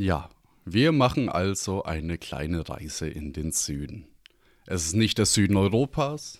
Ja, 0.00 0.28
wir 0.64 0.92
machen 0.92 1.28
also 1.28 1.82
eine 1.82 2.18
kleine 2.18 2.68
Reise 2.68 3.08
in 3.08 3.32
den 3.32 3.50
Süden. 3.50 4.06
Es 4.64 4.86
ist 4.86 4.94
nicht 4.94 5.18
der 5.18 5.26
Süden 5.26 5.56
Europas, 5.56 6.38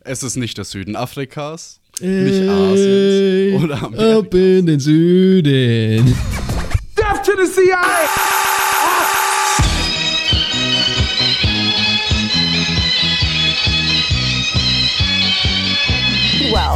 es 0.00 0.22
ist 0.22 0.36
nicht 0.36 0.56
der 0.56 0.64
Süden 0.64 0.96
Afrikas, 0.96 1.82
nicht 2.00 2.48
Asiens 2.48 3.62
oder 3.62 3.82
Amerikas. 3.82 4.24
Ab 4.24 4.32
in 4.32 4.64
den 4.64 4.80
Süden. 4.80 6.16
Death 6.96 7.26
to 7.26 7.32
the 7.36 7.52
CIA! 7.52 8.37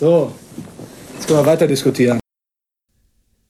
So, 0.00 0.34
jetzt 1.12 1.26
können 1.26 1.40
wir 1.40 1.44
weiter 1.44 1.66
diskutieren. 1.66 2.20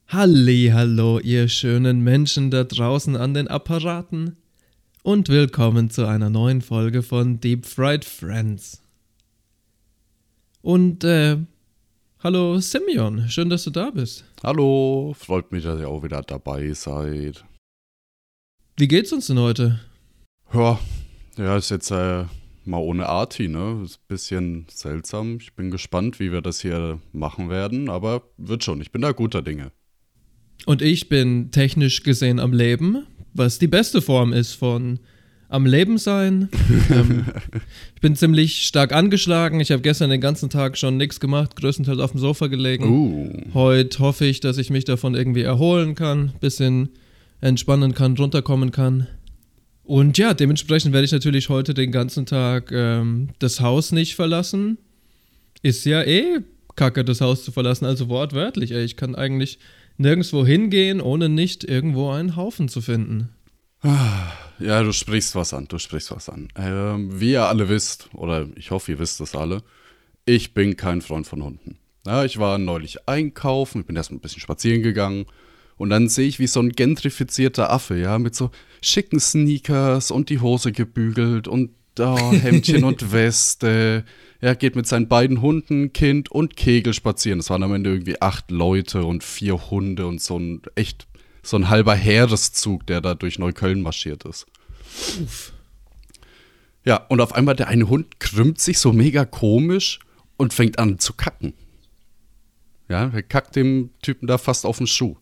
Halli, 0.08 0.70
hallo, 0.74 1.20
ihr 1.20 1.46
schönen 1.46 2.00
Menschen 2.00 2.50
da 2.50 2.64
draußen 2.64 3.14
an 3.14 3.34
den 3.34 3.46
Apparaten 3.46 4.36
und 5.04 5.28
willkommen 5.28 5.90
zu 5.90 6.08
einer 6.08 6.28
neuen 6.28 6.60
Folge 6.60 7.04
von 7.04 7.38
Deep 7.38 7.66
Fried 7.66 8.04
Friends. 8.04 8.82
Und 10.60 11.04
äh, 11.04 11.36
hallo 12.18 12.58
Simeon, 12.58 13.28
schön, 13.28 13.48
dass 13.48 13.62
du 13.62 13.70
da 13.70 13.90
bist. 13.90 14.24
Hallo, 14.42 15.14
freut 15.16 15.52
mich, 15.52 15.62
dass 15.62 15.78
ihr 15.78 15.88
auch 15.88 16.02
wieder 16.02 16.20
dabei 16.22 16.72
seid. 16.72 17.44
Wie 18.76 18.88
geht's 18.88 19.12
uns 19.12 19.28
denn 19.28 19.38
heute? 19.38 19.78
Ja, 20.52 20.80
ja, 21.36 21.56
ist 21.56 21.70
jetzt 21.70 21.92
äh, 21.92 22.24
mal 22.64 22.78
ohne 22.78 23.06
Arti, 23.06 23.48
ne? 23.48 23.82
Ist 23.84 23.96
ein 23.96 24.08
bisschen 24.08 24.66
seltsam. 24.70 25.38
Ich 25.40 25.54
bin 25.54 25.70
gespannt, 25.70 26.20
wie 26.20 26.32
wir 26.32 26.40
das 26.40 26.60
hier 26.60 27.00
machen 27.12 27.50
werden, 27.50 27.88
aber 27.88 28.22
wird 28.36 28.64
schon. 28.64 28.80
Ich 28.80 28.92
bin 28.92 29.02
da 29.02 29.12
guter 29.12 29.42
Dinge. 29.42 29.72
Und 30.66 30.82
ich 30.82 31.08
bin 31.08 31.50
technisch 31.50 32.02
gesehen 32.02 32.38
am 32.38 32.52
Leben, 32.52 33.06
was 33.32 33.58
die 33.58 33.68
beste 33.68 34.02
Form 34.02 34.32
ist 34.32 34.54
von 34.54 35.00
am 35.48 35.66
Leben 35.66 35.98
sein. 35.98 36.48
ähm, 36.90 37.24
ich 37.94 38.00
bin 38.00 38.14
ziemlich 38.14 38.62
stark 38.62 38.92
angeschlagen. 38.92 39.60
Ich 39.60 39.72
habe 39.72 39.82
gestern 39.82 40.10
den 40.10 40.20
ganzen 40.20 40.48
Tag 40.48 40.78
schon 40.78 40.96
nichts 40.96 41.18
gemacht, 41.18 41.56
größtenteils 41.56 41.98
auf 41.98 42.12
dem 42.12 42.20
Sofa 42.20 42.46
gelegen. 42.46 42.88
Uh. 42.88 43.54
Heute 43.54 43.98
hoffe 43.98 44.26
ich, 44.26 44.40
dass 44.40 44.58
ich 44.58 44.70
mich 44.70 44.84
davon 44.84 45.14
irgendwie 45.14 45.42
erholen 45.42 45.94
kann, 45.94 46.32
bisschen 46.40 46.90
entspannen 47.40 47.94
kann, 47.94 48.16
runterkommen 48.16 48.70
kann. 48.70 49.08
Und 49.90 50.18
ja, 50.18 50.34
dementsprechend 50.34 50.92
werde 50.92 51.04
ich 51.04 51.10
natürlich 51.10 51.48
heute 51.48 51.74
den 51.74 51.90
ganzen 51.90 52.24
Tag 52.24 52.70
ähm, 52.70 53.30
das 53.40 53.60
Haus 53.60 53.90
nicht 53.90 54.14
verlassen. 54.14 54.78
Ist 55.62 55.84
ja 55.84 56.04
eh 56.04 56.42
kacke, 56.76 57.04
das 57.04 57.20
Haus 57.20 57.42
zu 57.42 57.50
verlassen, 57.50 57.86
also 57.86 58.08
wortwörtlich. 58.08 58.70
Ey. 58.70 58.84
Ich 58.84 58.96
kann 58.96 59.16
eigentlich 59.16 59.58
nirgendwo 59.96 60.46
hingehen, 60.46 61.00
ohne 61.00 61.28
nicht 61.28 61.64
irgendwo 61.64 62.08
einen 62.12 62.36
Haufen 62.36 62.68
zu 62.68 62.80
finden. 62.80 63.30
Ja, 63.82 64.84
du 64.84 64.92
sprichst 64.92 65.34
was 65.34 65.52
an, 65.52 65.66
du 65.66 65.78
sprichst 65.78 66.12
was 66.12 66.28
an. 66.28 66.46
Ähm, 66.54 67.20
wie 67.20 67.32
ihr 67.32 67.46
alle 67.46 67.68
wisst, 67.68 68.10
oder 68.14 68.46
ich 68.54 68.70
hoffe, 68.70 68.92
ihr 68.92 69.00
wisst 69.00 69.18
das 69.18 69.34
alle, 69.34 69.60
ich 70.24 70.54
bin 70.54 70.76
kein 70.76 71.00
Freund 71.00 71.26
von 71.26 71.42
Hunden. 71.42 71.78
Ja, 72.06 72.24
ich 72.24 72.38
war 72.38 72.58
neulich 72.58 73.08
einkaufen, 73.08 73.80
ich 73.80 73.86
bin 73.88 73.96
erst 73.96 74.12
ein 74.12 74.20
bisschen 74.20 74.40
spazieren 74.40 74.82
gegangen 74.82 75.26
und 75.80 75.88
dann 75.88 76.10
sehe 76.10 76.28
ich, 76.28 76.38
wie 76.38 76.46
so 76.46 76.60
ein 76.60 76.72
gentrifizierter 76.72 77.72
Affe, 77.72 77.96
ja, 77.96 78.18
mit 78.18 78.34
so 78.34 78.50
schicken 78.82 79.18
Sneakers 79.18 80.10
und 80.10 80.28
die 80.28 80.40
Hose 80.40 80.72
gebügelt 80.72 81.48
und 81.48 81.70
oh, 81.98 82.32
Hemdchen 82.32 82.84
und 82.84 83.12
Weste. 83.12 84.04
Er 84.40 84.56
geht 84.56 84.76
mit 84.76 84.86
seinen 84.86 85.08
beiden 85.08 85.40
Hunden, 85.40 85.94
Kind 85.94 86.30
und 86.30 86.54
Kegel 86.54 86.92
spazieren. 86.92 87.38
Das 87.38 87.48
waren 87.48 87.62
am 87.62 87.72
Ende 87.72 87.88
irgendwie 87.88 88.20
acht 88.20 88.50
Leute 88.50 89.06
und 89.06 89.24
vier 89.24 89.70
Hunde 89.70 90.06
und 90.06 90.20
so 90.20 90.38
ein 90.38 90.60
echt 90.74 91.06
so 91.42 91.56
ein 91.56 91.70
halber 91.70 91.94
Heereszug, 91.94 92.86
der 92.86 93.00
da 93.00 93.14
durch 93.14 93.38
Neukölln 93.38 93.80
marschiert 93.80 94.26
ist. 94.26 94.44
Uff. 95.22 95.54
Ja, 96.84 97.06
und 97.08 97.22
auf 97.22 97.34
einmal 97.34 97.56
der 97.56 97.68
eine 97.68 97.88
Hund 97.88 98.20
krümmt 98.20 98.60
sich 98.60 98.78
so 98.78 98.92
mega 98.92 99.24
komisch 99.24 100.00
und 100.36 100.52
fängt 100.52 100.78
an 100.78 100.98
zu 100.98 101.14
kacken. 101.14 101.54
Ja, 102.90 103.08
er 103.08 103.22
kackt 103.22 103.56
dem 103.56 103.88
Typen 104.02 104.26
da 104.26 104.36
fast 104.36 104.66
auf 104.66 104.76
den 104.76 104.86
Schuh. 104.86 105.16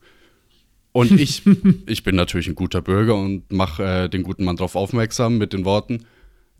Und 0.98 1.12
ich, 1.12 1.42
ich 1.86 2.02
bin 2.02 2.16
natürlich 2.16 2.48
ein 2.48 2.56
guter 2.56 2.82
Bürger 2.82 3.14
und 3.14 3.52
mache 3.52 3.84
äh, 3.84 4.08
den 4.08 4.24
guten 4.24 4.44
Mann 4.44 4.56
darauf 4.56 4.74
aufmerksam 4.74 5.38
mit 5.38 5.52
den 5.52 5.64
Worten: 5.64 6.04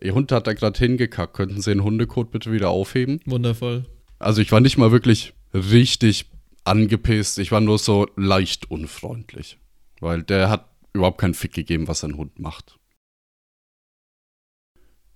Ihr 0.00 0.14
Hund 0.14 0.30
hat 0.30 0.46
da 0.46 0.52
gerade 0.52 0.78
hingekackt, 0.78 1.34
könnten 1.34 1.60
Sie 1.60 1.72
den 1.72 1.82
Hundekot 1.82 2.30
bitte 2.30 2.52
wieder 2.52 2.70
aufheben? 2.70 3.20
Wundervoll. 3.26 3.86
Also, 4.20 4.40
ich 4.40 4.52
war 4.52 4.60
nicht 4.60 4.78
mal 4.78 4.92
wirklich 4.92 5.34
richtig 5.52 6.26
angepisst, 6.62 7.40
ich 7.40 7.50
war 7.50 7.60
nur 7.60 7.78
so 7.78 8.06
leicht 8.14 8.70
unfreundlich. 8.70 9.58
Weil 10.00 10.22
der 10.22 10.50
hat 10.50 10.68
überhaupt 10.92 11.18
keinen 11.18 11.34
Fick 11.34 11.52
gegeben, 11.52 11.88
was 11.88 12.00
sein 12.00 12.16
Hund 12.16 12.38
macht. 12.38 12.78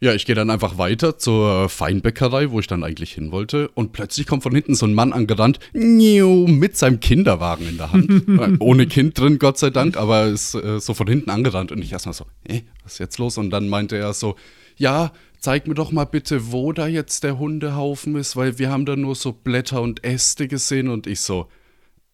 Ja, 0.02 0.12
ich 0.14 0.26
gehe 0.26 0.34
dann 0.34 0.50
einfach 0.50 0.78
weiter 0.78 1.16
zur 1.16 1.68
Feinbäckerei, 1.68 2.50
wo 2.50 2.58
ich 2.58 2.66
dann 2.66 2.82
eigentlich 2.82 3.12
hin 3.12 3.30
wollte. 3.30 3.68
Und 3.68 3.92
plötzlich 3.92 4.26
kommt 4.26 4.42
von 4.42 4.52
hinten 4.52 4.74
so 4.74 4.84
ein 4.84 4.94
Mann 4.94 5.12
angerannt, 5.12 5.60
mit 5.72 6.76
seinem 6.76 6.98
Kinderwagen 6.98 7.68
in 7.68 7.76
der 7.76 7.92
Hand. 7.92 8.10
Ohne 8.60 8.88
Kind 8.88 9.16
drin, 9.16 9.38
Gott 9.38 9.58
sei 9.58 9.70
Dank, 9.70 9.96
aber 9.96 10.26
ist 10.26 10.56
äh, 10.56 10.80
so 10.80 10.92
von 10.92 11.06
hinten 11.06 11.30
angerannt. 11.30 11.70
Und 11.70 11.80
ich 11.82 11.92
erstmal 11.92 12.14
so, 12.14 12.26
eh, 12.48 12.62
was 12.82 12.94
ist 12.94 12.98
jetzt 12.98 13.18
los? 13.18 13.38
Und 13.38 13.50
dann 13.50 13.68
meinte 13.68 13.96
er 13.96 14.12
so, 14.12 14.34
ja, 14.76 15.12
zeig 15.38 15.68
mir 15.68 15.74
doch 15.74 15.92
mal 15.92 16.06
bitte, 16.06 16.50
wo 16.50 16.72
da 16.72 16.88
jetzt 16.88 17.22
der 17.22 17.38
Hundehaufen 17.38 18.16
ist, 18.16 18.34
weil 18.34 18.58
wir 18.58 18.72
haben 18.72 18.86
da 18.86 18.96
nur 18.96 19.14
so 19.14 19.30
Blätter 19.30 19.82
und 19.82 20.02
Äste 20.02 20.48
gesehen. 20.48 20.88
Und 20.88 21.06
ich 21.06 21.20
so, 21.20 21.46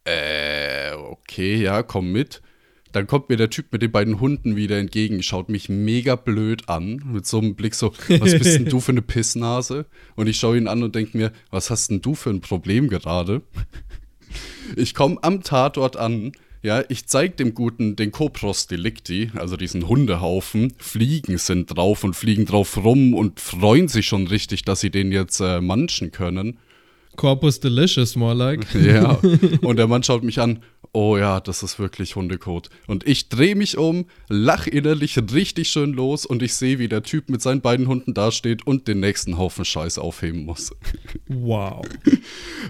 äh, 0.03 0.93
okay, 0.93 1.55
ja, 1.55 1.81
komm 1.81 2.11
mit. 2.11 2.43
Dann 2.91 3.07
kommt 3.07 3.29
mir 3.29 3.37
der 3.37 3.49
Typ 3.49 3.71
mit 3.71 3.81
den 3.81 3.91
beiden 3.91 4.19
Hunden 4.19 4.55
wieder 4.55 4.77
entgegen, 4.77 5.21
schaut 5.21 5.49
mich 5.49 5.69
mega 5.69 6.15
blöd 6.15 6.69
an, 6.69 7.03
mit 7.05 7.27
so 7.27 7.39
einem 7.39 7.55
Blick 7.55 7.75
so, 7.75 7.93
was 8.07 8.37
bist 8.37 8.55
denn 8.55 8.65
du 8.65 8.79
für 8.79 8.91
eine 8.91 9.01
Pissnase? 9.01 9.85
Und 10.15 10.27
ich 10.27 10.37
schaue 10.37 10.57
ihn 10.57 10.67
an 10.67 10.81
und 10.81 10.95
denke 10.95 11.17
mir, 11.17 11.31
was 11.51 11.69
hast 11.69 11.91
denn 11.91 12.01
du 12.01 12.15
für 12.15 12.31
ein 12.31 12.41
Problem 12.41 12.89
gerade? 12.89 13.41
Ich 14.75 14.93
komme 14.93 15.17
am 15.21 15.41
Tatort 15.43 15.97
an, 15.97 16.31
ja, 16.61 16.83
ich 16.89 17.05
zeige 17.07 17.35
dem 17.35 17.53
Guten 17.53 17.95
den 17.95 18.11
Copros 18.11 18.67
Delicti, 18.67 19.31
also 19.35 19.55
diesen 19.55 19.87
Hundehaufen. 19.87 20.73
Fliegen 20.77 21.37
sind 21.37 21.67
drauf 21.67 22.03
und 22.03 22.15
fliegen 22.15 22.45
drauf 22.45 22.77
rum 22.83 23.13
und 23.13 23.39
freuen 23.39 23.87
sich 23.87 24.07
schon 24.07 24.27
richtig, 24.27 24.63
dass 24.63 24.81
sie 24.81 24.89
den 24.89 25.11
jetzt 25.11 25.39
äh, 25.39 25.61
manchen 25.61 26.11
können. 26.11 26.59
Corpus 27.19 27.59
Delicious, 27.59 28.15
more 28.15 28.33
like. 28.33 28.65
Ja, 28.73 29.19
und 29.61 29.77
der 29.77 29.87
Mann 29.87 30.03
schaut 30.03 30.23
mich 30.23 30.39
an 30.39 30.59
oh 30.93 31.17
ja, 31.17 31.39
das 31.39 31.63
ist 31.63 31.79
wirklich 31.79 32.15
Hundekot. 32.15 32.69
Und 32.87 33.07
ich 33.07 33.29
drehe 33.29 33.55
mich 33.55 33.77
um, 33.77 34.05
lach 34.27 34.67
innerlich 34.67 35.17
richtig 35.33 35.69
schön 35.69 35.93
los 35.93 36.25
und 36.25 36.41
ich 36.41 36.55
sehe, 36.55 36.79
wie 36.79 36.87
der 36.87 37.03
Typ 37.03 37.29
mit 37.29 37.41
seinen 37.41 37.61
beiden 37.61 37.87
Hunden 37.87 38.13
dasteht 38.13 38.65
und 38.65 38.87
den 38.87 38.99
nächsten 38.99 39.37
Haufen 39.37 39.65
Scheiß 39.65 39.97
aufheben 39.97 40.45
muss. 40.45 40.71
Wow. 41.31 41.85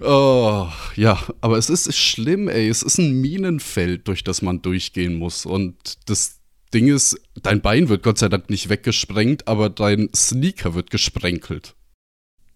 oh, 0.02 0.68
ja, 0.96 1.18
aber 1.40 1.58
es 1.58 1.70
ist 1.70 1.96
schlimm, 1.96 2.50
ey. 2.50 2.68
Es 2.68 2.84
ist 2.84 2.98
ein 2.98 3.22
Minenfeld, 3.22 4.08
durch 4.08 4.24
das 4.24 4.42
man 4.42 4.62
durchgehen 4.62 5.16
muss. 5.16 5.46
Und 5.46 6.10
das 6.10 6.40
Ding 6.74 6.88
ist, 6.88 7.20
dein 7.42 7.62
Bein 7.62 7.88
wird 7.88 8.04
Gott 8.04 8.18
sei 8.18 8.28
Dank 8.28 8.50
nicht 8.50 8.70
weggesprengt, 8.70 9.48
aber 9.48 9.70
dein 9.70 10.10
Sneaker 10.14 10.76
wird 10.76 10.90
gesprenkelt. 10.90 11.76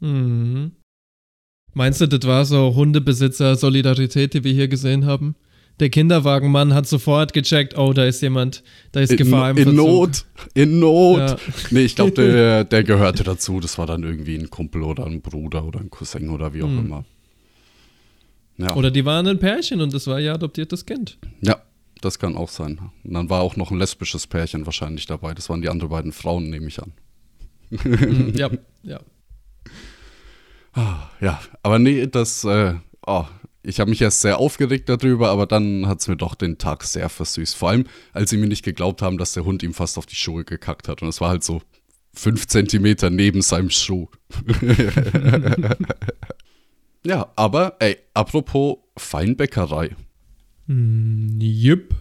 Mhm. 0.01 0.73
Meinst 1.73 2.01
du, 2.01 2.07
das 2.07 2.27
war 2.27 2.45
so 2.45 2.75
Hundebesitzer-Solidarität, 2.75 4.33
die 4.33 4.43
wir 4.43 4.53
hier 4.53 4.67
gesehen 4.67 5.05
haben? 5.05 5.35
Der 5.79 5.89
Kinderwagenmann 5.89 6.73
hat 6.73 6.87
sofort 6.87 7.33
gecheckt, 7.33 7.77
oh, 7.77 7.93
da 7.93 8.05
ist 8.05 8.21
jemand, 8.21 8.63
da 8.91 8.99
ist 8.99 9.11
in, 9.11 9.17
Gefahr 9.17 9.49
im 9.49 9.57
In 9.57 9.63
Verzug. 9.63 9.85
Not, 9.85 10.25
in 10.53 10.79
Not. 10.79 11.17
Ja. 11.17 11.37
Nee, 11.71 11.81
ich 11.81 11.95
glaube, 11.95 12.11
der, 12.11 12.63
der 12.63 12.83
gehörte 12.83 13.23
dazu. 13.23 13.59
Das 13.59 13.79
war 13.79 13.87
dann 13.87 14.03
irgendwie 14.03 14.35
ein 14.35 14.51
Kumpel 14.51 14.83
oder 14.83 15.05
ein 15.05 15.21
Bruder 15.21 15.65
oder 15.65 15.79
ein 15.79 15.89
Cousin 15.89 16.29
oder 16.29 16.53
wie 16.53 16.61
auch 16.61 16.67
hm. 16.67 16.79
immer. 16.79 17.05
Ja. 18.57 18.75
Oder 18.75 18.91
die 18.91 19.03
waren 19.03 19.27
ein 19.27 19.39
Pärchen 19.39 19.81
und 19.81 19.93
das 19.93 20.05
war 20.05 20.19
ihr 20.19 20.33
adoptiertes 20.33 20.85
Kind. 20.85 21.17
Ja, 21.41 21.57
das 22.01 22.19
kann 22.19 22.35
auch 22.37 22.49
sein. 22.49 22.79
Und 23.03 23.13
dann 23.15 23.29
war 23.31 23.41
auch 23.41 23.55
noch 23.55 23.71
ein 23.71 23.79
lesbisches 23.79 24.27
Pärchen 24.27 24.67
wahrscheinlich 24.67 25.07
dabei. 25.07 25.33
Das 25.33 25.49
waren 25.49 25.63
die 25.63 25.69
anderen 25.69 25.89
beiden 25.89 26.11
Frauen, 26.11 26.51
nehme 26.51 26.67
ich 26.67 26.79
an. 26.79 26.93
Hm, 27.71 28.35
ja, 28.35 28.51
ja. 28.83 28.99
Ah, 30.73 31.09
ja, 31.21 31.39
aber 31.61 31.79
nee, 31.79 32.07
das, 32.07 32.43
äh, 32.43 32.75
oh, 33.05 33.25
ich 33.61 33.79
habe 33.79 33.89
mich 33.89 34.01
erst 34.01 34.21
sehr 34.21 34.39
aufgeregt 34.39 34.89
darüber, 34.89 35.29
aber 35.29 35.45
dann 35.45 35.87
hat 35.87 36.01
es 36.01 36.07
mir 36.07 36.17
doch 36.17 36.35
den 36.35 36.57
Tag 36.57 36.83
sehr 36.83 37.07
versüßt. 37.09 37.55
Vor 37.55 37.69
allem, 37.69 37.85
als 38.11 38.29
sie 38.29 38.37
mir 38.37 38.47
nicht 38.47 38.63
geglaubt 38.63 39.01
haben, 39.01 39.17
dass 39.17 39.33
der 39.33 39.45
Hund 39.45 39.63
ihm 39.63 39.73
fast 39.73 39.97
auf 39.97 40.05
die 40.05 40.15
Schuhe 40.15 40.43
gekackt 40.43 40.87
hat. 40.89 41.01
Und 41.01 41.07
es 41.07 41.21
war 41.21 41.29
halt 41.29 41.43
so 41.43 41.61
fünf 42.13 42.47
Zentimeter 42.47 43.09
neben 43.09 43.41
seinem 43.41 43.69
Schuh. 43.69 44.07
ja, 47.05 47.31
aber 47.35 47.77
ey, 47.79 47.97
apropos 48.13 48.77
Feinbäckerei. 48.97 49.95
Mm, 50.67 51.39
Jupp. 51.39 51.95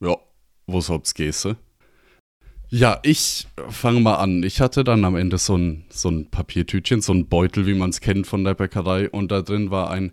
Ja, 0.00 0.16
wo 0.66 0.80
soll's 0.80 1.14
gehse? 1.14 1.56
Ja, 2.68 2.98
ich 3.04 3.46
fange 3.68 4.00
mal 4.00 4.16
an. 4.16 4.42
Ich 4.42 4.60
hatte 4.60 4.82
dann 4.82 5.04
am 5.04 5.14
Ende 5.14 5.38
so 5.38 5.56
ein, 5.56 5.84
so 5.88 6.08
ein 6.08 6.30
Papiertütchen, 6.30 7.00
so 7.00 7.12
ein 7.12 7.28
Beutel, 7.28 7.64
wie 7.66 7.74
man 7.74 7.90
es 7.90 8.00
kennt 8.00 8.26
von 8.26 8.42
der 8.42 8.54
Bäckerei. 8.54 9.08
Und 9.08 9.30
da 9.30 9.42
drin 9.42 9.70
war 9.70 9.90
ein 9.90 10.12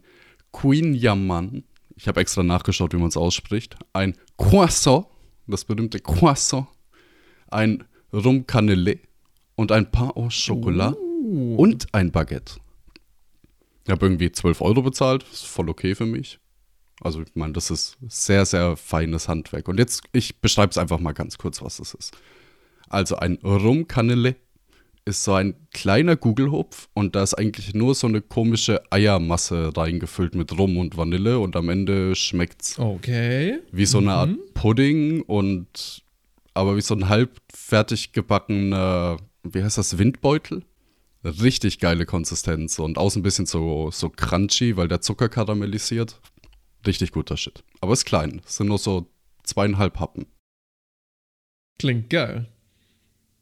Queen 0.51 0.93
Yaman. 0.93 1.63
Ich 1.95 2.07
habe 2.07 2.21
extra 2.21 2.43
nachgeschaut, 2.43 2.93
wie 2.93 2.97
man 2.97 3.07
es 3.07 3.17
ausspricht. 3.17 3.75
Ein 3.93 4.15
Croissant, 4.37 5.07
das 5.47 5.65
berühmte 5.65 5.99
Croissant. 5.99 6.67
Ein 7.49 7.85
Rum 8.13 8.45
Canelé 8.45 8.99
und 9.55 9.71
ein 9.71 9.89
Pain 9.89 10.11
au 10.11 10.29
Chocolat 10.29 10.95
und 11.57 11.87
ein 11.93 12.11
Baguette. 12.11 12.57
Ich 13.85 13.91
habe 13.91 14.05
irgendwie 14.05 14.31
12 14.31 14.61
Euro 14.61 14.83
bezahlt, 14.83 15.23
ist 15.31 15.45
voll 15.45 15.69
okay 15.69 15.95
für 15.95 16.05
mich. 16.05 16.39
Also 17.01 17.21
ich 17.21 17.35
meine, 17.35 17.53
das 17.53 17.71
ist 17.71 17.97
sehr, 18.07 18.45
sehr 18.45 18.77
feines 18.77 19.27
Handwerk. 19.27 19.67
Und 19.67 19.79
jetzt, 19.79 20.03
ich 20.13 20.39
beschreibe 20.39 20.69
es 20.69 20.77
einfach 20.77 20.99
mal 20.99 21.13
ganz 21.13 21.37
kurz, 21.39 21.61
was 21.61 21.77
das 21.77 21.95
ist. 21.95 22.15
Also 22.93 23.15
ein 23.15 23.39
Rum 23.43 23.85
Canelé 23.87 24.35
ist 25.05 25.23
so 25.23 25.33
ein 25.33 25.55
kleiner 25.71 26.15
Gugelhupf 26.15 26.87
und 26.93 27.15
da 27.15 27.23
ist 27.23 27.33
eigentlich 27.33 27.73
nur 27.73 27.93
so 27.95 28.07
eine 28.07 28.21
komische 28.21 28.81
Eiermasse 28.91 29.71
reingefüllt 29.75 30.35
mit 30.35 30.57
Rum 30.57 30.77
und 30.77 30.95
Vanille 30.95 31.39
und 31.39 31.55
am 31.55 31.69
Ende 31.69 32.15
schmeckt's 32.15 32.79
Okay. 32.79 33.59
wie 33.71 33.85
so 33.85 33.97
eine 33.97 34.13
Art 34.13 34.29
Pudding 34.53 35.23
und 35.23 36.03
aber 36.53 36.77
wie 36.77 36.81
so 36.81 36.93
ein 36.93 37.09
halb 37.09 37.31
fertig 37.53 38.11
gebackener, 38.13 39.17
wie 39.43 39.63
heißt 39.63 39.77
das, 39.79 39.97
Windbeutel? 39.97 40.63
Richtig 41.25 41.79
geile 41.79 42.05
Konsistenz 42.05 42.77
und 42.79 42.97
außen 42.97 43.19
ein 43.21 43.23
bisschen 43.23 43.45
so, 43.47 43.89
so 43.91 44.09
crunchy, 44.09 44.77
weil 44.77 44.87
der 44.87 45.01
Zucker 45.01 45.29
karamellisiert. 45.29 46.21
Richtig 46.85 47.11
guter 47.11 47.37
Shit. 47.37 47.63
Aber 47.81 47.93
ist 47.93 48.05
klein. 48.05 48.41
Es 48.45 48.57
sind 48.57 48.67
nur 48.67 48.77
so 48.77 49.07
zweieinhalb 49.43 49.99
Happen. 49.99 50.27
Klingt 51.79 52.09
geil. 52.09 52.52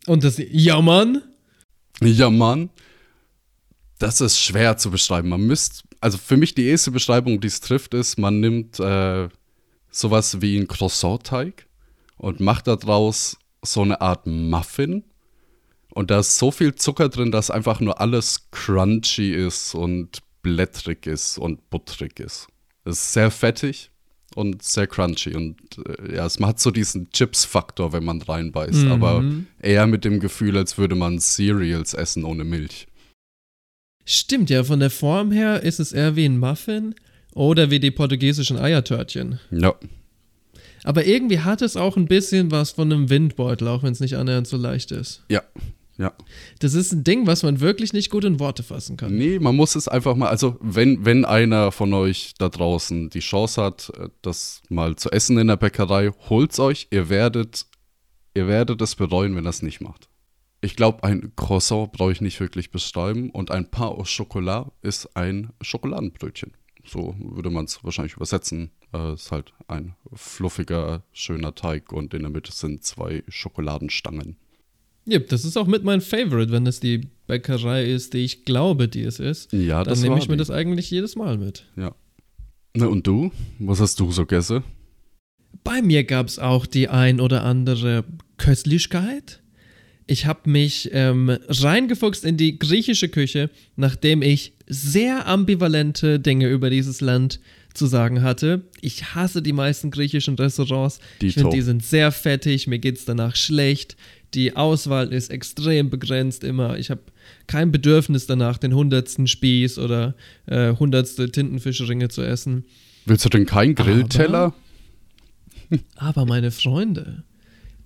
Und 0.08 0.24
das 0.24 0.42
Jammern? 0.50 1.22
Ja, 2.02 2.30
Mann. 2.30 2.70
Das 4.00 4.22
ist 4.22 4.40
schwer 4.40 4.78
zu 4.78 4.90
beschreiben. 4.90 5.30
Man 5.30 5.42
müsste, 5.42 5.84
also 6.00 6.18
für 6.18 6.38
mich 6.38 6.56
die 6.56 6.66
erste 6.66 6.90
Beschreibung, 6.90 7.40
die 7.40 7.48
es 7.48 7.62
trifft, 7.62 7.94
ist, 7.94 8.18
man 8.18 8.40
nimmt 8.40 8.80
äh, 8.80 9.30
sowas 9.92 10.42
wie 10.42 10.58
einen 10.58 10.68
Croissant-Teig 10.68 11.68
und 12.18 12.40
macht 12.40 12.68
daraus 12.68 13.38
so 13.62 13.84
eine 13.84 14.02
Art 14.02 14.26
Muffin. 14.26 15.04
Und 15.94 16.10
da 16.10 16.20
ist 16.20 16.38
so 16.38 16.52
viel 16.52 16.74
Zucker 16.74 17.10
drin, 17.10 17.32
dass 17.32 17.52
einfach 17.52 17.80
nur 17.80 18.00
alles 18.00 18.50
crunchy 18.50 19.34
ist 19.34 19.76
und 19.76 20.24
blättrig 20.42 21.06
ist 21.06 21.38
und 21.38 21.70
butterig 21.70 22.20
ist. 22.20 22.48
Es 22.86 22.94
ist 22.94 23.14
sehr 23.14 23.30
fettig 23.30 23.91
und 24.36 24.64
sehr 24.64 24.88
crunchy. 24.88 25.36
Und 25.36 25.58
äh, 25.86 26.16
ja, 26.16 26.26
es 26.26 26.40
hat 26.40 26.60
so 26.60 26.72
diesen 26.72 27.10
Chips-Faktor, 27.12 27.94
wenn 27.94 28.04
man 28.04 28.22
reinbeißt. 28.22 28.86
Aber 28.88 29.24
eher 29.62 29.88
mit 29.88 30.06
dem 30.06 30.20
Gefühl, 30.20 30.58
als 30.58 30.78
würde 30.78 30.96
man 30.96 31.20
Cereals 31.20 31.94
essen 31.94 32.24
ohne 32.24 32.44
Milch. 32.44 32.88
Stimmt 34.06 34.50
ja, 34.50 34.64
von 34.64 34.80
der 34.80 34.90
Form 34.90 35.32
her 35.32 35.64
ist 35.64 35.80
es 35.80 35.92
eher 35.92 36.16
wie 36.16 36.26
ein 36.26 36.40
Muffin 36.40 36.96
oder 37.34 37.70
wie 37.70 37.80
die 37.80 37.92
portugiesischen 37.92 38.58
Eiertörtchen. 38.58 39.40
Ja. 39.52 39.76
Aber 40.84 41.06
irgendwie 41.06 41.40
hat 41.40 41.62
es 41.62 41.78
auch 41.78 41.96
ein 41.96 42.08
bisschen 42.08 42.52
was 42.52 42.72
von 42.72 42.92
einem 42.92 43.10
Windbeutel, 43.10 43.68
auch 43.68 43.84
wenn 43.84 43.94
es 43.94 44.00
nicht 44.00 44.16
annähernd 44.16 44.48
so 44.48 44.58
leicht 44.58 44.92
ist. 44.92 45.24
Ja. 45.30 45.44
Ja. 46.02 46.14
Das 46.58 46.74
ist 46.74 46.92
ein 46.92 47.04
Ding, 47.04 47.28
was 47.28 47.44
man 47.44 47.60
wirklich 47.60 47.94
nicht 47.94 48.10
gut 48.10 48.24
in 48.24 48.40
Worte 48.40 48.64
fassen 48.64 48.98
kann. 48.98 49.16
Nee, 49.16 49.38
man 49.38 49.56
muss 49.56 49.76
es 49.76 49.88
einfach 49.88 50.16
mal, 50.16 50.30
also 50.30 50.58
wenn, 50.60 51.06
wenn 51.06 51.26
einer 51.26 51.72
von 51.72 51.94
euch 51.94 52.34
da 52.40 52.50
draußen 52.50 53.12
die 53.12 53.20
Chance 53.20 53.62
hat, 53.62 53.92
äh, 53.96 54.10
das 54.24 54.64
mal 54.68 54.96
zu 54.96 55.12
essen 55.12 55.38
in 55.38 55.46
der 55.46 55.58
Bäckerei, 55.58 56.10
holt's 56.28 56.60
euch, 56.60 56.88
ihr 56.90 57.10
werdet, 57.10 57.68
ihr 58.34 58.48
werdet 58.48 58.82
es 58.82 58.96
bereuen, 58.96 59.36
wenn 59.36 59.46
ihr 59.46 59.52
es 59.52 59.62
nicht 59.62 59.80
macht. 59.80 60.10
Ich 60.62 60.76
glaube, 60.76 61.04
ein 61.04 61.34
Croissant 61.36 61.92
brauche 61.92 62.14
ich 62.14 62.22
nicht 62.22 62.40
wirklich 62.40 62.72
beschreiben 62.72 63.30
und 63.30 63.52
ein 63.52 63.70
Pain 63.70 63.90
au 63.90 64.04
Chocolat 64.04 64.72
ist 64.82 65.16
ein 65.16 65.52
Schokoladenbrötchen. 65.62 66.54
So 66.84 67.16
würde 67.20 67.52
man 67.52 67.66
es 67.66 67.84
wahrscheinlich 67.84 68.16
übersetzen. 68.16 68.72
Äh, 68.92 69.14
ist 69.14 69.32
halt 69.32 69.54
ein 69.68 69.96
fluffiger, 70.14 71.04
schöner 71.14 71.54
Teig 71.54 71.94
und 71.94 72.16
in 72.16 72.24
der 72.24 72.32
Mitte 72.32 72.52
sind 72.52 72.84
zwei 72.84 73.24
Schokoladenstangen. 73.28 74.38
Ja, 75.06 75.20
das 75.20 75.46
ist 75.46 75.58
auch 75.58 75.68
mit 75.68 75.84
mein 75.84 76.02
Favorite, 76.02 76.52
wenn 76.52 76.68
es 76.68 76.80
die 76.80 77.02
Bäckerei 77.28 77.86
ist, 77.86 78.14
die 78.14 78.20
ich 78.20 78.46
glaube, 78.46 78.88
die 78.88 79.04
es 79.04 79.20
ist. 79.20 79.52
Ja, 79.52 79.84
Dann 79.84 79.92
das 79.94 80.02
nehme 80.02 80.16
war 80.16 80.22
ich 80.22 80.28
mir 80.28 80.36
die. 80.36 80.40
das 80.40 80.52
eigentlich 80.52 80.92
jedes 80.92 81.16
Mal 81.16 81.38
mit. 81.38 81.66
Ja. 81.76 81.96
Na 82.76 82.86
und 82.86 83.06
du? 83.08 83.32
Was 83.60 83.80
hast 83.80 84.00
du 84.00 84.12
so 84.12 84.26
gegessen? 84.26 84.64
Bei 85.64 85.82
mir 85.82 86.04
gab 86.04 86.28
es 86.28 86.40
auch 86.40 86.66
die 86.66 86.88
ein 86.88 87.20
oder 87.20 87.44
andere 87.44 88.06
Köstlichkeit. 88.38 89.42
Ich 90.08 90.26
habe 90.26 90.50
mich 90.50 90.90
ähm, 90.94 91.38
reingefuchst 91.48 92.26
in 92.26 92.36
die 92.38 92.58
griechische 92.60 93.10
Küche, 93.10 93.50
nachdem 93.76 94.22
ich 94.22 94.54
sehr 94.68 95.28
ambivalente 95.28 96.20
Dinge 96.20 96.48
über 96.50 96.70
dieses 96.70 97.02
Land 97.02 97.40
zu 97.74 97.86
sagen 97.86 98.22
hatte. 98.22 98.64
Ich 98.82 99.16
hasse 99.16 99.42
die 99.42 99.54
meisten 99.54 99.92
griechischen 99.92 100.36
Restaurants. 100.36 101.00
Ich 101.22 101.36
Dito. 101.36 101.42
finde, 101.42 101.56
die 101.56 101.62
sind 101.62 101.86
sehr 101.86 102.12
fettig, 102.12 102.68
mir 102.68 102.80
geht 102.80 102.98
es 102.98 103.06
danach 103.06 103.36
schlecht. 103.36 103.96
Die 104.34 104.56
Auswahl 104.56 105.12
ist 105.12 105.30
extrem 105.30 105.90
begrenzt 105.90 106.44
immer. 106.44 106.78
Ich 106.78 106.90
habe 106.90 107.02
kein 107.48 107.72
Bedürfnis 107.72 108.28
danach, 108.28 108.58
den 108.58 108.74
hundertsten 108.74 109.28
Spieß 109.28 109.78
oder 109.78 110.16
äh, 110.46 110.74
hundertste 110.74 111.30
Tintenfischringe 111.30 112.08
zu 112.10 112.22
essen. 112.22 112.66
Willst 113.06 113.26
du 113.26 113.30
denn 113.30 113.46
keinen 113.46 113.76
Grillteller? 113.76 114.54
Aber 115.96 116.26
meine 116.26 116.52
Freunde, 116.52 117.24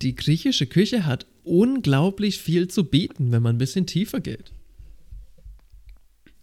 die 0.02 0.14
griechische 0.14 0.66
Küche 0.66 1.06
hat 1.06 1.26
unglaublich 1.42 2.38
viel 2.38 2.68
zu 2.68 2.84
bieten, 2.84 3.32
wenn 3.32 3.42
man 3.42 3.56
ein 3.56 3.58
bisschen 3.58 3.86
tiefer 3.86 4.20
geht. 4.20 4.52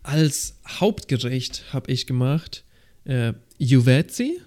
Als 0.02 0.60
Hauptgericht 0.68 1.72
habe 1.72 1.92
ich 1.92 2.08
gemacht 2.08 2.66
äh, 3.06 3.34
Juvetzi. 3.58 4.40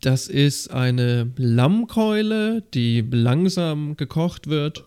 Das 0.00 0.28
ist 0.28 0.70
eine 0.70 1.30
Lammkeule, 1.36 2.62
die 2.74 3.02
langsam 3.10 3.96
gekocht 3.96 4.46
wird. 4.48 4.86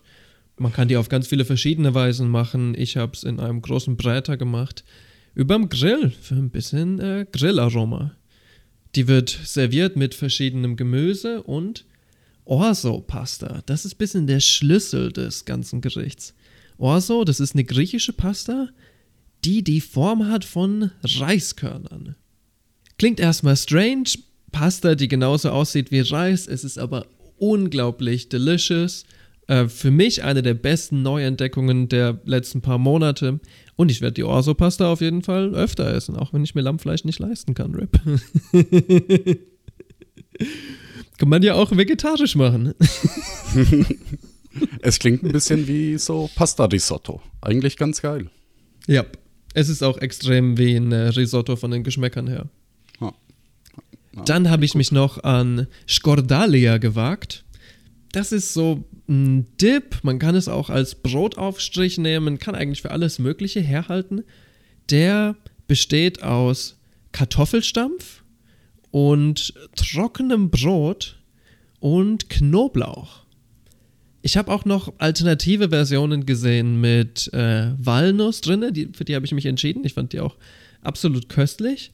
Man 0.56 0.72
kann 0.72 0.88
die 0.88 0.96
auf 0.96 1.08
ganz 1.08 1.26
viele 1.26 1.44
verschiedene 1.44 1.94
Weisen 1.94 2.28
machen. 2.28 2.74
Ich 2.76 2.96
habe 2.96 3.12
es 3.14 3.24
in 3.24 3.40
einem 3.40 3.60
großen 3.60 3.96
Bräter 3.96 4.36
gemacht. 4.36 4.84
Überm 5.34 5.68
Grill 5.68 6.10
für 6.10 6.36
ein 6.36 6.50
bisschen 6.50 7.00
äh, 7.00 7.26
Grillaroma. 7.30 8.12
Die 8.94 9.08
wird 9.08 9.30
serviert 9.30 9.96
mit 9.96 10.14
verschiedenem 10.14 10.76
Gemüse 10.76 11.42
und 11.42 11.84
Orzo-Pasta. 12.44 13.62
Das 13.66 13.84
ist 13.84 13.94
ein 13.94 13.98
bisschen 13.98 14.26
der 14.26 14.40
Schlüssel 14.40 15.12
des 15.12 15.44
ganzen 15.44 15.80
Gerichts. 15.80 16.34
Orzo, 16.78 17.24
das 17.24 17.40
ist 17.40 17.54
eine 17.54 17.64
griechische 17.64 18.12
Pasta, 18.12 18.68
die 19.44 19.62
die 19.64 19.80
Form 19.80 20.28
hat 20.28 20.44
von 20.44 20.90
Reiskörnern. 21.02 22.16
Klingt 22.98 23.20
erstmal 23.20 23.56
strange. 23.56 24.10
Pasta, 24.52 24.94
die 24.94 25.08
genauso 25.08 25.50
aussieht 25.50 25.90
wie 25.90 26.00
Reis. 26.00 26.46
Es 26.46 26.62
ist 26.62 26.78
aber 26.78 27.06
unglaublich 27.38 28.28
delicious. 28.28 29.04
Äh, 29.46 29.68
für 29.68 29.90
mich 29.90 30.24
eine 30.24 30.42
der 30.42 30.54
besten 30.54 31.02
Neuentdeckungen 31.02 31.88
der 31.88 32.20
letzten 32.24 32.62
paar 32.62 32.78
Monate. 32.78 33.40
Und 33.76 33.90
ich 33.90 34.00
werde 34.00 34.14
die 34.14 34.24
Orso-Pasta 34.24 34.90
auf 34.90 35.00
jeden 35.00 35.22
Fall 35.22 35.54
öfter 35.54 35.92
essen, 35.92 36.16
auch 36.16 36.32
wenn 36.32 36.44
ich 36.44 36.54
mir 36.54 36.62
Lammfleisch 36.62 37.04
nicht 37.04 37.18
leisten 37.18 37.54
kann, 37.54 37.74
Rip. 37.74 38.00
kann 41.18 41.28
man 41.28 41.42
ja 41.42 41.54
auch 41.54 41.76
vegetarisch 41.76 42.36
machen. 42.36 42.74
Es 44.82 45.00
klingt 45.00 45.24
ein 45.24 45.32
bisschen 45.32 45.66
wie 45.66 45.98
so 45.98 46.30
Pasta-Risotto. 46.36 47.20
Eigentlich 47.40 47.76
ganz 47.76 48.00
geil. 48.00 48.30
ja, 48.86 49.04
es 49.52 49.68
ist 49.68 49.82
auch 49.82 49.98
extrem 49.98 50.58
wie 50.58 50.76
ein 50.76 50.92
äh, 50.92 51.08
Risotto 51.08 51.56
von 51.56 51.70
den 51.70 51.84
Geschmäckern 51.84 52.26
her. 52.28 52.48
Ja. 53.00 53.12
Dann 54.24 54.50
habe 54.50 54.64
ich 54.64 54.74
mich 54.74 54.92
noch 54.92 55.22
an 55.24 55.66
Skordalia 55.88 56.78
gewagt. 56.78 57.44
Das 58.14 58.30
ist 58.30 58.54
so 58.54 58.84
ein 59.08 59.44
Dip. 59.60 59.98
Man 60.04 60.20
kann 60.20 60.36
es 60.36 60.46
auch 60.46 60.70
als 60.70 60.94
Brotaufstrich 60.94 61.98
nehmen, 61.98 62.38
kann 62.38 62.54
eigentlich 62.54 62.82
für 62.82 62.92
alles 62.92 63.18
Mögliche 63.18 63.60
herhalten. 63.60 64.22
Der 64.88 65.34
besteht 65.66 66.22
aus 66.22 66.78
Kartoffelstampf 67.10 68.22
und 68.92 69.54
trockenem 69.74 70.50
Brot 70.50 71.18
und 71.80 72.30
Knoblauch. 72.30 73.24
Ich 74.22 74.36
habe 74.36 74.52
auch 74.52 74.64
noch 74.64 74.92
alternative 74.98 75.70
Versionen 75.70 76.24
gesehen 76.24 76.80
mit 76.80 77.32
äh, 77.34 77.72
Walnuss 77.78 78.40
drin. 78.40 78.72
Die, 78.72 78.90
für 78.92 79.04
die 79.04 79.16
habe 79.16 79.26
ich 79.26 79.32
mich 79.32 79.46
entschieden. 79.46 79.84
Ich 79.84 79.94
fand 79.94 80.12
die 80.12 80.20
auch 80.20 80.36
absolut 80.82 81.28
köstlich. 81.28 81.92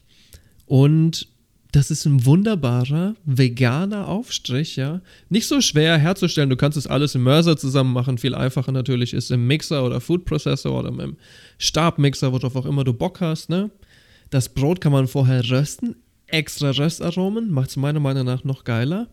Und 0.67 1.30
das 1.71 1.89
ist 1.89 2.05
ein 2.05 2.25
wunderbarer 2.25 3.15
veganer 3.23 4.07
Aufstrich, 4.07 4.75
ja. 4.75 5.01
Nicht 5.29 5.47
so 5.47 5.61
schwer 5.61 5.97
herzustellen. 5.97 6.49
Du 6.49 6.57
kannst 6.57 6.77
es 6.77 6.87
alles 6.87 7.15
im 7.15 7.23
Mörser 7.23 7.55
zusammen 7.55 7.93
machen. 7.93 8.17
Viel 8.17 8.35
einfacher 8.35 8.73
natürlich 8.73 9.13
ist 9.13 9.31
im 9.31 9.47
Mixer 9.47 9.85
oder 9.85 10.01
Food 10.01 10.25
Processor 10.25 10.77
oder 10.77 10.89
im 10.89 11.15
Stabmixer, 11.57 12.33
worauf 12.33 12.55
auch 12.55 12.65
immer 12.65 12.83
du 12.83 12.93
Bock 12.93 13.21
hast, 13.21 13.49
ne? 13.49 13.71
Das 14.29 14.49
Brot 14.49 14.81
kann 14.81 14.91
man 14.91 15.07
vorher 15.07 15.49
rösten. 15.49 15.95
Extra 16.27 16.71
Röstaromen 16.71 17.51
macht 17.51 17.69
es 17.69 17.77
meiner 17.77 17.99
Meinung 17.99 18.25
nach 18.25 18.43
noch 18.43 18.63
geiler. 18.63 19.07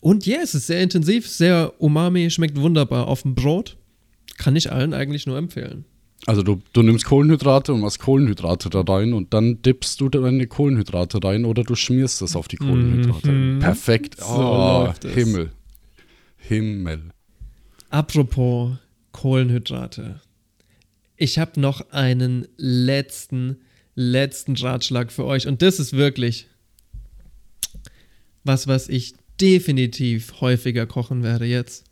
Und 0.00 0.26
ja, 0.26 0.38
es 0.42 0.54
ist 0.54 0.66
sehr 0.66 0.82
intensiv, 0.82 1.28
sehr 1.28 1.72
umami, 1.78 2.30
schmeckt 2.30 2.60
wunderbar 2.60 3.06
auf 3.06 3.22
dem 3.22 3.34
Brot. 3.34 3.76
Kann 4.36 4.56
ich 4.56 4.70
allen 4.70 4.92
eigentlich 4.92 5.26
nur 5.26 5.38
empfehlen. 5.38 5.86
Also 6.26 6.42
du, 6.42 6.62
du 6.72 6.82
nimmst 6.82 7.04
Kohlenhydrate 7.04 7.72
und 7.74 7.80
machst 7.80 7.98
Kohlenhydrate 7.98 8.70
da 8.70 8.80
rein 8.80 9.12
und 9.12 9.34
dann 9.34 9.60
dippst 9.60 10.00
du 10.00 10.08
deine 10.08 10.46
Kohlenhydrate 10.46 11.22
rein 11.22 11.44
oder 11.44 11.64
du 11.64 11.74
schmierst 11.74 12.22
es 12.22 12.34
auf 12.34 12.48
die 12.48 12.56
Kohlenhydrate. 12.56 13.30
Mhm. 13.30 13.58
Perfekt. 13.58 14.18
So 14.18 14.26
Oh, 14.26 14.84
läuft 14.86 15.04
es. 15.04 15.14
Himmel. 15.14 15.50
Himmel. 16.38 17.10
Apropos 17.90 18.76
Kohlenhydrate. 19.12 20.20
Ich 21.16 21.38
habe 21.38 21.60
noch 21.60 21.90
einen 21.90 22.48
letzten, 22.56 23.58
letzten 23.94 24.56
Ratschlag 24.56 25.12
für 25.12 25.24
euch. 25.26 25.46
Und 25.46 25.60
das 25.62 25.78
ist 25.78 25.92
wirklich 25.92 26.48
was, 28.44 28.66
was 28.66 28.88
ich 28.88 29.14
definitiv 29.40 30.40
häufiger 30.40 30.86
kochen 30.86 31.22
werde 31.22 31.44
jetzt. 31.44 31.84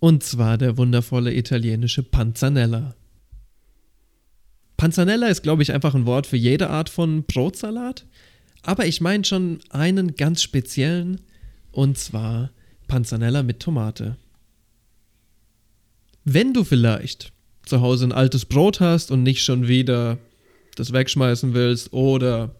Und 0.00 0.22
zwar 0.22 0.58
der 0.58 0.76
wundervolle 0.76 1.34
italienische 1.34 2.02
Panzanella. 2.04 2.94
Panzanella 4.78 5.26
ist, 5.26 5.42
glaube 5.42 5.62
ich, 5.62 5.72
einfach 5.72 5.94
ein 5.94 6.06
Wort 6.06 6.26
für 6.26 6.36
jede 6.36 6.70
Art 6.70 6.88
von 6.88 7.24
Brotsalat. 7.24 8.06
Aber 8.62 8.86
ich 8.86 9.00
meine 9.00 9.24
schon 9.24 9.58
einen 9.70 10.14
ganz 10.14 10.40
speziellen. 10.40 11.20
Und 11.72 11.98
zwar 11.98 12.50
Panzanella 12.86 13.42
mit 13.42 13.60
Tomate. 13.60 14.16
Wenn 16.24 16.54
du 16.54 16.64
vielleicht 16.64 17.32
zu 17.66 17.80
Hause 17.80 18.06
ein 18.06 18.12
altes 18.12 18.44
Brot 18.44 18.80
hast 18.80 19.10
und 19.10 19.22
nicht 19.22 19.42
schon 19.42 19.68
wieder 19.68 20.18
das 20.76 20.92
wegschmeißen 20.92 21.54
willst 21.54 21.92
oder 21.92 22.54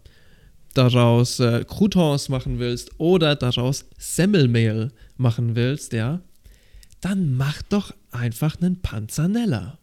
daraus 0.75 1.38
äh, 1.40 1.64
Croutons 1.66 2.28
machen 2.28 2.58
willst 2.58 2.90
oder 2.98 3.37
daraus 3.37 3.87
Semmelmehl 3.96 4.90
machen 5.16 5.54
willst, 5.54 5.92
ja, 5.92 6.20
dann 7.00 7.37
mach 7.37 7.62
doch 7.62 7.94
einfach 8.10 8.60
einen 8.60 8.82
Panzanella. 8.82 9.77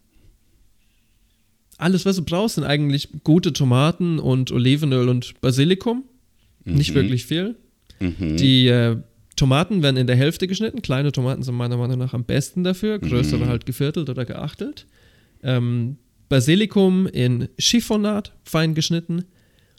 Alles, 1.78 2.06
was 2.06 2.16
du 2.16 2.24
brauchst, 2.24 2.54
sind 2.54 2.64
eigentlich 2.64 3.08
gute 3.22 3.52
Tomaten 3.52 4.18
und 4.18 4.50
Olivenöl 4.50 5.08
und 5.08 5.40
Basilikum. 5.40 6.04
Nicht 6.64 6.94
wirklich 6.94 7.26
viel. 7.26 7.56
Die 8.00 8.66
äh, 8.68 8.96
Tomaten 9.36 9.82
werden 9.82 9.96
in 9.96 10.06
der 10.06 10.16
Hälfte 10.16 10.46
geschnitten. 10.48 10.82
Kleine 10.82 11.12
Tomaten 11.12 11.42
sind 11.42 11.54
meiner 11.54 11.76
Meinung 11.76 11.98
nach 11.98 12.14
am 12.14 12.24
besten 12.24 12.64
dafür. 12.64 12.98
Größere 12.98 13.46
halt 13.46 13.66
geviertelt 13.66 14.08
oder 14.08 14.24
geachtelt. 14.24 14.86
Ähm, 15.42 15.96
Basilikum 16.28 17.06
in 17.06 17.48
Chiffonat 17.58 18.32
fein 18.44 18.74
geschnitten. 18.74 19.24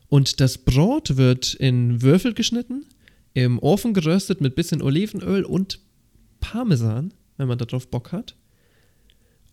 Und 0.09 0.39
das 0.39 0.57
Brot 0.57 1.17
wird 1.17 1.53
in 1.55 2.01
Würfel 2.01 2.33
geschnitten, 2.33 2.85
im 3.33 3.59
Ofen 3.59 3.93
geröstet 3.93 4.39
mit 4.39 4.55
bisschen 4.55 4.81
Olivenöl 4.81 5.43
und 5.43 5.79
Parmesan, 6.39 7.13
wenn 7.35 7.47
man 7.47 7.57
darauf 7.57 7.89
Bock 7.89 8.11
hat. 8.13 8.35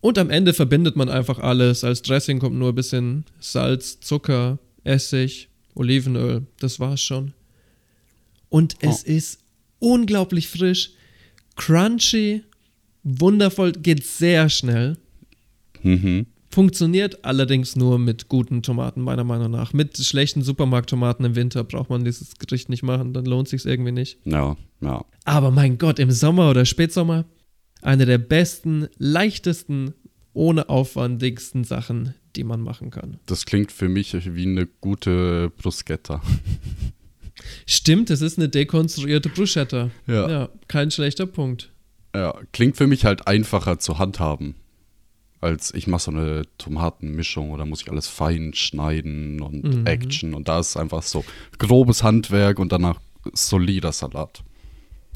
Und 0.05 0.19
am 0.19 0.29
Ende 0.29 0.53
verbindet 0.53 0.95
man 0.95 1.09
einfach 1.09 1.39
alles. 1.39 1.83
Als 1.83 2.03
Dressing 2.03 2.37
kommt 2.37 2.55
nur 2.55 2.69
ein 2.69 2.75
bisschen 2.75 3.25
Salz, 3.39 3.99
Zucker, 4.01 4.59
Essig, 4.83 5.49
Olivenöl. 5.73 6.45
Das 6.59 6.79
war's 6.79 7.01
schon. 7.01 7.33
Und 8.49 8.75
es 8.81 9.01
ist 9.01 9.39
unglaublich 9.79 10.47
frisch, 10.47 10.91
crunchy, 11.55 12.43
wundervoll, 13.01 13.71
geht 13.71 14.05
sehr 14.05 14.47
schnell. 14.49 14.95
Mhm. 15.81 16.27
Funktioniert 16.51 17.25
allerdings 17.25 17.75
nur 17.75 17.97
mit 17.97 18.29
guten 18.29 18.61
Tomaten, 18.61 19.01
meiner 19.01 19.23
Meinung 19.23 19.49
nach. 19.49 19.73
Mit 19.73 19.97
schlechten 19.97 20.43
Supermarkttomaten 20.43 21.25
im 21.25 21.35
Winter 21.35 21.63
braucht 21.63 21.89
man 21.89 22.05
dieses 22.05 22.35
Gericht 22.37 22.69
nicht 22.69 22.83
machen, 22.83 23.13
dann 23.13 23.25
lohnt 23.25 23.47
sich 23.47 23.65
irgendwie 23.65 23.91
nicht. 23.91 24.19
Ja, 24.23 24.55
ja. 24.81 25.03
Aber 25.23 25.49
mein 25.49 25.79
Gott, 25.79 25.97
im 25.97 26.11
Sommer 26.11 26.51
oder 26.51 26.63
Spätsommer, 26.63 27.25
eine 27.85 28.05
der 28.05 28.17
besten, 28.17 28.87
leichtesten, 28.97 29.93
ohne 30.33 30.67
aufwandigsten 30.69 31.63
Sachen, 31.63 32.13
die 32.35 32.43
man 32.43 32.61
machen 32.61 32.91
kann. 32.91 33.19
Das 33.25 33.45
klingt 33.45 33.71
für 33.71 33.87
mich 33.87 34.13
wie 34.35 34.45
eine 34.45 34.65
gute 34.65 35.49
Bruschetta. 35.57 36.21
Stimmt, 37.65 38.09
es 38.09 38.21
ist 38.21 38.37
eine 38.37 38.49
dekonstruierte 38.49 39.29
Bruschetta. 39.29 39.91
Ja. 40.07 40.29
ja 40.29 40.49
kein 40.67 40.91
schlechter 40.91 41.25
Punkt. 41.25 41.71
Ja, 42.13 42.33
klingt 42.53 42.77
für 42.77 42.87
mich 42.87 43.05
halt 43.05 43.27
einfacher 43.27 43.79
zu 43.79 43.99
handhaben. 43.99 44.55
Als 45.41 45.73
ich 45.73 45.85
mache 45.85 46.03
so 46.03 46.11
eine 46.11 46.43
Tomatenmischung 46.57 47.51
oder 47.51 47.65
muss 47.65 47.81
ich 47.81 47.91
alles 47.91 48.07
fein 48.07 48.53
schneiden 48.53 49.41
und 49.41 49.63
Mhm. 49.63 49.85
Action. 49.85 50.33
Und 50.33 50.47
da 50.47 50.59
ist 50.59 50.75
einfach 50.77 51.03
so 51.03 51.23
grobes 51.59 52.03
Handwerk 52.03 52.57
und 52.57 52.71
danach 52.71 52.99
solider 53.33 53.91
Salat. 53.91 54.43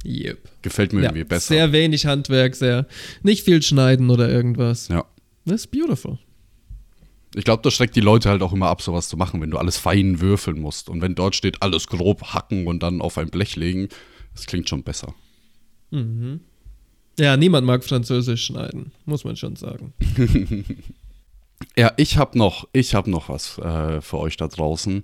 Yep. 0.05 0.49
Gefällt 0.61 0.93
mir 0.93 1.01
Ja, 1.01 1.05
irgendwie 1.09 1.23
besser. 1.25 1.53
sehr 1.53 1.71
wenig 1.71 2.05
Handwerk, 2.05 2.55
sehr 2.55 2.87
nicht 3.23 3.43
viel 3.45 3.61
schneiden 3.61 4.09
oder 4.09 4.29
irgendwas. 4.29 4.87
ja. 4.87 5.05
Das 5.45 5.61
ist 5.61 5.71
beautiful. 5.71 6.19
Ich 7.35 7.43
glaube, 7.43 7.61
das 7.63 7.73
schreckt 7.73 7.95
die 7.95 8.01
Leute 8.01 8.29
halt 8.29 8.41
auch 8.41 8.53
immer 8.53 8.67
ab, 8.67 8.81
sowas 8.81 9.07
zu 9.07 9.17
machen, 9.17 9.41
wenn 9.41 9.51
du 9.51 9.57
alles 9.57 9.77
fein 9.77 10.19
würfeln 10.19 10.59
musst. 10.59 10.89
Und 10.89 11.01
wenn 11.01 11.15
dort 11.15 11.35
steht, 11.35 11.61
alles 11.61 11.87
grob 11.87 12.33
hacken 12.33 12.67
und 12.67 12.81
dann 12.83 13.01
auf 13.01 13.17
ein 13.17 13.29
Blech 13.29 13.55
legen, 13.55 13.87
das 14.35 14.45
klingt 14.45 14.67
schon 14.69 14.83
besser. 14.83 15.13
Ja, 17.19 17.35
niemand 17.37 17.65
mag 17.65 17.83
Französisch 17.83 18.45
schneiden, 18.45 18.91
muss 19.05 19.23
man 19.23 19.35
schon 19.35 19.55
sagen. 19.55 19.93
Ja, 21.77 21.91
ich 21.97 22.17
habe 22.17 22.37
noch, 22.37 22.69
ich 22.71 22.95
habe 22.95 23.09
noch 23.11 23.27
was 23.27 23.57
äh, 23.57 23.99
für 23.99 24.17
euch 24.17 24.37
da 24.37 24.47
draußen. 24.47 25.03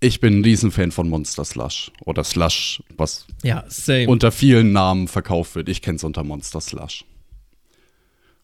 Ich 0.00 0.20
bin 0.20 0.38
ein 0.38 0.44
Riesenfan 0.44 0.92
von 0.92 1.08
Monster 1.08 1.44
Slush 1.44 1.90
oder 2.04 2.22
Slush, 2.22 2.82
was 2.96 3.26
Ja, 3.42 3.64
unter 4.06 4.30
vielen 4.30 4.70
Namen 4.70 5.08
verkauft 5.08 5.56
wird. 5.56 5.68
Ich 5.68 5.82
kenne 5.82 5.96
es 5.96 6.04
unter 6.04 6.22
Monster 6.22 6.60
Slush. 6.60 7.04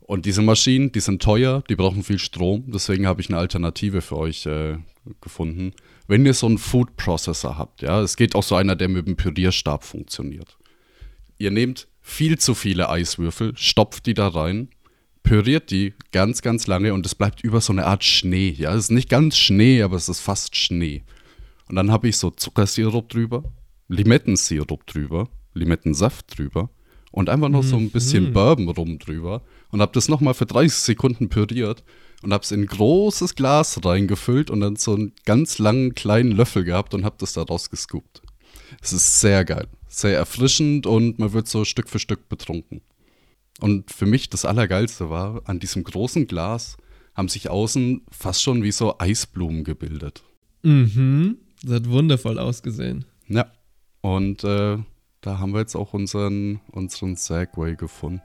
Und 0.01 0.27
diese 0.27 0.43
Maschinen, 0.43 0.91
die 0.91 1.01
sind 1.01 1.23
teuer, 1.23 1.63
die 1.69 1.77
brauchen 1.77 2.03
viel 2.03 2.19
Strom, 2.19 2.65
deswegen 2.67 3.07
habe 3.07 3.21
ich 3.21 3.29
eine 3.29 3.39
Alternative 3.39 4.03
für 4.03 4.19
euch 4.19 4.45
äh, 4.45 4.77
gefunden. 5.21 5.73
Wenn 6.09 6.27
ihr 6.27 6.35
so 6.35 6.47
einen 6.47 6.59
Food 6.59 6.97
Processor 6.97 7.57
habt, 7.57 7.81
ja, 7.83 8.03
es 8.03 8.17
geht 8.17 8.35
auch 8.35 8.43
so 8.43 8.57
einer, 8.57 8.77
der 8.77 8.89
mit 8.89 9.07
dem 9.07 9.17
Pürierstab 9.17 9.85
funktioniert. 9.85 10.59
Ihr 11.39 11.51
nehmt 11.51 11.89
viel 12.03 12.37
zu 12.37 12.55
viele 12.55 12.91
Eiswürfel, 12.91 13.57
stopft 13.57 14.05
die 14.07 14.15
da 14.15 14.29
rein, 14.29 14.69
püriert 15.23 15.71
die 15.71 15.95
ganz, 16.13 16.43
ganz 16.43 16.67
lange 16.67 16.93
und 16.93 17.07
es 17.07 17.15
bleibt 17.15 17.43
über 17.43 17.63
so 17.63 17.73
eine 17.73 17.87
Art 17.87 18.05
Schnee. 18.05 18.51
Ja, 18.51 18.75
es 18.75 18.85
ist 18.85 18.91
nicht 18.91 19.09
ganz 19.09 19.39
Schnee, 19.39 19.83
aber 19.83 19.97
es 19.97 20.11
ist 20.11 20.21
fast 20.21 20.55
Schnee. 20.57 21.03
Und 21.69 21.77
dann 21.77 21.91
habe 21.91 22.09
ich 22.09 22.17
so 22.19 22.31
Zuckersirup 22.31 23.09
drüber, 23.09 23.45
Limettensirup 23.89 24.87
drüber, 24.87 25.29
Limettensaft 25.55 26.39
drüber 26.39 26.71
und 27.11 27.29
einfach 27.29 27.49
noch 27.49 27.63
so 27.63 27.77
ein 27.77 27.91
bisschen 27.91 28.33
Bourbon 28.33 28.69
rum 28.69 28.99
drüber 28.99 29.43
und 29.71 29.81
habe 29.81 29.93
das 29.93 30.09
nochmal 30.09 30.35
für 30.35 30.47
30 30.47 30.73
Sekunden 30.73 31.29
püriert 31.29 31.85
und 32.23 32.33
habe 32.33 32.43
es 32.43 32.51
in 32.51 32.63
ein 32.63 32.67
großes 32.67 33.35
Glas 33.35 33.85
reingefüllt 33.85 34.51
und 34.51 34.61
dann 34.61 34.77
so 34.77 34.95
einen 34.95 35.13
ganz 35.25 35.59
langen 35.59 35.95
kleinen 35.95 36.33
Löffel 36.33 36.65
gehabt 36.65 36.93
und 36.93 37.05
habe 37.05 37.17
das 37.19 37.35
daraus 37.35 37.71
gescoopt. 37.71 38.23
Es 38.83 38.93
ist 38.93 39.21
sehr 39.21 39.45
geil, 39.45 39.69
sehr 39.89 40.17
erfrischend 40.17 40.87
und 40.87 41.19
man 41.19 41.33
wird 41.33 41.49
so 41.49 41.65
Stück 41.65 41.89
für 41.89 41.99
Stück 41.99 42.29
betrunken. 42.29 42.81
Und 43.61 43.93
für 43.93 44.07
mich 44.07 44.29
das 44.29 44.45
Allergeilste 44.45 45.11
war, 45.11 45.43
an 45.45 45.61
diesem 45.61 45.85
großen 45.85 46.27
Glas 46.27 46.77
haben 47.15 47.29
sich 47.29 47.49
außen 47.49 48.03
fast 48.11 48.43
schon 48.43 48.65
wie 48.65 48.73
so 48.73 48.99
Eisblumen 48.99 49.63
gebildet. 49.63 50.25
mhm. 50.63 51.39
Das 51.65 51.77
hat 51.77 51.89
wundervoll 51.89 52.39
ausgesehen. 52.39 53.07
Ja. 53.27 53.47
Und 54.03 54.45
äh, 54.45 54.77
da 55.23 55.39
haben 55.39 55.53
wir 55.53 55.61
jetzt 55.61 55.75
auch 55.77 55.95
unseren, 55.95 56.61
unseren 56.71 57.17
Segway 57.17 57.75
gefunden. 57.75 58.21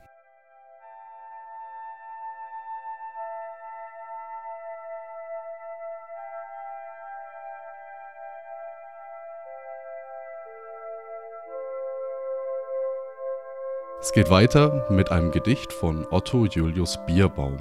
Es 14.02 14.12
geht 14.12 14.30
weiter 14.30 14.86
mit 14.90 15.12
einem 15.12 15.32
Gedicht 15.32 15.72
von 15.72 16.06
Otto 16.12 16.46
Julius 16.46 17.00
Bierbaum. 17.06 17.58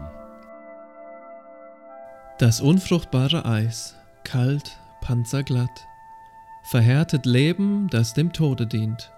Das 2.39 2.61
unfruchtbare 2.61 3.45
Eis, 3.45 3.95
kalt, 4.25 4.79
panzerglatt, 5.09 5.88
verhärtet 6.65 7.25
Leben, 7.25 7.88
das 7.91 8.12
dem 8.12 8.31
Tode 8.31 8.67
dient. 8.67 9.11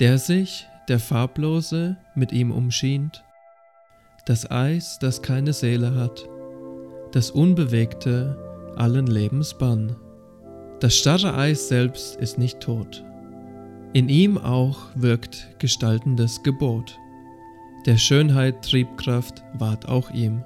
Der 0.00 0.18
sich, 0.18 0.68
der 0.86 0.98
Farblose 0.98 1.96
mit 2.14 2.30
ihm 2.30 2.50
umschient, 2.50 3.24
das 4.26 4.50
Eis, 4.50 4.98
das 4.98 5.22
keine 5.22 5.54
Seele 5.54 5.94
hat, 5.94 6.28
das 7.12 7.30
Unbewegte 7.30 8.36
allen 8.76 9.06
Lebens 9.06 9.54
Bann. 9.54 9.96
Das 10.80 10.94
starre 10.94 11.38
Eis 11.38 11.68
selbst 11.68 12.16
ist 12.16 12.36
nicht 12.36 12.60
tot. 12.60 13.02
In 13.94 14.10
ihm 14.10 14.36
auch 14.36 14.90
wirkt 14.94 15.58
gestaltendes 15.58 16.42
Gebot. 16.42 16.98
Der 17.86 17.96
Schönheit 17.96 18.62
Triebkraft 18.62 19.42
ward 19.54 19.88
auch 19.88 20.10
ihm. 20.10 20.44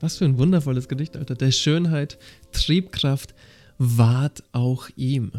Was 0.00 0.18
für 0.18 0.24
ein 0.24 0.38
wundervolles 0.38 0.88
Gedicht, 0.88 1.16
Alter. 1.16 1.34
Der 1.34 1.50
Schönheit 1.50 2.18
Triebkraft 2.52 3.34
ward 3.78 4.44
auch 4.52 4.88
ihm. 4.96 5.32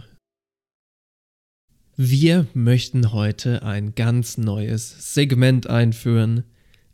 Wir 1.96 2.48
möchten 2.54 3.12
heute 3.12 3.64
ein 3.64 3.96
ganz 3.96 4.38
neues 4.38 5.14
Segment 5.14 5.68
einführen, 5.68 6.44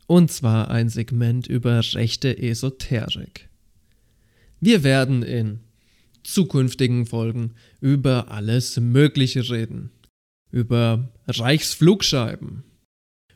und 0.08 0.32
zwar 0.32 0.70
ein 0.70 0.90
Segment 0.90 1.48
über 1.48 1.80
rechte 1.94 2.38
Esoterik. 2.38 3.50
Wir 4.60 4.84
werden 4.84 5.24
in 5.24 5.60
zukünftigen 6.24 7.06
Folgen 7.06 7.54
über 7.82 8.32
alles 8.32 8.80
Mögliche 8.80 9.50
reden. 9.50 9.92
Über 10.52 11.12
Reichsflugscheiben, 11.28 12.64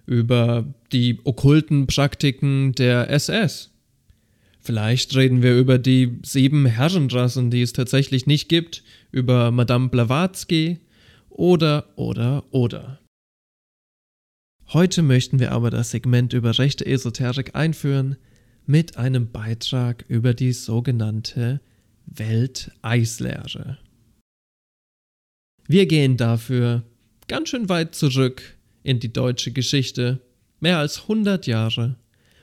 über 0.05 0.73
die 0.91 1.19
okkulten 1.23 1.87
Praktiken 1.87 2.73
der 2.73 3.09
SS. 3.09 3.71
Vielleicht 4.69 5.15
reden 5.15 5.41
wir 5.41 5.57
über 5.57 5.79
die 5.79 6.19
sieben 6.21 6.67
Herrenrassen, 6.67 7.49
die 7.49 7.63
es 7.63 7.73
tatsächlich 7.73 8.27
nicht 8.27 8.49
gibt, 8.49 8.83
über 9.11 9.49
Madame 9.49 9.89
Blavatsky 9.89 10.77
oder, 11.31 11.89
oder, 11.95 12.43
oder. 12.51 12.99
Heute 14.67 15.01
möchten 15.01 15.39
wir 15.39 15.53
aber 15.53 15.71
das 15.71 15.89
Segment 15.89 16.33
über 16.33 16.59
rechte 16.59 16.85
Esoterik 16.85 17.55
einführen 17.55 18.17
mit 18.67 18.95
einem 18.95 19.31
Beitrag 19.31 20.05
über 20.07 20.35
die 20.35 20.53
sogenannte 20.53 21.61
Welteislehre. 22.05 23.79
Wir 25.67 25.87
gehen 25.87 26.15
dafür 26.15 26.83
ganz 27.27 27.49
schön 27.49 27.69
weit 27.69 27.95
zurück 27.95 28.55
in 28.83 28.99
die 28.99 29.11
deutsche 29.11 29.51
Geschichte, 29.51 30.21
mehr 30.59 30.77
als 30.77 31.01
100 31.01 31.47
Jahre, 31.47 31.95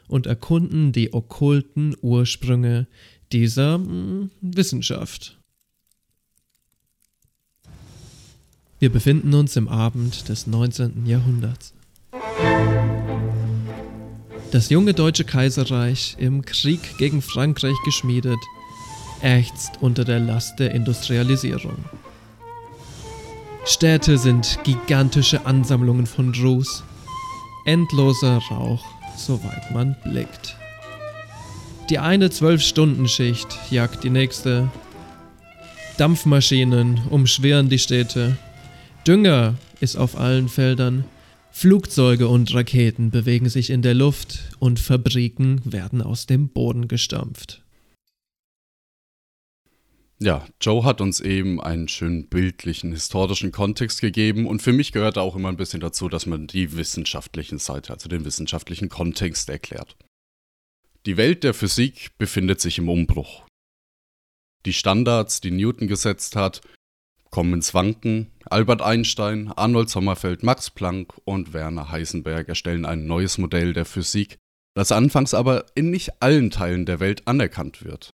und 0.09 0.27
erkunden 0.27 0.93
die 0.93 1.13
okkulten 1.13 1.97
Ursprünge 2.01 2.87
dieser 3.33 3.79
mh, 3.79 3.87
hm, 3.87 4.31
Wissenschaft. 4.41 5.39
Wir 8.79 8.93
befinden 8.93 9.33
uns 9.35 9.57
im 9.57 9.69
Abend 9.69 10.29
des 10.29 10.47
19. 10.47 11.07
Jahrhunderts. 11.07 11.73
Das 14.53 14.71
junge 14.71 14.95
deutsche 14.95 15.25
Kaiserreich, 15.25 16.17
im 16.19 16.45
Krieg 16.45 16.99
gegen 16.99 17.21
Frankreich 17.23 17.77
geschmiedet, 17.85 18.39
ächzt 19.23 19.79
unter 19.81 20.05
der 20.05 20.21
Last 20.21 20.59
der 20.59 20.73
Industrialisierung. 20.73 21.77
Städte 23.65 24.19
sind 24.19 24.59
gigantische 24.63 25.45
Ansammlungen 25.45 26.07
von 26.07 26.33
Ruß, 26.35 26.85
endloser 27.65 28.39
Rauch, 28.51 28.85
soweit 29.17 29.71
man 29.73 29.97
blickt. 30.05 30.57
Die 31.91 31.99
eine 31.99 32.31
Zwölf-Stunden-Schicht 32.31 33.49
jagt 33.71 34.05
die 34.05 34.11
nächste. 34.11 34.69
Dampfmaschinen 35.99 37.01
umschweren 37.11 37.69
die 37.69 37.79
Städte. 37.79 38.37
Dünger 39.07 39.55
ist 39.81 39.97
auf 39.97 40.19
allen 40.19 40.49
Feldern. 40.49 41.05
Flugzeuge 41.53 42.29
und 42.29 42.53
Raketen 42.55 43.11
bewegen 43.11 43.49
sich 43.49 43.71
in 43.71 43.83
der 43.83 43.95
Luft 43.95 44.51
und 44.59 44.79
Fabriken 44.79 45.61
werden 45.65 46.03
aus 46.03 46.27
dem 46.27 46.49
Boden 46.49 46.89
gestampft. 46.89 47.63
Ja, 50.19 50.47
Joe 50.63 50.83
hat 50.85 51.03
uns 51.03 51.21
eben 51.21 51.61
einen 51.61 51.89
schönen 51.89 52.29
bildlichen, 52.29 52.93
historischen 52.93 53.53
Kontext 53.53 54.01
gegeben 54.01 54.47
und 54.47 54.63
für 54.63 54.73
mich 54.73 54.93
gehört 54.93 55.19
auch 55.19 55.37
immer 55.37 55.51
ein 55.51 55.59
bisschen 55.59 55.81
dazu, 55.81 56.09
dass 56.09 56.25
man 56.25 56.47
die 56.47 56.75
wissenschaftlichen 56.75 57.59
Seite, 57.59 57.93
also 57.93 58.09
den 58.09 58.25
wissenschaftlichen 58.25 58.89
Kontext 58.89 59.51
erklärt. 59.51 59.97
Die 61.05 61.19
Welt 61.19 61.45
der 61.45 61.53
Physik 61.53 62.17
befindet 62.17 62.63
sich 62.63 62.79
im 62.79 62.89
Umbruch. 62.89 63.45
Die 64.65 64.73
Standards, 64.73 65.43
die 65.43 65.51
Newton 65.51 65.87
gesetzt 65.87 66.35
hat, 66.35 66.63
kommen 67.31 67.53
ins 67.53 67.75
Wanken. 67.75 68.33
Albert 68.47 68.81
Einstein, 68.81 69.53
Arnold 69.53 69.91
Sommerfeld, 69.91 70.43
Max 70.43 70.71
Planck 70.71 71.13
und 71.25 71.53
Werner 71.53 71.91
Heisenberg 71.91 72.49
erstellen 72.49 72.87
ein 72.87 73.07
neues 73.07 73.37
Modell 73.37 73.75
der 73.75 73.85
Physik, 73.85 74.39
das 74.75 74.93
anfangs 74.93 75.35
aber 75.35 75.67
in 75.75 75.91
nicht 75.91 76.23
allen 76.23 76.51
Teilen 76.51 76.87
der 76.87 77.01
Welt 77.01 77.29
anerkannt 77.29 77.85
wird. 77.85 78.11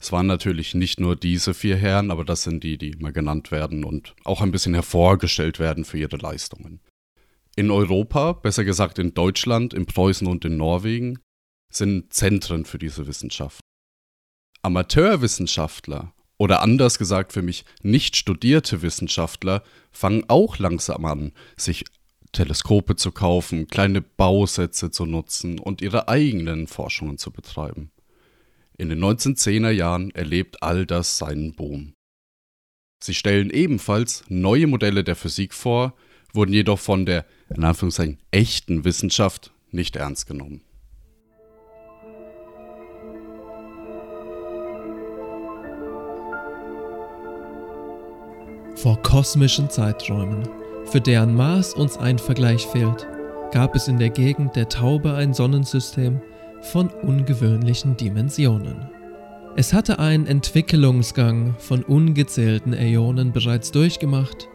Es 0.00 0.12
waren 0.12 0.26
natürlich 0.26 0.74
nicht 0.74 1.00
nur 1.00 1.16
diese 1.16 1.54
vier 1.54 1.76
Herren, 1.76 2.10
aber 2.10 2.24
das 2.24 2.42
sind 2.42 2.62
die, 2.62 2.78
die 2.78 2.96
mal 2.98 3.12
genannt 3.12 3.50
werden 3.50 3.84
und 3.84 4.14
auch 4.24 4.40
ein 4.40 4.52
bisschen 4.52 4.74
hervorgestellt 4.74 5.58
werden 5.58 5.84
für 5.84 5.98
ihre 5.98 6.16
Leistungen. 6.16 6.80
In 7.56 7.70
Europa, 7.70 8.32
besser 8.34 8.64
gesagt 8.64 8.98
in 8.98 9.14
Deutschland, 9.14 9.74
in 9.74 9.86
Preußen 9.86 10.26
und 10.28 10.44
in 10.44 10.56
Norwegen, 10.56 11.18
sind 11.72 12.12
Zentren 12.12 12.64
für 12.64 12.78
diese 12.78 13.06
Wissenschaft. 13.06 13.60
Amateurwissenschaftler 14.62 16.12
oder 16.38 16.62
anders 16.62 16.98
gesagt 16.98 17.32
für 17.32 17.42
mich 17.42 17.64
nicht 17.82 18.16
studierte 18.16 18.82
Wissenschaftler 18.82 19.62
fangen 19.90 20.24
auch 20.28 20.58
langsam 20.58 21.04
an, 21.04 21.32
sich 21.56 21.84
Teleskope 22.32 22.96
zu 22.96 23.10
kaufen, 23.10 23.66
kleine 23.66 24.02
Bausätze 24.02 24.90
zu 24.90 25.06
nutzen 25.06 25.58
und 25.58 25.82
ihre 25.82 26.08
eigenen 26.08 26.66
Forschungen 26.66 27.18
zu 27.18 27.32
betreiben. 27.32 27.90
In 28.80 28.90
den 28.90 29.00
1910er 29.04 29.70
Jahren 29.70 30.12
erlebt 30.12 30.62
all 30.62 30.86
das 30.86 31.18
seinen 31.18 31.52
Boom. 31.52 31.94
Sie 33.02 33.12
stellen 33.12 33.50
ebenfalls 33.50 34.22
neue 34.28 34.68
Modelle 34.68 35.02
der 35.02 35.16
Physik 35.16 35.52
vor, 35.52 35.94
wurden 36.32 36.52
jedoch 36.52 36.78
von 36.78 37.04
der 37.04 37.26
in 37.54 37.64
Anführungszeichen 37.64 38.18
echten 38.30 38.84
Wissenschaft 38.84 39.52
nicht 39.72 39.96
ernst 39.96 40.28
genommen. 40.28 40.60
Vor 48.76 49.02
kosmischen 49.02 49.68
Zeiträumen, 49.70 50.48
für 50.86 51.00
deren 51.00 51.34
Maß 51.34 51.74
uns 51.74 51.96
ein 51.96 52.20
Vergleich 52.20 52.64
fehlt, 52.64 53.08
gab 53.50 53.74
es 53.74 53.88
in 53.88 53.98
der 53.98 54.10
Gegend 54.10 54.54
der 54.54 54.68
Taube 54.68 55.14
ein 55.14 55.34
Sonnensystem, 55.34 56.22
von 56.62 56.88
ungewöhnlichen 56.88 57.96
Dimensionen. 57.96 58.90
Es 59.56 59.72
hatte 59.72 59.98
einen 59.98 60.26
Entwicklungsgang 60.26 61.54
von 61.58 61.82
ungezählten 61.82 62.72
Äonen 62.72 63.32
bereits 63.32 63.72
durchgemacht 63.72 64.48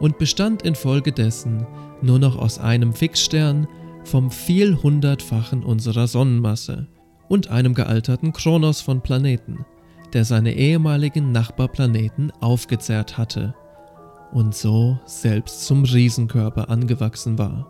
und 0.00 0.18
bestand 0.18 0.62
infolgedessen 0.62 1.66
nur 2.00 2.18
noch 2.18 2.36
aus 2.36 2.58
einem 2.58 2.92
Fixstern 2.92 3.66
vom 4.04 4.30
vielhundertfachen 4.30 5.62
unserer 5.62 6.06
Sonnenmasse 6.06 6.86
und 7.28 7.50
einem 7.50 7.74
gealterten 7.74 8.32
Kronos 8.32 8.80
von 8.80 9.02
Planeten, 9.02 9.66
der 10.14 10.24
seine 10.24 10.54
ehemaligen 10.54 11.30
Nachbarplaneten 11.30 12.32
aufgezehrt 12.40 13.18
hatte 13.18 13.54
und 14.32 14.54
so 14.54 14.98
selbst 15.04 15.66
zum 15.66 15.84
Riesenkörper 15.84 16.70
angewachsen 16.70 17.38
war. 17.38 17.66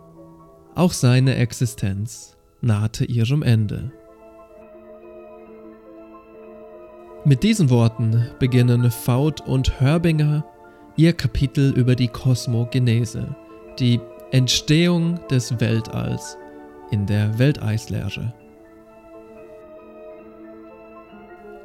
Auch 0.74 0.92
seine 0.92 1.34
Existenz 1.34 2.37
nahte 2.60 3.04
ihrem 3.04 3.42
Ende. 3.42 3.92
Mit 7.24 7.42
diesen 7.42 7.68
Worten 7.68 8.28
beginnen 8.38 8.90
Faut 8.90 9.40
und 9.42 9.80
Hörbinger 9.80 10.44
ihr 10.96 11.12
Kapitel 11.12 11.72
über 11.72 11.94
die 11.94 12.08
Kosmogenese, 12.08 13.36
die 13.78 14.00
Entstehung 14.30 15.20
des 15.28 15.60
Weltalls 15.60 16.36
in 16.90 17.06
der 17.06 17.38
Welteislehre. 17.38 18.34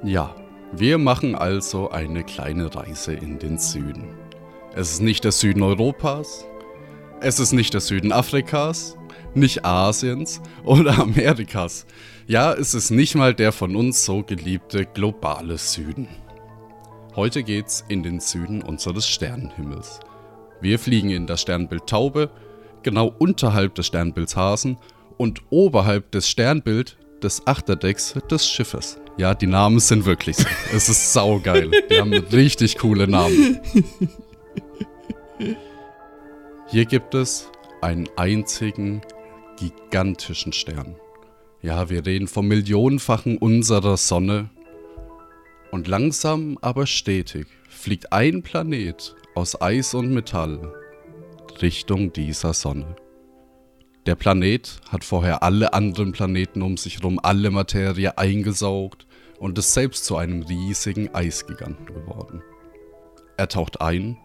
Ja, 0.03 0.35
wir 0.73 0.97
machen 0.97 1.35
also 1.35 1.89
eine 1.91 2.23
kleine 2.23 2.73
Reise 2.73 3.13
in 3.13 3.39
den 3.39 3.57
Süden. 3.57 4.09
Es 4.75 4.91
ist 4.91 5.01
nicht 5.01 5.23
der 5.23 5.31
Süden 5.31 5.63
Europas, 5.63 6.45
es 7.21 7.39
ist 7.39 7.53
nicht 7.53 7.73
der 7.73 7.81
Süden 7.81 8.11
Afrikas, 8.11 8.97
nicht 9.35 9.65
Asiens 9.65 10.41
oder 10.63 10.99
Amerikas. 10.99 11.85
Ja, 12.27 12.53
es 12.53 12.73
ist 12.73 12.91
nicht 12.91 13.15
mal 13.15 13.33
der 13.33 13.51
von 13.51 13.75
uns 13.75 14.05
so 14.05 14.23
geliebte 14.23 14.85
globale 14.85 15.57
Süden. 15.57 16.07
Heute 17.15 17.43
geht's 17.43 17.83
in 17.89 18.01
den 18.01 18.19
Süden 18.19 18.61
unseres 18.63 19.07
Sternenhimmels. 19.07 19.99
Wir 20.61 20.79
fliegen 20.79 21.09
in 21.09 21.27
das 21.27 21.41
Sternbild 21.41 21.85
Taube, 21.87 22.31
genau 22.81 23.13
unterhalb 23.19 23.75
des 23.75 23.87
Sternbilds 23.87 24.35
Hasen 24.35 24.77
und 25.17 25.41
oberhalb 25.49 26.11
des 26.11 26.29
Sternbild 26.29 26.97
des 27.21 27.45
Achterdecks 27.45 28.15
des 28.31 28.47
Schiffes. 28.47 28.99
Ja, 29.17 29.35
die 29.35 29.47
Namen 29.47 29.79
sind 29.79 30.05
wirklich 30.05 30.37
so. 30.37 30.47
Es 30.73 30.89
ist 30.89 31.13
saugeil. 31.13 31.69
Die 31.89 31.99
haben 31.99 32.13
richtig 32.13 32.79
coole 32.79 33.07
Namen. 33.07 33.59
Hier 36.67 36.85
gibt 36.85 37.13
es 37.13 37.51
einen 37.81 38.09
einzigen 38.15 39.01
gigantischen 39.71 40.53
Stern. 40.53 40.95
Ja, 41.61 41.89
wir 41.89 42.05
reden 42.05 42.27
vom 42.27 42.47
Millionenfachen 42.47 43.37
unserer 43.37 43.97
Sonne. 43.97 44.49
Und 45.71 45.87
langsam, 45.87 46.57
aber 46.61 46.85
stetig 46.85 47.47
fliegt 47.69 48.11
ein 48.11 48.43
Planet 48.43 49.15
aus 49.35 49.59
Eis 49.61 49.93
und 49.93 50.13
Metall 50.13 50.73
Richtung 51.61 52.11
dieser 52.11 52.53
Sonne. 52.53 52.95
Der 54.05 54.15
Planet 54.15 54.81
hat 54.89 55.03
vorher 55.03 55.43
alle 55.43 55.73
anderen 55.73 56.11
Planeten 56.11 56.61
um 56.61 56.75
sich 56.75 56.97
herum, 56.97 57.19
alle 57.23 57.51
Materie 57.51 58.17
eingesaugt 58.17 59.07
und 59.39 59.57
ist 59.57 59.73
selbst 59.73 60.05
zu 60.05 60.17
einem 60.17 60.43
riesigen 60.43 61.13
Eisgiganten 61.15 61.85
geworden. 61.85 62.41
Er 63.37 63.47
taucht 63.47 63.81
ein, 63.81 64.17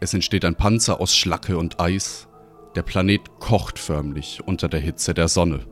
es 0.00 0.12
entsteht 0.12 0.44
ein 0.44 0.56
Panzer 0.56 1.00
aus 1.00 1.16
Schlacke 1.16 1.56
und 1.56 1.80
Eis, 1.80 2.28
der 2.76 2.82
Planet 2.82 3.22
kocht 3.40 3.78
förmlich 3.78 4.42
unter 4.44 4.68
der 4.68 4.80
Hitze 4.80 5.14
der 5.14 5.28
Sonne. 5.28 5.66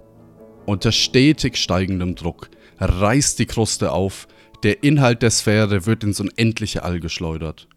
Unter 0.65 0.91
stetig 0.91 1.59
steigendem 1.59 2.15
Druck 2.15 2.49
reißt 2.79 3.39
die 3.39 3.45
Kruste 3.45 3.93
auf, 3.93 4.27
der 4.63 4.83
Inhalt 4.83 5.21
der 5.21 5.31
Sphäre 5.31 5.85
wird 5.85 6.03
ins 6.03 6.19
unendliche 6.19 6.83
All 6.83 7.01
geschleudert. 7.01 7.69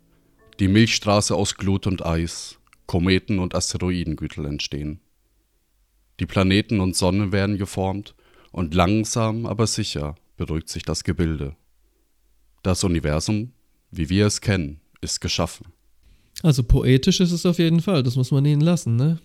Die 0.62 0.70
Milchstraße 0.70 1.36
aus 1.36 1.56
Glut 1.56 1.86
und 1.88 2.06
Eis, 2.06 2.58
Kometen 2.86 3.40
und 3.40 3.54
Asteroidengürtel 3.54 4.46
entstehen. 4.46 5.02
Die 6.22 6.26
Planeten 6.26 6.80
und 6.80 6.96
Sonne 6.96 7.34
werden 7.34 7.58
geformt 7.58 8.16
und 8.54 8.74
langsam 8.74 9.46
aber 9.46 9.68
sicher 9.68 10.16
beruhigt 10.38 10.70
sich 10.70 10.84
das 10.84 11.04
Gebilde. 11.04 11.58
Das 12.64 12.86
Universum, 12.86 13.52
wie 13.92 14.10
wir 14.10 14.26
es 14.26 14.40
kennen, 14.40 14.80
ist 15.02 15.20
geschaffen. 15.20 15.74
Also 16.44 16.64
poetisch 16.64 17.20
ist 17.20 17.32
es 17.32 17.46
auf 17.46 17.60
jeden 17.60 17.82
Fall, 17.82 18.04
das 18.04 18.16
muss 18.16 18.32
man 18.32 18.46
ihnen 18.46 18.62
lassen, 18.62 18.96
ne? 18.96 19.20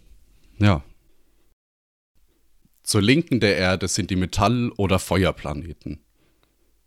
Ja. 0.59 0.83
Zur 2.83 3.03
Linken 3.03 3.41
der 3.41 3.57
Erde 3.57 3.87
sind 3.89 4.11
die 4.11 4.17
Metall- 4.17 4.73
oder 4.77 4.99
Feuerplaneten. 4.99 6.01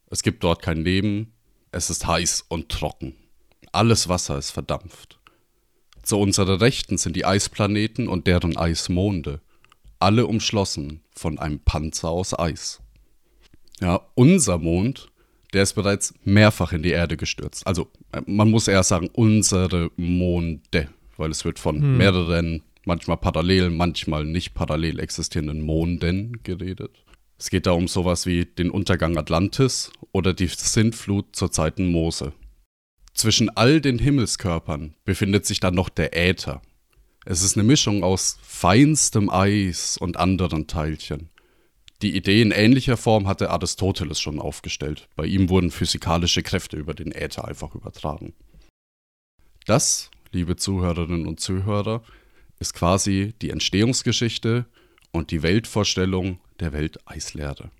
Es 0.10 0.24
gibt 0.24 0.44
dort 0.44 0.62
kein 0.62 0.84
Leben, 0.84 1.34
es 1.72 1.90
ist 1.90 2.06
heiß 2.06 2.46
und 2.48 2.70
trocken. 2.70 3.16
Alles 3.72 4.08
Wasser 4.08 4.38
ist 4.38 4.52
verdampft. 4.52 5.20
Zu 6.04 6.18
unserer 6.18 6.62
Rechten 6.62 6.98
sind 6.98 7.16
die 7.16 7.26
Eisplaneten 7.26 8.08
und 8.08 8.28
deren 8.28 8.58
Eismonde, 8.58 9.42
alle 10.00 10.28
umschlossen 10.28 11.02
von 11.16 11.40
einem 11.40 11.60
Panzer 11.60 12.10
aus 12.10 12.38
Eis. 12.38 12.82
Ja, 13.80 14.02
unser 14.14 14.58
Mond, 14.58 15.12
der 15.56 15.64
ist 15.64 15.74
bereits 15.74 16.14
mehrfach 16.24 16.74
in 16.74 16.84
die 16.84 16.92
Erde 16.92 17.18
gestürzt. 17.18 17.66
Also 17.66 17.90
äh, 18.12 18.22
man 18.28 18.52
muss 18.52 18.68
eher 18.68 18.84
sagen, 18.84 19.10
unsere 19.14 19.90
Monde, 19.96 20.90
weil 21.18 21.32
es 21.32 21.46
wird 21.46 21.60
von 21.60 21.82
hm. 21.82 21.98
mehreren, 21.98 22.62
manchmal 22.86 23.18
parallel, 23.18 23.70
manchmal 23.70 24.26
nicht 24.26 24.54
parallel 24.54 25.00
existierenden 25.00 25.62
Monden 25.62 26.44
geredet. 26.44 26.92
Es 27.38 27.50
geht 27.50 27.66
da 27.66 27.72
um 27.72 27.88
sowas 27.88 28.26
wie 28.26 28.46
den 28.46 28.70
Untergang 28.70 29.18
Atlantis 29.18 29.92
oder 30.12 30.34
die 30.34 30.48
Sintflut 30.48 31.36
zur 31.36 31.52
Zeiten 31.52 31.92
Mose. 31.92 32.34
Zwischen 33.14 33.50
all 33.50 33.80
den 33.80 33.98
Himmelskörpern 33.98 34.96
befindet 35.06 35.46
sich 35.46 35.62
dann 35.62 35.74
noch 35.74 35.90
der 35.90 36.16
Äther. 36.16 36.62
Es 37.26 37.44
ist 37.44 37.58
eine 37.58 37.64
Mischung 37.64 38.04
aus 38.04 38.38
feinstem 38.44 39.30
Eis 39.30 39.98
und 39.98 40.18
anderen 40.18 40.68
Teilchen. 40.68 41.30
Die 42.02 42.16
Idee 42.16 42.42
in 42.42 42.52
ähnlicher 42.52 42.98
Form 42.98 43.28
hatte 43.28 43.50
Aristoteles 43.50 44.20
schon 44.20 44.40
aufgestellt. 44.40 45.08
Bei 45.16 45.26
ihm 45.26 45.50
wurden 45.50 45.72
physikalische 45.72 46.44
Kräfte 46.44 46.78
über 46.78 46.94
den 46.94 47.12
Äther 47.12 47.48
einfach 47.48 47.74
übertragen. 47.74 48.34
Das, 49.66 50.12
liebe 50.32 50.58
Zuhörerinnen 50.58 51.26
und 51.26 51.40
Zuhörer, 51.40 52.04
ist 52.60 52.74
quasi 52.74 53.34
die 53.42 53.50
Entstehungsgeschichte 53.50 54.66
und 55.12 55.32
die 55.32 55.42
Weltvorstellung 55.42 56.40
der 56.60 56.74
Welteislehre. 56.74 57.72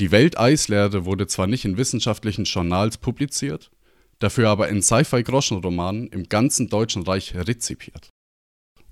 Die 0.00 0.10
Welteislehre 0.10 1.04
wurde 1.04 1.26
zwar 1.26 1.46
nicht 1.46 1.64
in 1.64 1.76
wissenschaftlichen 1.76 2.44
Journals 2.44 2.98
publiziert, 2.98 3.70
dafür 4.18 4.48
aber 4.48 4.68
in 4.68 4.82
Sci-Fi-Groschenromanen 4.82 6.08
im 6.08 6.28
ganzen 6.28 6.68
Deutschen 6.68 7.02
Reich 7.02 7.34
rezipiert. 7.34 8.10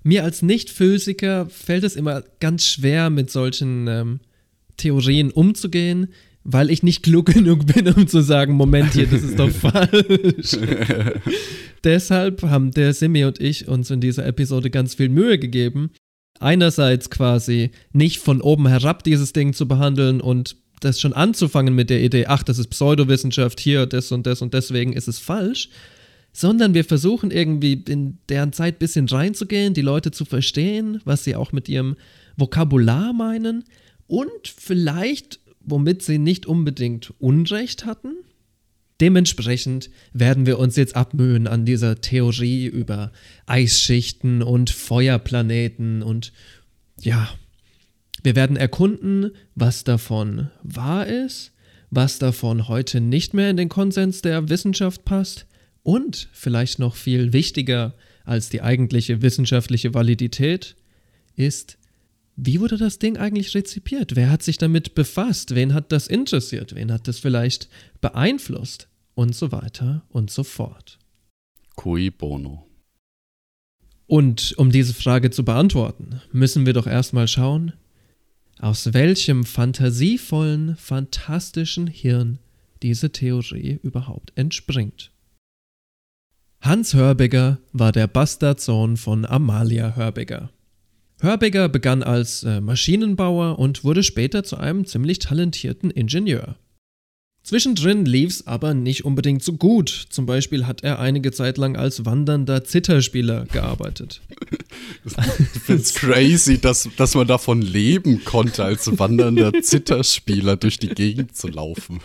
Mir 0.07 0.23
als 0.23 0.41
Nicht-Physiker 0.41 1.49
fällt 1.49 1.83
es 1.83 1.97
immer 1.97 2.23
ganz 2.39 2.65
schwer, 2.65 3.09
mit 3.09 3.29
solchen 3.29 3.87
ähm, 3.89 4.19
Theorien 4.77 5.31
umzugehen, 5.31 6.13
weil 6.45 6.69
ich 6.69 6.81
nicht 6.81 7.03
klug 7.03 7.25
genug 7.33 7.65
bin, 7.65 7.89
um 7.89 8.07
zu 8.07 8.21
sagen, 8.21 8.53
Moment 8.53 8.93
hier, 8.93 9.05
das 9.07 9.21
ist 9.21 9.37
doch 9.37 9.49
falsch. 9.51 10.57
Deshalb 11.83 12.41
haben 12.43 12.71
der 12.71 12.93
Simi 12.93 13.25
und 13.25 13.41
ich 13.41 13.67
uns 13.67 13.91
in 13.91 13.99
dieser 13.99 14.25
Episode 14.25 14.69
ganz 14.69 14.95
viel 14.95 15.09
Mühe 15.09 15.37
gegeben, 15.39 15.91
einerseits 16.39 17.09
quasi 17.09 17.71
nicht 17.91 18.19
von 18.19 18.39
oben 18.39 18.65
herab 18.65 19.03
dieses 19.03 19.33
Ding 19.33 19.51
zu 19.51 19.67
behandeln 19.67 20.21
und 20.21 20.55
das 20.79 21.01
schon 21.01 21.11
anzufangen 21.11 21.75
mit 21.75 21.89
der 21.89 22.01
Idee, 22.01 22.27
ach, 22.27 22.43
das 22.43 22.59
ist 22.59 22.69
Pseudowissenschaft, 22.69 23.59
hier, 23.59 23.85
das 23.85 24.13
und 24.13 24.25
das 24.25 24.41
und 24.41 24.53
deswegen 24.53 24.93
ist 24.93 25.09
es 25.09 25.19
falsch, 25.19 25.67
sondern 26.37 26.75
wir 26.75 26.85
versuchen 26.85 27.31
irgendwie 27.31 27.73
in 27.73 28.19
deren 28.29 28.53
Zeit 28.53 28.75
ein 28.75 28.77
bisschen 28.77 29.09
reinzugehen, 29.09 29.73
die 29.73 29.81
Leute 29.81 30.11
zu 30.11 30.23
verstehen, 30.23 31.01
was 31.03 31.23
sie 31.23 31.35
auch 31.35 31.51
mit 31.51 31.67
ihrem 31.67 31.95
Vokabular 32.35 33.11
meinen 33.11 33.63
und 34.05 34.47
vielleicht, 34.47 35.39
womit 35.61 36.03
sie 36.03 36.19
nicht 36.19 36.45
unbedingt 36.45 37.11
Unrecht 37.17 37.87
hatten. 37.87 38.13
Dementsprechend 39.01 39.89
werden 40.13 40.45
wir 40.45 40.59
uns 40.59 40.75
jetzt 40.75 40.95
abmühen 40.95 41.47
an 41.47 41.65
dieser 41.65 42.01
Theorie 42.01 42.67
über 42.67 43.11
Eisschichten 43.47 44.43
und 44.43 44.69
Feuerplaneten 44.69 46.03
und 46.03 46.33
ja, 47.01 47.29
wir 48.21 48.35
werden 48.35 48.57
erkunden, 48.57 49.31
was 49.55 49.83
davon 49.83 50.51
wahr 50.61 51.07
ist, 51.07 51.51
was 51.89 52.19
davon 52.19 52.67
heute 52.67 53.01
nicht 53.01 53.33
mehr 53.33 53.49
in 53.49 53.57
den 53.57 53.69
Konsens 53.69 54.21
der 54.21 54.49
Wissenschaft 54.49 55.03
passt 55.03 55.46
und 55.87 56.27
vielleicht 56.33 56.79
noch 56.79 56.97
viel 56.97 57.31
wichtiger 57.31 57.95
als 58.25 58.49
die 58.49 58.61
eigentliche 58.61 59.21
wissenschaftliche 59.21 59.93
Validität 59.93 60.75
ist, 61.37 61.77
wie 62.35 62.59
wurde 62.59 62.75
das 62.75 62.99
Ding 62.99 63.15
eigentlich 63.15 63.55
rezipiert? 63.55 64.17
Wer 64.17 64.29
hat 64.29 64.43
sich 64.43 64.57
damit 64.57 64.95
befasst? 64.95 65.55
Wen 65.55 65.73
hat 65.73 65.93
das 65.93 66.07
interessiert? 66.07 66.75
Wen 66.75 66.91
hat 66.91 67.07
das 67.07 67.19
vielleicht 67.19 67.69
beeinflusst? 68.01 68.89
Und 69.15 69.33
so 69.33 69.53
weiter 69.53 70.05
und 70.09 70.29
so 70.29 70.43
fort. 70.43 70.99
Cui 71.77 72.11
bono. 72.11 72.67
Und 74.07 74.55
um 74.57 74.73
diese 74.73 74.93
Frage 74.93 75.29
zu 75.29 75.45
beantworten, 75.45 76.21
müssen 76.33 76.65
wir 76.65 76.73
doch 76.73 76.85
erstmal 76.85 77.29
schauen, 77.29 77.71
aus 78.59 78.93
welchem 78.93 79.45
fantasievollen, 79.45 80.75
fantastischen 80.75 81.87
Hirn 81.87 82.39
diese 82.83 83.13
Theorie 83.13 83.79
überhaupt 83.83 84.33
entspringt. 84.35 85.11
Hans 86.61 86.93
Hörbiger 86.93 87.59
war 87.71 87.91
der 87.91 88.07
Bastardsohn 88.07 88.97
von 88.97 89.25
Amalia 89.25 89.95
Hörbiger. 89.95 90.49
Hörbiger 91.19 91.69
begann 91.69 92.03
als 92.03 92.43
äh, 92.43 92.61
Maschinenbauer 92.61 93.57
und 93.57 93.83
wurde 93.83 94.03
später 94.03 94.43
zu 94.43 94.57
einem 94.57 94.85
ziemlich 94.85 95.19
talentierten 95.19 95.89
Ingenieur. 95.89 96.57
Zwischendrin 97.47 98.05
lief's 98.05 98.45
aber 98.45 98.73
nicht 98.73 99.05
unbedingt 99.05 99.41
so 99.41 99.53
gut. 99.53 100.07
Zum 100.09 100.25
Beispiel 100.25 100.67
hat 100.67 100.83
er 100.83 100.99
einige 100.99 101.31
Zeit 101.31 101.57
lang 101.57 101.77
als 101.77 102.03
wandernder 102.03 102.65
Zitterspieler 102.65 103.45
gearbeitet. 103.45 104.21
Ich 105.05 105.61
finde 105.61 105.81
es 105.81 105.93
crazy, 105.93 106.59
dass, 106.59 106.89
dass 106.97 107.15
man 107.15 107.25
davon 107.25 107.61
leben 107.61 108.25
konnte, 108.25 108.65
als 108.65 108.99
wandernder 108.99 109.53
Zitterspieler 109.61 110.57
durch 110.57 110.77
die 110.77 110.89
Gegend 110.89 111.37
zu 111.37 111.47
laufen. 111.47 112.01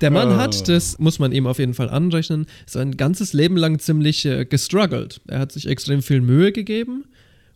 Der 0.00 0.10
Mann 0.10 0.30
oh. 0.30 0.36
hat, 0.36 0.68
das 0.68 0.98
muss 0.98 1.18
man 1.18 1.32
ihm 1.32 1.46
auf 1.46 1.58
jeden 1.58 1.74
Fall 1.74 1.90
anrechnen, 1.90 2.46
sein 2.66 2.96
ganzes 2.96 3.32
Leben 3.32 3.56
lang 3.56 3.78
ziemlich 3.78 4.24
äh, 4.24 4.44
gestruggelt. 4.44 5.20
Er 5.28 5.38
hat 5.38 5.52
sich 5.52 5.66
extrem 5.66 6.02
viel 6.02 6.20
Mühe 6.20 6.52
gegeben 6.52 7.04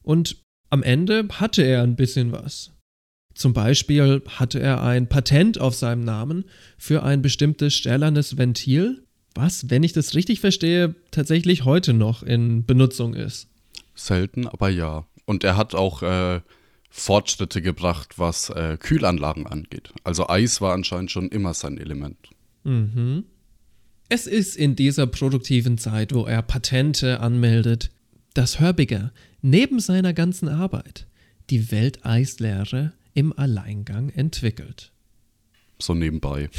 und 0.02 0.36
am 0.70 0.82
Ende 0.82 1.26
hatte 1.32 1.62
er 1.62 1.82
ein 1.82 1.96
bisschen 1.96 2.32
was. 2.32 2.70
Zum 3.34 3.52
Beispiel 3.52 4.22
hatte 4.26 4.58
er 4.58 4.82
ein 4.82 5.08
Patent 5.08 5.60
auf 5.60 5.74
seinem 5.74 6.04
Namen 6.04 6.44
für 6.76 7.04
ein 7.04 7.22
bestimmtes 7.22 7.74
stählernes 7.74 8.36
Ventil, 8.36 9.04
was, 9.34 9.70
wenn 9.70 9.84
ich 9.84 9.92
das 9.92 10.14
richtig 10.14 10.40
verstehe, 10.40 10.96
tatsächlich 11.12 11.64
heute 11.64 11.92
noch 11.92 12.22
in 12.22 12.66
Benutzung 12.66 13.14
ist. 13.14 13.48
Selten, 13.94 14.48
aber 14.48 14.68
ja. 14.68 15.06
Und 15.24 15.44
er 15.44 15.56
hat 15.56 15.74
auch 15.74 16.02
äh, 16.02 16.40
Fortschritte 16.88 17.62
gebracht, 17.62 18.18
was 18.18 18.50
äh, 18.50 18.76
Kühlanlagen 18.78 19.46
angeht. 19.46 19.92
Also 20.04 20.28
Eis 20.28 20.60
war 20.60 20.74
anscheinend 20.74 21.10
schon 21.10 21.28
immer 21.28 21.54
sein 21.54 21.78
Element. 21.78 22.16
Mhm. 22.64 23.24
Es 24.08 24.26
ist 24.26 24.56
in 24.56 24.74
dieser 24.74 25.06
produktiven 25.06 25.76
Zeit, 25.76 26.14
wo 26.14 26.24
er 26.24 26.42
Patente 26.42 27.20
anmeldet, 27.20 27.90
dass 28.34 28.58
Hörbiger 28.58 29.12
neben 29.42 29.80
seiner 29.80 30.14
ganzen 30.14 30.48
Arbeit 30.48 31.06
die 31.50 31.70
Welteislehre 31.70 32.92
im 33.14 33.38
Alleingang 33.38 34.10
entwickelt. 34.10 34.92
So 35.78 35.94
nebenbei. 35.94 36.48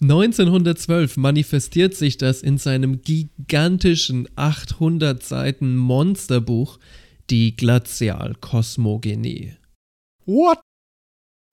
1912 0.00 1.16
manifestiert 1.16 1.94
sich 1.94 2.18
das 2.18 2.42
in 2.42 2.58
seinem 2.58 3.02
gigantischen 3.02 4.28
800 4.36 5.22
Seiten 5.22 5.76
Monsterbuch 5.76 6.78
Die 7.30 7.56
Glazialkosmogenie. 7.56 9.54
What? 10.26 10.60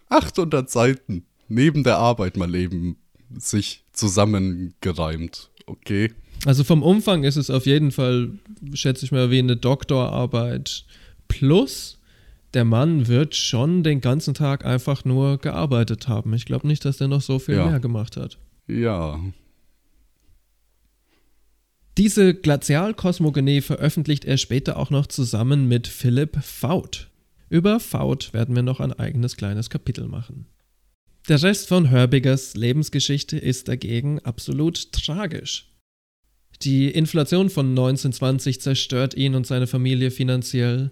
800 0.09 0.69
Seiten. 0.69 1.25
Neben 1.47 1.83
der 1.83 1.97
Arbeit 1.97 2.37
mal 2.37 2.53
eben 2.55 2.97
sich 3.37 3.83
zusammengereimt. 3.93 5.49
Okay. 5.65 6.13
Also 6.45 6.63
vom 6.63 6.83
Umfang 6.83 7.23
ist 7.23 7.35
es 7.37 7.49
auf 7.49 7.65
jeden 7.65 7.91
Fall, 7.91 8.31
schätze 8.73 9.05
ich 9.05 9.11
mal, 9.11 9.29
wie 9.31 9.39
eine 9.39 9.57
Doktorarbeit. 9.57 10.85
Plus, 11.27 11.99
der 12.53 12.65
Mann 12.65 13.07
wird 13.07 13.35
schon 13.35 13.83
den 13.83 14.01
ganzen 14.01 14.33
Tag 14.33 14.65
einfach 14.65 15.05
nur 15.05 15.37
gearbeitet 15.37 16.07
haben. 16.07 16.33
Ich 16.33 16.45
glaube 16.45 16.67
nicht, 16.67 16.83
dass 16.83 16.97
der 16.97 17.07
noch 17.07 17.21
so 17.21 17.39
viel 17.39 17.55
Ja. 17.55 17.67
mehr 17.67 17.79
gemacht 17.79 18.17
hat. 18.17 18.37
Ja. 18.67 19.19
Diese 22.01 22.33
Glazialkosmogenie 22.33 23.61
veröffentlicht 23.61 24.25
er 24.25 24.37
später 24.37 24.77
auch 24.77 24.89
noch 24.89 25.05
zusammen 25.05 25.67
mit 25.67 25.87
Philipp 25.87 26.43
Faut. 26.43 27.11
Über 27.47 27.79
Faut 27.79 28.33
werden 28.33 28.55
wir 28.55 28.63
noch 28.63 28.79
ein 28.79 28.91
eigenes 28.91 29.37
kleines 29.37 29.69
Kapitel 29.69 30.07
machen. 30.07 30.47
Der 31.29 31.43
Rest 31.43 31.67
von 31.67 31.85
Herbigers 31.85 32.55
Lebensgeschichte 32.55 33.37
ist 33.37 33.67
dagegen 33.67 34.17
absolut 34.17 34.91
tragisch. 34.93 35.67
Die 36.63 36.89
Inflation 36.89 37.51
von 37.51 37.69
1920 37.69 38.61
zerstört 38.61 39.13
ihn 39.13 39.35
und 39.35 39.45
seine 39.45 39.67
Familie 39.67 40.09
finanziell. 40.09 40.89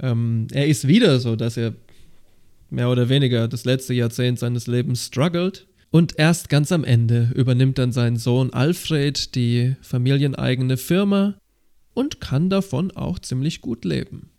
Ähm, 0.00 0.46
er 0.50 0.66
ist 0.66 0.88
wieder 0.88 1.20
so, 1.20 1.36
dass 1.36 1.58
er 1.58 1.74
mehr 2.70 2.88
oder 2.88 3.10
weniger 3.10 3.48
das 3.48 3.66
letzte 3.66 3.92
Jahrzehnt 3.92 4.38
seines 4.38 4.66
Lebens 4.66 5.04
struggelt. 5.04 5.66
Und 5.92 6.18
erst 6.18 6.48
ganz 6.48 6.72
am 6.72 6.84
Ende 6.84 7.30
übernimmt 7.34 7.76
dann 7.76 7.92
sein 7.92 8.16
Sohn 8.16 8.50
Alfred 8.54 9.34
die 9.34 9.76
familieneigene 9.82 10.78
Firma 10.78 11.36
und 11.92 12.18
kann 12.18 12.48
davon 12.48 12.90
auch 12.92 13.18
ziemlich 13.18 13.60
gut 13.60 13.84
leben. 13.84 14.30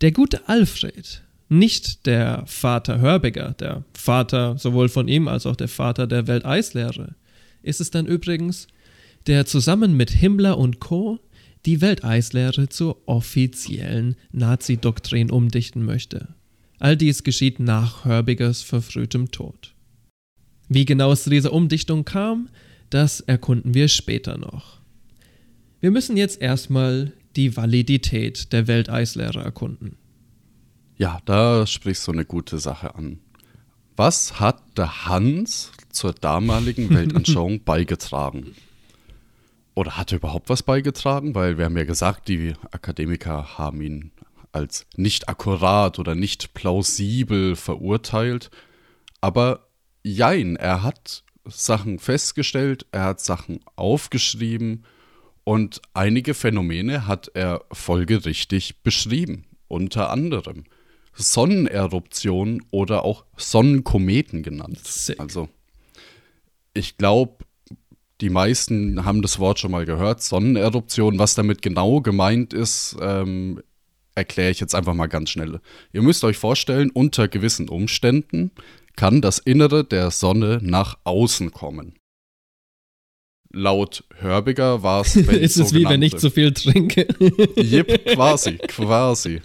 Der 0.00 0.10
gute 0.10 0.48
Alfred, 0.48 1.22
nicht 1.50 2.06
der 2.06 2.44
Vater 2.46 2.98
Hörbiger, 2.98 3.52
der 3.60 3.84
Vater 3.92 4.56
sowohl 4.56 4.88
von 4.88 5.06
ihm 5.06 5.28
als 5.28 5.44
auch 5.44 5.54
der 5.54 5.68
Vater 5.68 6.06
der 6.06 6.26
Welteislehre, 6.26 7.14
ist 7.62 7.82
es 7.82 7.90
dann 7.90 8.06
übrigens, 8.06 8.66
der 9.26 9.44
zusammen 9.44 9.98
mit 9.98 10.10
Himmler 10.10 10.56
und 10.56 10.80
Co. 10.80 11.18
die 11.66 11.82
Welteislehre 11.82 12.70
zur 12.70 13.06
offiziellen 13.06 14.16
Nazi-Doktrin 14.32 15.30
umdichten 15.30 15.84
möchte. 15.84 16.28
All 16.78 16.96
dies 16.96 17.22
geschieht 17.22 17.60
nach 17.60 18.06
Hörbigers 18.06 18.62
verfrühtem 18.62 19.30
Tod. 19.30 19.74
Wie 20.72 20.84
genau 20.84 21.10
es 21.10 21.24
zu 21.24 21.30
dieser 21.30 21.52
Umdichtung 21.52 22.04
kam, 22.04 22.48
das 22.90 23.18
erkunden 23.18 23.74
wir 23.74 23.88
später 23.88 24.38
noch. 24.38 24.78
Wir 25.80 25.90
müssen 25.90 26.16
jetzt 26.16 26.40
erstmal 26.40 27.12
die 27.34 27.56
Validität 27.56 28.52
der 28.52 28.68
Welteislehre 28.68 29.42
erkunden. 29.42 29.96
Ja, 30.96 31.18
da 31.24 31.66
sprichst 31.66 32.06
du 32.06 32.12
eine 32.12 32.24
gute 32.24 32.60
Sache 32.60 32.94
an. 32.94 33.18
Was 33.96 34.38
hat 34.38 34.62
der 34.78 35.06
Hans 35.06 35.72
zur 35.90 36.12
damaligen 36.12 36.88
Weltanschauung 36.94 37.64
beigetragen? 37.64 38.54
Oder 39.74 39.96
hat 39.96 40.12
er 40.12 40.18
überhaupt 40.18 40.50
was 40.50 40.62
beigetragen? 40.62 41.34
Weil 41.34 41.58
wir 41.58 41.64
haben 41.64 41.76
ja 41.76 41.84
gesagt, 41.84 42.28
die 42.28 42.52
Akademiker 42.70 43.58
haben 43.58 43.80
ihn 43.80 44.12
als 44.52 44.86
nicht 44.96 45.28
akkurat 45.28 45.98
oder 45.98 46.14
nicht 46.14 46.54
plausibel 46.54 47.56
verurteilt. 47.56 48.52
Aber 49.20 49.69
jein, 50.02 50.56
er 50.56 50.82
hat 50.82 51.24
Sachen 51.44 51.98
festgestellt, 51.98 52.86
er 52.92 53.04
hat 53.04 53.20
Sachen 53.20 53.60
aufgeschrieben 53.76 54.84
und 55.44 55.80
einige 55.94 56.34
Phänomene 56.34 57.06
hat 57.06 57.30
er 57.34 57.64
folgerichtig 57.72 58.82
beschrieben. 58.82 59.46
Unter 59.68 60.10
anderem 60.10 60.64
Sonneneruptionen 61.14 62.64
oder 62.70 63.04
auch 63.04 63.24
Sonnenkometen 63.36 64.42
genannt. 64.42 64.80
Sick. 64.84 65.20
Also, 65.20 65.48
ich 66.74 66.96
glaube, 66.96 67.44
die 68.20 68.30
meisten 68.30 69.04
haben 69.04 69.22
das 69.22 69.38
Wort 69.38 69.58
schon 69.58 69.70
mal 69.70 69.86
gehört, 69.86 70.22
Sonneneruption. 70.22 71.18
Was 71.18 71.34
damit 71.34 71.62
genau 71.62 72.00
gemeint 72.00 72.52
ist, 72.52 72.96
ähm, 73.00 73.62
erkläre 74.14 74.50
ich 74.50 74.60
jetzt 74.60 74.74
einfach 74.74 74.94
mal 74.94 75.06
ganz 75.06 75.30
schnell. 75.30 75.60
Ihr 75.92 76.02
müsst 76.02 76.24
euch 76.24 76.36
vorstellen, 76.36 76.90
unter 76.90 77.28
gewissen 77.28 77.68
Umständen 77.68 78.50
kann 78.96 79.20
das 79.20 79.38
Innere 79.38 79.84
der 79.84 80.10
Sonne 80.10 80.58
nach 80.62 80.98
außen 81.04 81.52
kommen. 81.52 81.98
Laut 83.52 84.04
Hörbiger 84.16 84.82
war 84.82 85.00
es, 85.00 85.16
wenn 85.26 85.40
ist 85.40 85.56
es 85.56 85.74
wie 85.74 85.84
wenn 85.84 86.02
ich 86.02 86.16
zu 86.16 86.30
viel 86.30 86.52
trinke? 86.52 87.08
Jep, 87.56 88.06
quasi, 88.14 88.58
quasi. 88.68 89.40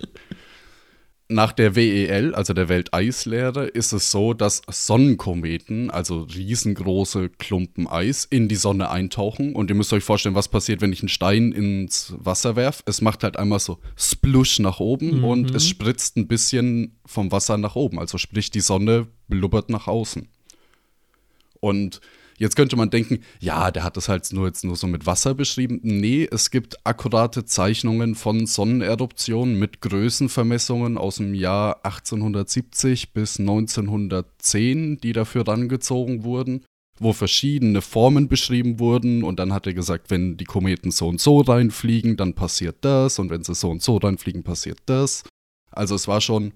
Nach 1.28 1.54
der 1.54 1.76
WEL, 1.76 2.36
also 2.36 2.54
der 2.54 2.70
Welteislehre, 2.70 3.66
ist 3.66 3.94
es 3.94 4.12
so, 4.12 4.36
dass 4.36 4.62
Sonnenkometen, 4.70 5.90
also 5.90 6.22
riesengroße 6.22 7.30
Klumpen 7.30 7.88
Eis, 7.88 8.26
in 8.26 8.48
die 8.48 8.56
Sonne 8.56 8.92
eintauchen. 8.92 9.56
Und 9.56 9.72
ihr 9.72 9.76
müsst 9.76 9.92
euch 9.92 10.04
vorstellen, 10.04 10.36
was 10.36 10.50
passiert, 10.50 10.82
wenn 10.82 10.94
ich 10.94 11.02
einen 11.02 11.10
Stein 11.10 11.52
ins 11.52 12.14
Wasser 12.20 12.56
werfe. 12.56 12.84
Es 12.86 13.02
macht 13.02 13.24
halt 13.24 13.38
einmal 13.38 13.58
so 13.58 13.80
Splush 13.96 14.60
nach 14.60 14.80
oben 14.80 15.24
und 15.24 15.50
es 15.56 15.68
spritzt 15.68 16.16
ein 16.16 16.28
bisschen 16.28 17.00
vom 17.08 17.32
Wasser 17.32 17.58
nach 17.58 17.76
oben. 17.76 17.98
Also 17.98 18.20
sprich, 18.20 18.52
die 18.52 18.62
Sonne 18.62 19.08
blubbert 19.28 19.72
nach 19.72 19.88
außen. 19.88 20.28
Und 21.60 22.02
jetzt 22.38 22.56
könnte 22.56 22.76
man 22.76 22.90
denken, 22.90 23.20
ja, 23.40 23.72
der 23.72 23.84
hat 23.84 23.98
das 23.98 24.10
halt 24.10 24.32
nur 24.32 24.48
jetzt 24.48 24.64
nur 24.64 24.76
so 24.76 24.88
mit 24.88 25.06
Wasser 25.06 25.34
beschrieben. 25.34 25.80
Nee, 25.84 26.28
es 26.30 26.52
gibt 26.52 26.86
akkurate 26.86 27.46
Zeichnungen 27.46 28.16
von 28.16 28.46
Sonneneruptionen 28.46 29.58
mit 29.58 29.82
Größenvermessungen 29.82 30.98
aus 30.98 31.18
dem 31.18 31.34
Jahr 31.34 31.86
1870 31.86 33.14
bis 33.14 33.40
1910, 33.40 34.98
die 34.98 35.14
dafür 35.14 35.48
rangezogen 35.48 36.24
wurden, 36.24 36.66
wo 37.00 37.14
verschiedene 37.14 37.82
Formen 37.82 38.28
beschrieben 38.28 38.80
wurden. 38.80 39.24
Und 39.24 39.40
dann 39.40 39.54
hat 39.54 39.68
er 39.68 39.74
gesagt, 39.74 40.10
wenn 40.10 40.38
die 40.38 40.46
Kometen 40.46 40.92
so 40.92 41.08
und 41.08 41.22
so 41.22 41.42
reinfliegen, 41.42 42.18
dann 42.18 42.34
passiert 42.34 42.78
das. 42.82 43.20
Und 43.20 43.30
wenn 43.30 43.44
sie 43.44 43.56
so 43.56 43.70
und 43.70 43.82
so 43.82 43.98
reinfliegen, 43.98 44.44
passiert 44.44 44.80
das. 44.86 45.24
Also 45.72 45.96
es 45.96 46.08
war 46.08 46.22
schon 46.22 46.54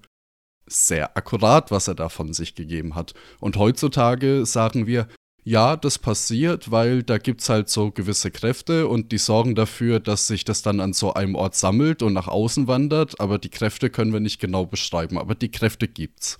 sehr 0.66 1.16
akkurat, 1.16 1.70
was 1.70 1.88
er 1.88 1.94
da 1.94 2.08
von 2.08 2.32
sich 2.32 2.54
gegeben 2.54 2.94
hat. 2.94 3.14
Und 3.40 3.56
heutzutage 3.56 4.46
sagen 4.46 4.86
wir, 4.86 5.08
ja, 5.44 5.76
das 5.76 5.98
passiert, 5.98 6.70
weil 6.70 7.02
da 7.02 7.18
gibt 7.18 7.40
es 7.40 7.48
halt 7.48 7.68
so 7.68 7.90
gewisse 7.90 8.30
Kräfte 8.30 8.86
und 8.88 9.12
die 9.12 9.18
sorgen 9.18 9.54
dafür, 9.54 10.00
dass 10.00 10.26
sich 10.26 10.44
das 10.44 10.62
dann 10.62 10.80
an 10.80 10.92
so 10.92 11.14
einem 11.14 11.34
Ort 11.34 11.54
sammelt 11.54 12.02
und 12.02 12.12
nach 12.12 12.28
außen 12.28 12.66
wandert, 12.66 13.20
aber 13.20 13.38
die 13.38 13.48
Kräfte 13.48 13.90
können 13.90 14.12
wir 14.12 14.20
nicht 14.20 14.40
genau 14.40 14.66
beschreiben, 14.66 15.18
aber 15.18 15.34
die 15.34 15.50
Kräfte 15.50 15.88
gibt's. 15.88 16.38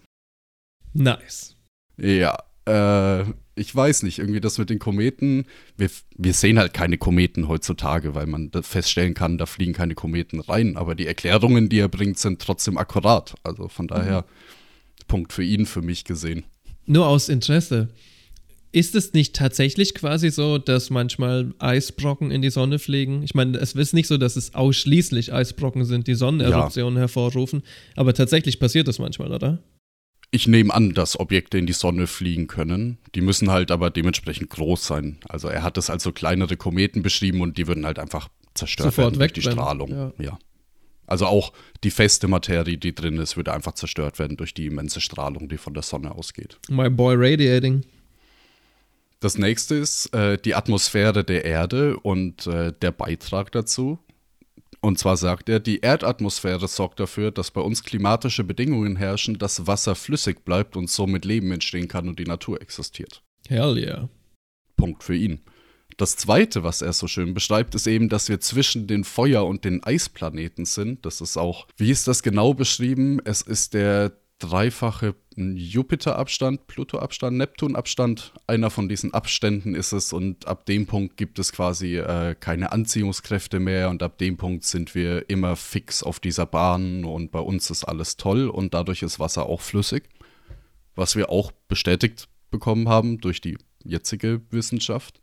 nice. 0.93 1.57
Ja, 1.97 2.39
äh, 2.67 3.25
ich 3.55 3.75
weiß 3.75 4.05
nicht, 4.05 4.19
irgendwie 4.19 4.41
das 4.41 4.57
mit 4.57 4.71
den 4.71 4.79
Kometen, 4.79 5.45
wir, 5.77 5.91
wir 6.17 6.33
sehen 6.33 6.59
halt 6.59 6.73
keine 6.73 6.97
Kometen 6.97 7.49
heutzutage, 7.49 8.15
weil 8.15 8.27
man 8.27 8.51
feststellen 8.63 9.15
kann, 9.15 9.37
da 9.37 9.47
fliegen 9.47 9.75
keine 9.75 9.95
Kometen 9.95 10.41
rein, 10.41 10.77
aber 10.77 10.95
die 10.95 11.07
Erklärungen, 11.07 11.69
die 11.69 11.79
er 11.79 11.89
bringt, 11.89 12.19
sind 12.19 12.41
trotzdem 12.41 12.79
akkurat. 12.79 13.35
Also 13.43 13.69
von 13.69 13.87
daher, 13.87 14.25
Punkt 15.09 15.33
für 15.33 15.43
ihn, 15.43 15.67
für 15.67 15.83
mich 15.83 16.05
gesehen. 16.05 16.45
Nur 16.87 17.07
aus 17.07 17.29
Interesse. 17.29 17.89
Ist 18.73 18.95
es 18.95 19.13
nicht 19.13 19.35
tatsächlich 19.35 19.95
quasi 19.95 20.31
so, 20.31 20.59
dass 20.59 20.91
manchmal 20.91 21.53
Eisbrocken 21.59 22.31
in 22.31 22.41
die 22.41 22.51
Sonne 22.51 22.79
fliegen? 22.79 23.23
Ich 23.25 23.35
meine, 23.35 23.59
es 23.59 23.73
ist 23.73 23.95
nicht 23.95 24.07
so, 24.07 24.17
dass 24.17 24.37
es 24.37 24.55
ausschließlich 24.55 25.33
Eisbrocken 25.33 25.85
sind, 25.85 26.07
die 26.07 26.15
Sonneneruptionen 26.15 26.97
hervorrufen, 26.97 27.63
aber 27.97 28.15
tatsächlich 28.15 28.61
passiert 28.61 28.87
das 28.87 29.01
manchmal, 29.01 29.33
oder? 29.33 29.59
Ich 30.31 30.47
nehme 30.47 30.73
an, 30.73 30.95
dass 30.95 31.19
Objekte 31.19 31.59
in 31.59 31.67
die 31.67 31.73
Sonne 31.73 32.07
fliegen 32.07 32.47
können. 32.47 32.99
Die 33.17 33.21
müssen 33.21 33.51
halt 33.51 33.73
aber 33.73 33.91
dementsprechend 33.91 34.51
groß 34.51 34.87
sein. 34.87 35.19
Also 35.29 35.49
er 35.49 35.65
hat 35.65 35.77
es 35.77 35.91
als 35.91 36.05
so 36.05 36.13
kleinere 36.13 36.57
Kometen 36.57 37.03
beschrieben 37.03 37.41
und 37.41 37.59
die 37.59 37.67
würden 37.67 37.85
halt 37.85 37.99
einfach 37.99 38.29
zerstört 38.55 38.95
Sofort 38.95 39.07
werden 39.07 39.19
durch 39.19 39.33
die 39.33 39.43
Strahlung. 39.43 39.91
ja. 39.91 40.13
Ja. 40.19 40.39
Also 41.11 41.27
auch 41.27 41.53
die 41.83 41.91
feste 41.91 42.29
Materie, 42.29 42.79
die 42.79 42.95
drin 42.95 43.19
ist, 43.19 43.37
würde 43.37 43.53
einfach 43.53 43.73
zerstört 43.73 44.21
werden 44.21 44.37
durch 44.37 44.55
die 44.55 44.67
immense 44.67 45.01
Strahlung, 45.01 45.49
die 45.49 45.57
von 45.59 45.75
der 45.75 45.83
Sonne 45.83 46.15
ausgeht. 46.15 46.61
My 46.69 46.89
boy 46.89 47.17
radiating. 47.19 47.83
Das 49.21 49.37
nächste 49.37 49.75
ist 49.75 50.15
äh, 50.15 50.39
die 50.39 50.55
Atmosphäre 50.55 51.25
der 51.25 51.45
Erde 51.45 51.99
und 52.01 52.47
äh, 52.47 52.73
der 52.73 52.91
Beitrag 52.91 53.53
dazu. 53.53 53.99
Und 54.81 54.99
zwar 54.99 55.19
sagt 55.19 55.51
er, 55.51 55.61
die 55.61 55.81
Erdatmosphäre 55.81 56.67
sorgt 56.67 57.01
dafür, 57.01 57.31
dass 57.31 57.51
bei 57.51 57.61
uns 57.61 57.85
klimatische 57.85 58.45
Bedingungen 58.45 58.97
herrschen, 58.97 59.39
dass 59.39 59.67
Wasser 59.67 59.95
flüssig 59.95 60.43
bleibt 60.47 60.75
und 60.75 60.89
somit 60.89 61.27
Leben 61.27 61.53
entstehen 61.53 61.87
kann 61.87 62.09
und 62.09 62.19
die 62.19 62.25
Natur 62.25 62.63
existiert. 62.63 63.23
Hell 63.47 63.77
yeah. 63.77 64.09
Punkt 64.77 65.05
für 65.05 65.15
ihn. 65.15 65.41
Das 65.99 66.17
zweite, 66.17 66.63
was 66.63 66.81
er 66.81 66.95
so 66.95 67.07
schön 67.07 67.35
beschreibt, 67.35 67.75
ist 67.75 67.87
eben, 67.87 68.09
dass 68.09 68.31
wir 68.31 68.41
zwischen 68.41 68.87
den 68.87 69.05
Feuer- 69.05 69.47
und 69.47 69.67
den 69.67 69.85
Eisplaneten 69.85 70.65
sind. 70.65 71.05
Das 71.05 71.21
ist 71.21 71.37
auch, 71.37 71.67
wie 71.77 71.91
ist 71.91 72.09
das 72.09 72.23
genau 72.23 72.55
beschrieben? 72.55 73.21
Es 73.23 73.43
ist 73.43 73.75
der 73.75 74.13
dreifache 74.41 75.15
Jupiter-Abstand, 75.37 76.67
Pluto-Abstand, 76.67 77.37
Neptun-Abstand. 77.37 78.33
Einer 78.47 78.71
von 78.71 78.89
diesen 78.89 79.15
Abständen 79.15 79.75
ist 79.75 79.93
es 79.93 80.13
und 80.13 80.49
ab 80.49 80.67
dem 80.67 80.87
Punkt 80.87 81.17
gibt 81.17 81.39
es 81.39 81.53
quasi 81.53 81.99
äh, 81.99 82.35
keine 82.39 82.73
Anziehungskräfte 82.73 83.61
mehr 83.61 83.91
und 83.91 84.03
ab 84.03 84.19
dem 84.19 84.37
Punkt 84.37 84.65
sind 84.65 84.95
wir 84.95 85.31
immer 85.31 85.55
fix 85.57 86.03
auf 86.03 86.19
dieser 86.19 86.47
Bahn 86.47 87.05
und 87.05 87.31
bei 87.31 87.39
uns 87.39 87.71
ist 87.71 87.85
alles 87.85 88.17
toll 88.17 88.49
und 88.49 88.75
dadurch 88.75 89.03
ist 89.03 89.21
Wasser 89.21 89.47
auch 89.47 89.61
flüssig, 89.61 90.09
was 90.97 91.15
wir 91.15 91.31
auch 91.31 91.53
bestätigt 91.69 92.29
bekommen 92.51 92.89
haben 92.89 93.19
durch 93.19 93.41
die 93.41 93.57
jetzige 93.85 94.43
Wissenschaft. 94.51 95.20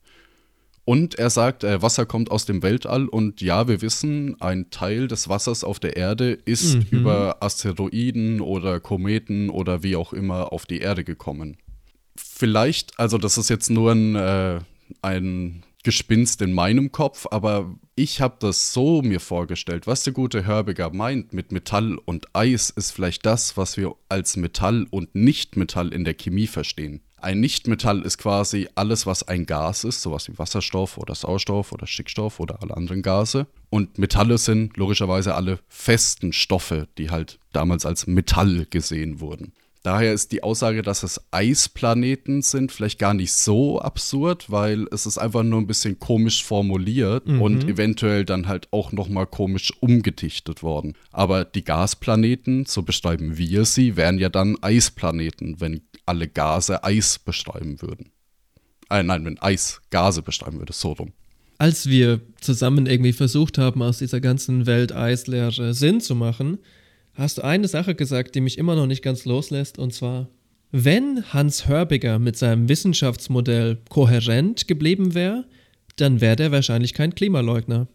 Und 0.89 1.15
er 1.15 1.30
sagt, 1.30 1.65
äh, 1.65 1.82
Wasser 1.82 2.06
kommt 2.06 2.32
aus 2.32 2.45
dem 2.45 2.63
Weltall 2.63 3.10
und 3.10 3.41
ja, 3.41 3.67
wir 3.67 3.82
wissen, 3.82 4.39
ein 4.39 4.69
Teil 4.69 5.10
des 5.10 5.28
Wassers 5.28 5.65
auf 5.65 5.82
der 5.82 5.97
Erde 5.97 6.32
ist 6.32 6.76
Mhm. 6.76 6.86
über 6.91 7.43
Asteroiden 7.43 8.39
oder 8.39 8.80
Kometen 8.80 9.50
oder 9.50 9.84
wie 9.84 9.97
auch 9.97 10.13
immer 10.13 10.54
auf 10.54 10.65
die 10.65 10.80
Erde 10.80 11.04
gekommen. 11.04 11.58
Vielleicht, 12.15 12.97
also 12.97 13.17
das 13.17 13.38
ist 13.38 13.50
jetzt 13.50 13.69
nur 13.69 13.91
ein, 13.91 14.15
äh, 14.15 14.60
ein 15.02 15.63
Gespinst 15.84 16.41
in 16.41 16.54
meinem 16.54 16.93
Kopf, 16.93 17.28
aber 17.32 17.76
ich 17.95 18.21
habe 18.21 18.38
das 18.39 18.71
so 18.71 19.02
mir 19.02 19.19
vorgestellt. 19.19 19.88
Was 19.88 20.04
der 20.04 20.13
gute 20.13 20.45
Hörbiger 20.45 20.89
meint 20.93 21.34
mit 21.34 21.52
Metall 21.52 21.97
und 22.06 22.34
Eis 22.34 22.69
ist 22.69 22.91
vielleicht 22.91 23.26
das, 23.26 23.58
was 23.58 23.76
wir 23.76 23.93
als 24.08 24.38
Metall 24.38 24.88
und 24.89 25.13
Nichtmetall 25.15 25.93
in 25.93 26.06
der 26.06 26.13
Chemie 26.13 26.47
verstehen. 26.47 27.02
Ein 27.19 27.39
Nichtmetall 27.39 28.03
ist 28.03 28.19
quasi 28.19 28.69
alles, 28.75 29.08
was 29.08 29.27
ein 29.27 29.47
Gas 29.47 29.84
ist, 29.84 30.03
sowas 30.03 30.27
wie 30.27 30.38
Wasserstoff 30.38 30.99
oder 30.99 31.15
Sauerstoff 31.15 31.71
oder 31.71 31.88
Stickstoff 31.88 32.39
oder 32.39 32.62
alle 32.62 32.77
anderen 32.77 33.01
Gase. 33.01 33.47
Und 33.71 33.97
Metalle 33.97 34.38
sind 34.38 34.77
logischerweise 34.77 35.34
alle 35.34 35.60
festen 35.67 36.32
Stoffe, 36.32 36.88
die 36.99 37.10
halt 37.10 37.39
damals 37.53 37.88
als 37.88 38.06
Metall 38.06 38.67
gesehen 38.69 39.19
wurden. 39.19 39.53
Daher 39.88 40.12
ist 40.12 40.34
die 40.34 40.43
Aussage, 40.43 40.82
dass 40.82 41.04
es 41.04 41.21
Eisplaneten 41.32 42.41
sind, 42.41 42.73
vielleicht 42.73 43.00
gar 43.00 43.13
nicht 43.13 43.32
so 43.32 43.80
absurd, 43.80 44.52
weil 44.52 44.86
es 44.91 45.06
ist 45.06 45.17
einfach 45.17 45.43
nur 45.43 45.62
ein 45.62 45.65
bisschen 45.65 45.97
komisch 45.97 46.43
formuliert 46.43 47.26
und 47.26 47.63
eventuell 47.69 48.26
dann 48.26 48.50
halt 48.50 48.67
auch 48.71 48.91
nochmal 48.91 49.28
komisch 49.28 49.71
umgedichtet 49.80 50.62
worden. 50.62 50.95
Aber 51.13 51.45
die 51.45 51.63
Gasplaneten, 51.63 52.65
so 52.65 52.82
beschreiben 52.82 53.38
wir 53.38 53.63
sie, 53.63 53.95
wären 53.95 54.17
ja 54.19 54.28
dann 54.28 54.62
Eisplaneten, 54.62 55.62
wenn 55.62 55.80
alle 56.06 56.28
Gase 56.28 56.84
Eis 56.84 57.17
beschreiben 57.17 57.82
würden. 57.82 58.12
Äh, 58.89 59.04
nein, 59.04 59.23
wenn 59.23 59.39
Eis 59.39 59.80
Gase 59.89 60.21
beschreiben 60.21 60.60
würde, 60.60 60.73
so 60.73 60.91
rum. 60.91 61.13
Als 61.60 61.88
wir 61.88 62.19
zusammen 62.41 62.88
irgendwie 62.88 63.13
versucht 63.13 63.58
haben, 63.58 63.82
aus 63.82 64.00
dieser 64.00 64.19
ganzen 64.19 64.65
Welt 64.65 64.91
Eislehre 64.91 65.73
Sinn 65.73 66.02
zu 66.02 66.13
machen, 66.13 66.58
hast 67.17 67.38
du 67.38 67.43
eine 67.43 67.67
Sache 67.67 67.95
gesagt, 67.95 68.36
die 68.36 68.41
mich 68.41 68.58
immer 68.58 68.75
noch 68.75 68.88
nicht 68.88 69.01
ganz 69.01 69.25
loslässt, 69.25 69.80
und 69.80 69.93
zwar, 69.93 70.30
wenn 70.71 71.23
Hans 71.34 71.67
Hörbiger 71.67 72.19
mit 72.19 72.38
seinem 72.38 72.69
Wissenschaftsmodell 72.69 73.77
kohärent 73.89 74.67
geblieben 74.67 75.13
wäre, 75.13 75.45
dann 75.95 76.21
wäre 76.21 76.36
der 76.36 76.51
wahrscheinlich 76.51 76.93
kein 76.93 77.15
Klimaleugner. 77.15 77.88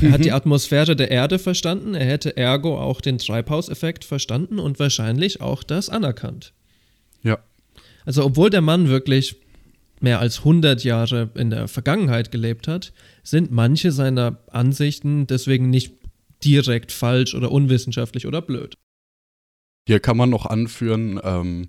Er 0.00 0.12
hat 0.12 0.24
die 0.24 0.32
Atmosphäre 0.32 0.96
der 0.96 1.10
Erde 1.10 1.38
verstanden, 1.38 1.94
er 1.94 2.06
hätte 2.06 2.36
ergo 2.36 2.78
auch 2.78 3.00
den 3.00 3.18
Treibhauseffekt 3.18 4.04
verstanden 4.04 4.58
und 4.58 4.78
wahrscheinlich 4.78 5.40
auch 5.40 5.62
das 5.62 5.88
anerkannt. 5.88 6.52
Ja. 7.22 7.38
Also 8.04 8.24
obwohl 8.24 8.50
der 8.50 8.60
Mann 8.60 8.88
wirklich 8.88 9.36
mehr 10.00 10.20
als 10.20 10.38
100 10.38 10.84
Jahre 10.84 11.30
in 11.34 11.50
der 11.50 11.68
Vergangenheit 11.68 12.30
gelebt 12.30 12.68
hat, 12.68 12.92
sind 13.22 13.50
manche 13.50 13.90
seiner 13.90 14.38
Ansichten 14.50 15.26
deswegen 15.26 15.70
nicht 15.70 15.97
direkt 16.44 16.92
falsch 16.92 17.34
oder 17.34 17.50
unwissenschaftlich 17.50 18.26
oder 18.26 18.42
blöd. 18.42 18.76
Hier 19.86 20.00
kann 20.00 20.16
man 20.16 20.30
noch 20.30 20.46
anführen, 20.46 21.20
ähm, 21.22 21.68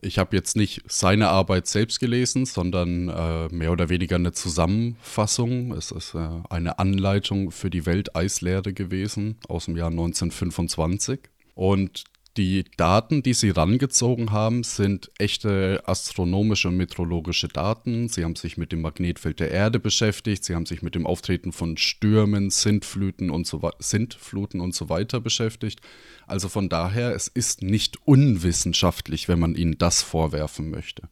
ich 0.00 0.18
habe 0.18 0.36
jetzt 0.36 0.56
nicht 0.56 0.82
seine 0.86 1.28
Arbeit 1.28 1.66
selbst 1.66 1.98
gelesen, 1.98 2.46
sondern 2.46 3.08
äh, 3.08 3.48
mehr 3.48 3.72
oder 3.72 3.88
weniger 3.88 4.16
eine 4.16 4.32
Zusammenfassung. 4.32 5.72
Es 5.72 5.90
ist 5.90 6.14
äh, 6.14 6.28
eine 6.50 6.78
Anleitung 6.78 7.50
für 7.50 7.68
die 7.68 7.84
Welteislehre 7.84 8.72
gewesen 8.72 9.38
aus 9.48 9.64
dem 9.64 9.76
Jahr 9.76 9.90
1925. 9.90 11.20
Und 11.54 12.04
die 12.36 12.64
Daten, 12.76 13.22
die 13.22 13.34
sie 13.34 13.50
rangezogen 13.50 14.30
haben, 14.30 14.62
sind 14.62 15.10
echte 15.18 15.82
astronomische 15.86 16.68
und 16.68 16.76
meteorologische 16.76 17.48
Daten. 17.48 18.08
Sie 18.08 18.24
haben 18.24 18.36
sich 18.36 18.56
mit 18.56 18.70
dem 18.70 18.80
Magnetfeld 18.80 19.40
der 19.40 19.50
Erde 19.50 19.80
beschäftigt, 19.80 20.44
sie 20.44 20.54
haben 20.54 20.66
sich 20.66 20.82
mit 20.82 20.94
dem 20.94 21.06
Auftreten 21.06 21.52
von 21.52 21.76
Stürmen, 21.76 22.50
Sintfluten 22.50 23.30
und 23.30 23.46
so, 23.46 23.68
Sintfluten 23.78 24.60
und 24.60 24.74
so 24.74 24.88
weiter 24.88 25.20
beschäftigt. 25.20 25.80
Also 26.26 26.48
von 26.48 26.68
daher, 26.68 27.14
es 27.14 27.28
ist 27.28 27.62
nicht 27.62 27.96
unwissenschaftlich, 28.06 29.28
wenn 29.28 29.40
man 29.40 29.54
ihnen 29.54 29.78
das 29.78 30.02
vorwerfen 30.02 30.70
möchte. 30.70 31.08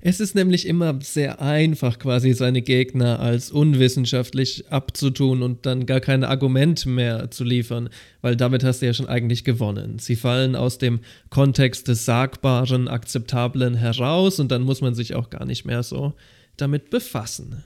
Es 0.00 0.20
ist 0.20 0.36
nämlich 0.36 0.66
immer 0.66 1.00
sehr 1.02 1.40
einfach, 1.40 1.98
quasi 1.98 2.32
seine 2.32 2.62
Gegner 2.62 3.18
als 3.18 3.50
unwissenschaftlich 3.50 4.70
abzutun 4.70 5.42
und 5.42 5.66
dann 5.66 5.86
gar 5.86 6.00
keine 6.00 6.28
Argumente 6.28 6.88
mehr 6.88 7.32
zu 7.32 7.42
liefern, 7.42 7.88
weil 8.20 8.36
damit 8.36 8.62
hast 8.62 8.80
du 8.80 8.86
ja 8.86 8.94
schon 8.94 9.08
eigentlich 9.08 9.42
gewonnen. 9.42 9.98
Sie 9.98 10.14
fallen 10.14 10.54
aus 10.54 10.78
dem 10.78 11.00
Kontext 11.30 11.88
des 11.88 12.04
Sagbaren, 12.04 12.86
Akzeptablen 12.86 13.74
heraus 13.74 14.38
und 14.38 14.52
dann 14.52 14.62
muss 14.62 14.80
man 14.80 14.94
sich 14.94 15.16
auch 15.16 15.30
gar 15.30 15.44
nicht 15.44 15.64
mehr 15.64 15.82
so 15.82 16.14
damit 16.56 16.90
befassen. 16.90 17.64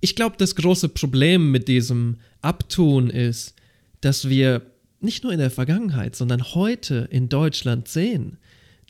Ich 0.00 0.16
glaube, 0.16 0.36
das 0.38 0.56
große 0.56 0.88
Problem 0.88 1.50
mit 1.50 1.68
diesem 1.68 2.16
Abtun 2.40 3.10
ist, 3.10 3.54
dass 4.00 4.30
wir 4.30 4.62
nicht 5.00 5.24
nur 5.24 5.32
in 5.32 5.38
der 5.38 5.50
Vergangenheit, 5.50 6.16
sondern 6.16 6.54
heute 6.54 7.06
in 7.10 7.28
Deutschland 7.28 7.88
sehen, 7.88 8.38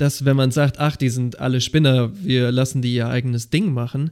dass 0.00 0.24
wenn 0.24 0.36
man 0.36 0.50
sagt, 0.50 0.78
ach, 0.78 0.96
die 0.96 1.10
sind 1.10 1.40
alle 1.40 1.60
Spinner, 1.60 2.10
wir 2.14 2.50
lassen 2.50 2.80
die 2.80 2.94
ihr 2.94 3.08
eigenes 3.08 3.50
Ding 3.50 3.72
machen, 3.72 4.10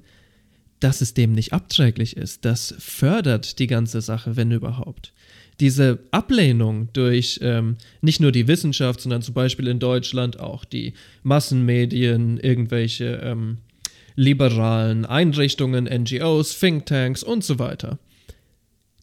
dass 0.81 1.01
es 1.01 1.15
dem 1.15 1.33
nicht 1.33 1.53
abträglich 1.53 2.17
ist. 2.17 2.45
Das 2.45 2.75
fördert 2.79 3.59
die 3.59 3.67
ganze 3.67 4.01
Sache, 4.01 4.37
wenn 4.37 4.53
überhaupt. 4.53 5.13
Diese 5.61 5.99
Ablehnung 6.11 6.89
durch 6.93 7.41
ähm, 7.43 7.77
nicht 8.01 8.21
nur 8.21 8.33
die 8.33 8.47
Wissenschaft, 8.47 9.01
sondern 9.01 9.23
zum 9.23 9.35
Beispiel 9.35 9.67
in 9.67 9.81
Deutschland 9.81 10.39
auch 10.39 10.65
die 10.65 10.93
Massenmedien, 11.23 12.39
irgendwelche 12.39 13.21
ähm, 13.25 13.59
liberalen 14.15 15.07
Einrichtungen, 15.07 15.85
NGOs, 15.85 16.59
Thinktanks 16.61 17.23
und 17.23 17.43
so 17.43 17.59
weiter. 17.59 17.99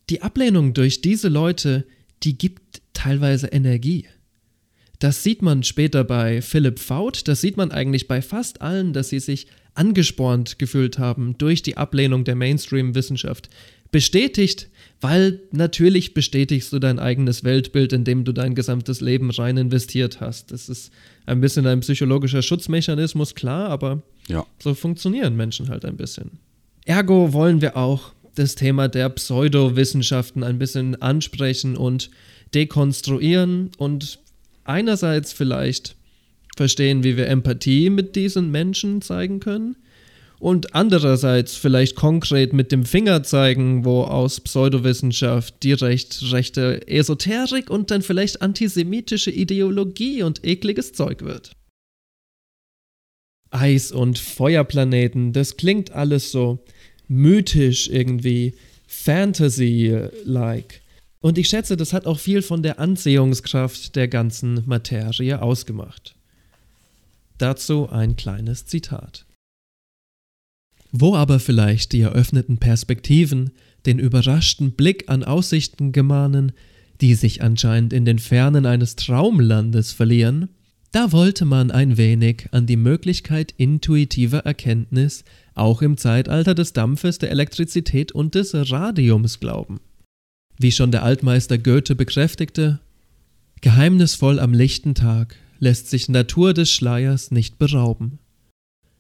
Die 0.10 0.22
Ablehnung 0.22 0.74
durch 0.74 1.02
diese 1.02 1.30
Leute, 1.30 1.86
die 2.24 2.38
gibt 2.38 2.82
teilweise 2.94 3.48
Energie. 3.48 4.06
Das 5.00 5.24
sieht 5.24 5.42
man 5.42 5.64
später 5.64 6.04
bei 6.04 6.42
Philipp 6.42 6.80
Faut, 6.80 7.28
das 7.28 7.42
sieht 7.42 7.58
man 7.58 7.72
eigentlich 7.72 8.08
bei 8.08 8.22
fast 8.22 8.62
allen, 8.62 8.94
dass 8.94 9.10
sie 9.10 9.20
sich 9.20 9.48
angespornt 9.74 10.58
gefühlt 10.58 11.00
haben 11.00 11.38
durch 11.38 11.62
die 11.62 11.78
Ablehnung 11.78 12.24
der 12.24 12.36
Mainstream-Wissenschaft. 12.36 13.50
Bestätigt, 13.92 14.70
weil 15.02 15.42
natürlich 15.52 16.14
bestätigst 16.14 16.74
du 16.74 16.80
dein 16.80 17.00
eigenes 17.00 17.44
Weltbild, 17.44 17.94
in 17.94 18.04
dem 18.04 18.24
du 18.24 18.32
dein 18.32 18.56
gesamtes 18.56 19.00
Leben 19.02 19.30
rein 19.32 19.58
investiert 19.58 20.20
hast. 20.22 20.52
Das 20.52 20.70
ist 20.70 20.92
ein 21.26 21.40
bisschen 21.42 21.68
ein 21.68 21.82
psychologischer 21.82 22.42
Schutzmechanismus, 22.42 23.36
klar, 23.36 23.70
aber 23.70 24.02
Ja. 24.28 24.46
so 24.62 24.74
funktionieren 24.74 25.36
Menschen 25.36 25.70
halt 25.70 25.86
ein 25.86 25.98
bisschen. 25.98 26.40
Ergo 26.86 27.34
wollen 27.34 27.62
wir 27.62 27.78
auch 27.78 28.14
das 28.36 28.56
Thema 28.56 28.88
der 28.88 29.10
Pseudowissenschaften 29.10 30.44
ein 30.44 30.60
bisschen 30.60 31.02
ansprechen 31.02 31.78
und 31.78 32.10
dekonstruieren 32.54 33.72
und 33.78 34.20
einerseits 34.66 35.34
vielleicht 35.34 35.96
verstehen, 36.56 37.04
wie 37.04 37.18
wir 37.18 37.28
Empathie 37.28 37.90
mit 37.90 38.16
diesen 38.16 38.52
Menschen 38.52 39.02
zeigen 39.02 39.40
können 39.40 39.76
und 40.40 40.76
andererseits 40.76 41.56
vielleicht 41.56 41.96
konkret 41.96 42.54
mit 42.54 42.72
dem 42.72 42.86
Finger 42.86 43.24
zeigen, 43.24 43.86
wo 43.86 44.04
aus 44.04 44.42
Pseudowissenschaft 44.42 45.64
direkt 45.64 46.32
rechte 46.32 46.88
Esoterik 46.88 47.70
und 47.70 47.92
dann 47.92 48.02
vielleicht 48.02 48.42
antisemitische 48.42 49.32
Ideologie 49.32 50.24
und 50.24 50.46
ekliges 50.46 50.94
Zeug 50.94 51.24
wird. 51.24 51.52
Eis- 53.52 53.92
und 53.92 54.20
Feuerplaneten, 54.20 55.32
das 55.32 55.56
klingt 55.56 55.92
alles 55.92 56.32
so 56.32 56.64
mythisch 57.08 57.90
irgendwie, 57.90 58.56
Fantasy-like. 58.88 60.82
Und 61.26 61.40
ich 61.40 61.50
schätze, 61.50 61.76
das 61.76 61.92
hat 61.92 62.06
auch 62.06 62.20
viel 62.20 62.44
von 62.44 62.62
der 62.62 62.80
Anziehungskraft 62.80 63.96
der 63.96 64.08
ganzen 64.08 64.62
Materie 64.68 65.42
ausgemacht. 65.42 66.14
Dazu 67.40 67.90
ein 67.90 68.16
kleines 68.16 68.68
Zitat. 68.68 69.26
Wo 70.92 71.16
aber 71.16 71.40
vielleicht 71.40 71.94
die 71.94 72.02
eröffneten 72.02 72.60
Perspektiven 72.60 73.50
den 73.88 73.98
überraschten 73.98 74.74
Blick 74.74 75.10
an 75.10 75.24
Aussichten 75.24 75.94
gemahnen, 75.94 76.52
die 77.02 77.16
sich 77.16 77.42
anscheinend 77.42 77.92
in 77.92 78.06
den 78.06 78.20
Fernen 78.20 78.68
eines 78.68 78.96
Traumlandes 78.96 79.94
verlieren, 79.94 80.50
da 80.92 81.12
wollte 81.12 81.46
man 81.46 81.72
ein 81.72 81.98
wenig 81.98 82.50
an 82.52 82.68
die 82.68 82.78
Möglichkeit 82.78 83.52
intuitiver 83.58 84.46
Erkenntnis 84.46 85.24
auch 85.56 85.82
im 85.82 85.98
Zeitalter 85.98 86.54
des 86.54 86.74
Dampfes, 86.74 87.18
der 87.18 87.32
Elektrizität 87.32 88.12
und 88.12 88.36
des 88.36 88.54
Radiums 88.54 89.40
glauben. 89.40 89.80
Wie 90.58 90.72
schon 90.72 90.92
der 90.92 91.04
Altmeister 91.04 91.58
Goethe 91.58 91.96
bekräftigte, 91.96 92.80
Geheimnisvoll 93.62 94.40
am 94.40 94.54
lichten 94.54 94.96
Tag 94.96 95.36
lässt 95.60 95.90
sich 95.90 96.10
Natur 96.10 96.54
des 96.54 96.72
Schleiers 96.72 97.32
nicht 97.32 97.58
berauben. 97.58 98.20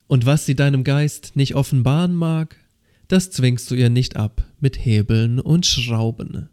Und 0.07 0.25
was 0.25 0.45
sie 0.45 0.55
deinem 0.55 0.83
Geist 0.83 1.35
nicht 1.35 1.55
offenbaren 1.55 2.15
mag, 2.15 2.57
das 3.07 3.31
zwingst 3.31 3.69
du 3.69 3.75
ihr 3.75 3.89
nicht 3.89 4.15
ab 4.15 4.45
mit 4.59 4.83
Hebeln 4.83 5.39
und 5.39 5.65
Schrauben. 5.65 6.49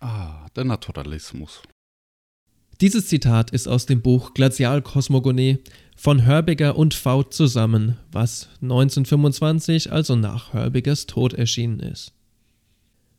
Ah, 0.00 0.48
der 0.56 0.64
Naturalismus. 0.64 1.62
Dieses 2.80 3.08
Zitat 3.08 3.50
ist 3.50 3.68
aus 3.68 3.84
dem 3.84 4.00
Buch 4.00 4.32
Glazialkosmogonie 4.32 5.58
von 5.96 6.24
Hörbiger 6.24 6.76
und 6.76 6.94
Faut 6.94 7.34
zusammen, 7.34 7.98
was 8.10 8.48
1925, 8.62 9.92
also 9.92 10.16
nach 10.16 10.54
Hörbigers 10.54 11.06
Tod 11.06 11.34
erschienen 11.34 11.80
ist. 11.80 12.14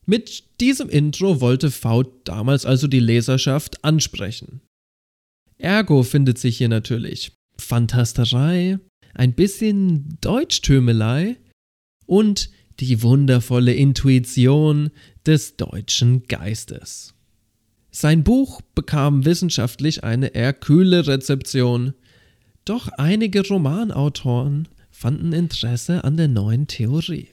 Mit 0.04 0.44
diesem 0.60 0.88
Intro 0.88 1.40
wollte 1.40 1.70
Faut 1.70 2.08
damals 2.24 2.66
also 2.66 2.88
die 2.88 3.00
Leserschaft 3.00 3.84
ansprechen. 3.84 4.60
Ergo 5.58 6.02
findet 6.02 6.38
sich 6.38 6.58
hier 6.58 6.68
natürlich 6.68 7.32
Fantasterei, 7.56 8.78
ein 9.14 9.34
bisschen 9.34 10.18
Deutschtümelei 10.20 11.36
und 12.06 12.50
die 12.80 13.02
wundervolle 13.02 13.74
Intuition 13.74 14.90
des 15.24 15.56
deutschen 15.56 16.24
Geistes. 16.24 17.14
Sein 17.90 18.24
Buch 18.24 18.60
bekam 18.74 19.24
wissenschaftlich 19.24 20.02
eine 20.02 20.28
eher 20.28 20.52
kühle 20.52 21.06
Rezeption, 21.06 21.94
doch 22.64 22.88
einige 22.88 23.46
Romanautoren 23.46 24.66
fanden 24.90 25.32
Interesse 25.32 26.02
an 26.02 26.16
der 26.16 26.28
neuen 26.28 26.66
Theorie. 26.66 27.28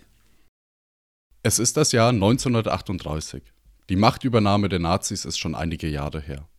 Es 1.42 1.58
ist 1.58 1.78
das 1.78 1.94
Jahr 1.94 2.10
1938. 2.10 3.42
Die 3.88 3.96
Machtübernahme 3.96 4.68
der 4.68 4.80
Nazis 4.80 5.24
ist 5.24 5.40
schon 5.40 5.56
einige 5.56 5.88
Jahre 5.88 6.20
her. 6.20 6.50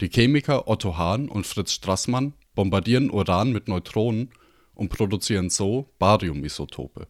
Die 0.00 0.08
Chemiker 0.08 0.66
Otto 0.66 0.96
Hahn 0.96 1.28
und 1.28 1.46
Fritz 1.46 1.70
Strassmann 1.70 2.34
bombardieren 2.56 3.08
Uran 3.08 3.52
mit 3.52 3.68
Neutronen 3.68 4.30
und 4.74 4.88
produzieren 4.88 5.48
so 5.48 5.94
Bariumisotope. 6.00 7.06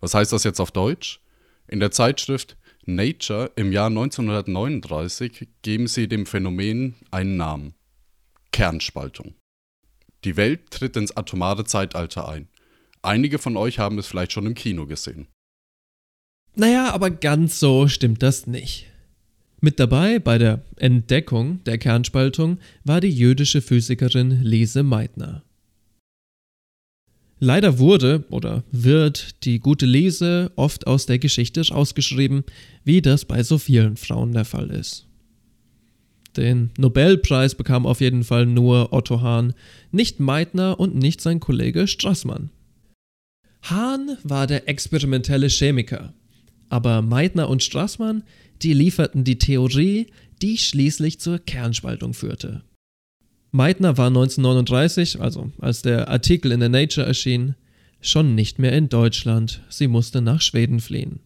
Was 0.00 0.14
heißt 0.14 0.32
das 0.32 0.44
jetzt 0.44 0.60
auf 0.60 0.70
Deutsch? 0.70 1.20
In 1.68 1.78
der 1.78 1.90
Zeitschrift 1.90 2.56
Nature 2.86 3.50
im 3.56 3.70
Jahr 3.70 3.88
1939 3.88 5.46
geben 5.60 5.88
sie 5.88 6.08
dem 6.08 6.24
Phänomen 6.24 6.94
einen 7.10 7.36
Namen. 7.36 7.74
Kernspaltung. 8.50 9.34
Die 10.24 10.38
Welt 10.38 10.70
tritt 10.70 10.96
ins 10.96 11.14
atomare 11.14 11.64
Zeitalter 11.64 12.30
ein. 12.30 12.48
Einige 13.02 13.38
von 13.38 13.58
euch 13.58 13.78
haben 13.78 13.98
es 13.98 14.06
vielleicht 14.06 14.32
schon 14.32 14.46
im 14.46 14.54
Kino 14.54 14.86
gesehen. 14.86 15.28
Naja, 16.54 16.92
aber 16.92 17.10
ganz 17.10 17.58
so 17.58 17.88
stimmt 17.88 18.22
das 18.22 18.46
nicht. 18.46 18.86
Mit 19.60 19.78
dabei 19.78 20.18
bei 20.18 20.38
der 20.38 20.62
Entdeckung 20.76 21.62
der 21.64 21.78
Kernspaltung 21.78 22.58
war 22.84 23.00
die 23.00 23.10
jüdische 23.10 23.62
Physikerin 23.62 24.42
Lise 24.42 24.82
Meitner. 24.82 25.44
Leider 27.38 27.78
wurde 27.78 28.24
oder 28.30 28.64
wird 28.70 29.44
die 29.44 29.58
gute 29.58 29.86
Lise 29.86 30.52
oft 30.56 30.86
aus 30.86 31.06
der 31.06 31.18
Geschichte 31.18 31.66
rausgeschrieben, 31.66 32.44
wie 32.84 33.02
das 33.02 33.24
bei 33.24 33.42
so 33.42 33.58
vielen 33.58 33.96
Frauen 33.96 34.32
der 34.32 34.44
Fall 34.44 34.70
ist. 34.70 35.06
Den 36.36 36.70
Nobelpreis 36.78 37.54
bekam 37.54 37.86
auf 37.86 38.00
jeden 38.00 38.24
Fall 38.24 38.46
nur 38.46 38.92
Otto 38.92 39.20
Hahn, 39.22 39.54
nicht 39.90 40.20
Meitner 40.20 40.78
und 40.78 40.94
nicht 40.94 41.20
sein 41.20 41.40
Kollege 41.40 41.86
Strassmann. 41.86 42.50
Hahn 43.62 44.16
war 44.22 44.46
der 44.46 44.68
experimentelle 44.68 45.48
Chemiker, 45.48 46.14
aber 46.72 47.02
Meitner 47.02 47.50
und 47.50 47.62
Strassmann, 47.62 48.22
die 48.62 48.72
lieferten 48.72 49.24
die 49.24 49.36
Theorie, 49.36 50.06
die 50.40 50.56
schließlich 50.56 51.20
zur 51.20 51.38
Kernspaltung 51.38 52.14
führte. 52.14 52.62
Meitner 53.50 53.98
war 53.98 54.06
1939, 54.06 55.20
also 55.20 55.52
als 55.58 55.82
der 55.82 56.08
Artikel 56.08 56.50
in 56.50 56.60
der 56.60 56.70
Nature 56.70 57.06
erschien, 57.06 57.56
schon 58.00 58.34
nicht 58.34 58.58
mehr 58.58 58.72
in 58.72 58.88
Deutschland, 58.88 59.60
sie 59.68 59.86
musste 59.86 60.22
nach 60.22 60.40
Schweden 60.40 60.80
fliehen. 60.80 61.20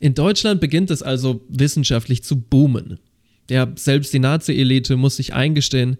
In 0.00 0.14
Deutschland 0.14 0.60
beginnt 0.60 0.92
es 0.92 1.02
also 1.02 1.44
wissenschaftlich 1.48 2.22
zu 2.22 2.40
boomen. 2.40 3.00
Ja, 3.50 3.72
selbst 3.74 4.14
die 4.14 4.20
Nazi-Elite 4.20 4.96
muss 4.96 5.16
sich 5.16 5.34
eingestehen, 5.34 5.98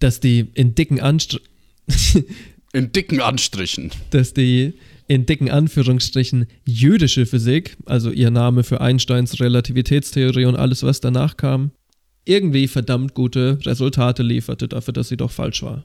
dass 0.00 0.18
die 0.18 0.48
in 0.54 0.74
dicken 0.74 0.98
Anstr 0.98 1.40
In 2.72 2.92
dicken 2.92 3.20
Anstrichen. 3.20 3.90
dass 4.10 4.32
die 4.34 4.74
in 5.10 5.26
dicken 5.26 5.50
Anführungsstrichen 5.50 6.46
jüdische 6.64 7.26
Physik, 7.26 7.76
also 7.84 8.12
ihr 8.12 8.30
Name 8.30 8.62
für 8.62 8.80
Einsteins 8.80 9.40
Relativitätstheorie 9.40 10.44
und 10.44 10.54
alles, 10.54 10.84
was 10.84 11.00
danach 11.00 11.36
kam, 11.36 11.72
irgendwie 12.24 12.68
verdammt 12.68 13.12
gute 13.14 13.58
Resultate 13.66 14.22
lieferte 14.22 14.68
dafür, 14.68 14.94
dass 14.94 15.08
sie 15.08 15.16
doch 15.16 15.32
falsch 15.32 15.64
war. 15.64 15.84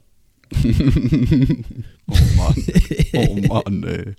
Oh 2.08 2.14
Mann. 2.36 2.54
Oh 3.14 3.34
Mann, 3.48 3.82
ey. 3.82 4.14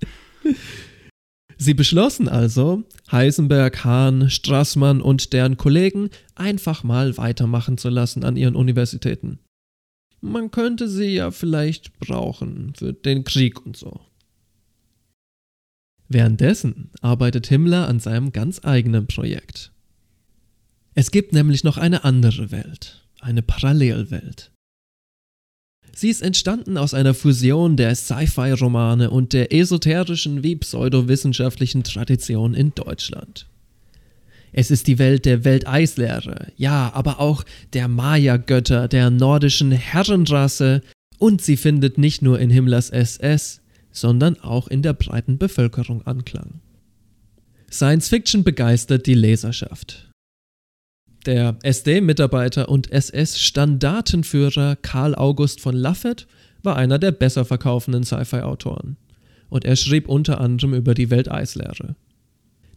Sie 1.58 1.74
beschlossen 1.74 2.28
also, 2.28 2.84
Heisenberg, 3.10 3.86
Hahn, 3.86 4.30
Strassmann 4.30 5.00
und 5.00 5.32
deren 5.32 5.56
Kollegen 5.56 6.10
einfach 6.36 6.84
mal 6.84 7.16
weitermachen 7.16 7.78
zu 7.78 7.88
lassen 7.88 8.26
an 8.26 8.36
ihren 8.36 8.58
Universitäten. 8.58 9.40
Man 10.20 10.52
könnte 10.52 10.90
sie 10.90 11.16
ja 11.16 11.32
vielleicht 11.32 11.98
brauchen 11.98 12.74
für 12.76 12.92
den 12.92 13.24
Krieg 13.24 13.66
und 13.66 13.78
so. 13.78 14.02
Währenddessen 16.10 16.90
arbeitet 17.02 17.48
Himmler 17.48 17.88
an 17.88 18.00
seinem 18.00 18.32
ganz 18.32 18.62
eigenen 18.64 19.08
Projekt. 19.08 19.72
Es 20.94 21.12
gibt 21.12 21.34
nämlich 21.34 21.64
noch 21.64 21.78
eine 21.78 22.04
andere 22.04 22.52
Welt, 22.52 23.06
eine 23.20 23.42
Parallelwelt. 23.42 24.52
Sie 25.94 26.10
ist 26.10 26.22
entstanden 26.22 26.78
aus 26.78 26.94
einer 26.94 27.14
Fusion 27.14 27.76
der 27.76 27.96
Sci-Fi-Romane 27.96 29.10
und 29.10 29.34
der 29.34 29.52
esoterischen 29.52 30.44
wie 30.44 30.56
pseudowissenschaftlichen 30.56 31.84
Tradition 31.84 32.54
in 32.54 32.74
Deutschland. 32.76 33.48
Es 34.54 34.72
ist 34.72 34.88
die 34.88 35.00
Welt 35.00 35.26
der 35.26 35.44
Welteislehre, 35.44 36.52
ja, 36.56 36.92
aber 36.94 37.20
auch 37.20 37.44
der 37.74 37.88
Maya-Götter, 37.88 38.88
der 38.88 39.10
nordischen 39.10 39.72
Herrenrasse 39.72 40.84
und 41.18 41.42
sie 41.42 41.58
findet 41.58 41.98
nicht 41.98 42.22
nur 42.22 42.40
in 42.40 42.50
Himmlers 42.50 42.90
SS, 42.90 43.62
sondern 44.00 44.40
auch 44.40 44.68
in 44.68 44.82
der 44.82 44.94
breiten 44.94 45.38
Bevölkerung 45.38 46.06
Anklang. 46.06 46.62
Science 47.72 48.10
Fiction 48.10 48.44
begeistert 48.44 49.08
die 49.08 49.14
Leserschaft. 49.14 50.10
Der 51.26 51.58
SD-Mitarbeiter 51.64 52.70
und 52.70 52.92
SS-Standartenführer 52.92 54.78
Karl 54.78 55.16
August 55.16 55.60
von 55.60 55.76
Laffert 55.76 56.28
war 56.64 56.78
einer 56.78 57.00
der 57.00 57.12
besser 57.12 57.44
verkaufenden 57.44 58.04
Sci-Fi-Autoren. 58.04 58.98
Und 59.50 59.66
er 59.66 59.76
schrieb 59.76 60.08
unter 60.08 60.40
anderem 60.40 60.74
über 60.74 60.94
die 60.94 61.10
Welteislehre. 61.10 61.96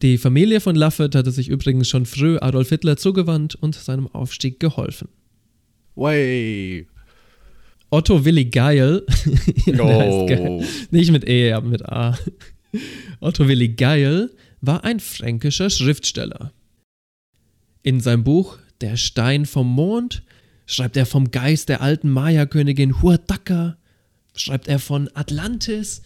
Die 0.03 0.19
Familie 0.19 0.61
von 0.61 0.75
Laffert 0.75 1.15
hatte 1.15 1.31
sich 1.31 1.49
übrigens 1.49 1.89
schon 1.89 2.07
früh 2.07 2.39
Adolf 2.39 2.71
Hitler 2.71 2.97
zugewandt 2.97 3.55
und 3.55 3.75
seinem 3.75 4.07
Aufstieg 4.09 4.59
geholfen. 4.59 5.09
Way. 5.95 6.87
Otto 7.91 8.25
Willi 8.25 8.45
Geil, 8.47 9.05
Geil. 9.67 9.81
Oh. 9.81 10.65
nicht 10.91 11.11
mit 11.11 11.27
E, 11.29 11.53
aber 11.53 11.67
mit 11.67 11.85
A. 11.89 12.17
Otto 13.21 13.49
Willi 13.49 13.71
Geil 13.71 14.31
war 14.61 14.85
ein 14.85 15.01
fränkischer 15.01 15.71
Schriftsteller. 15.71 16.53
In 17.83 18.01
seinem 18.01 18.23
Buch 18.25 18.59
Der 18.81 18.97
Stein 18.97 19.45
vom 19.45 19.67
Mond 19.67 20.23
schreibt 20.67 20.97
er 20.97 21.07
vom 21.07 21.33
Geist 21.33 21.69
der 21.69 21.81
alten 21.81 22.11
Maya-Königin 22.11 23.03
Huadaka, 23.03 23.77
schreibt 24.37 24.69
er 24.69 24.79
von 24.79 25.11
Atlantis 25.15 26.03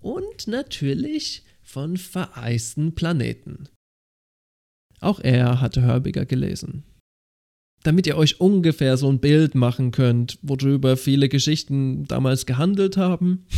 und 0.00 0.48
natürlich 0.48 1.44
von 1.62 1.96
vereisten 1.96 2.94
Planeten. 2.94 3.68
Auch 5.00 5.20
er 5.20 5.60
hatte 5.60 5.82
Hörbiger 5.82 6.26
gelesen. 6.26 6.82
Damit 7.82 8.06
ihr 8.06 8.16
euch 8.16 8.40
ungefähr 8.40 8.96
so 8.96 9.08
ein 9.08 9.20
Bild 9.20 9.54
machen 9.54 9.92
könnt, 9.92 10.38
worüber 10.42 10.96
viele 10.96 11.28
Geschichten 11.28 12.04
damals 12.06 12.46
gehandelt 12.46 12.96
haben. 12.96 13.46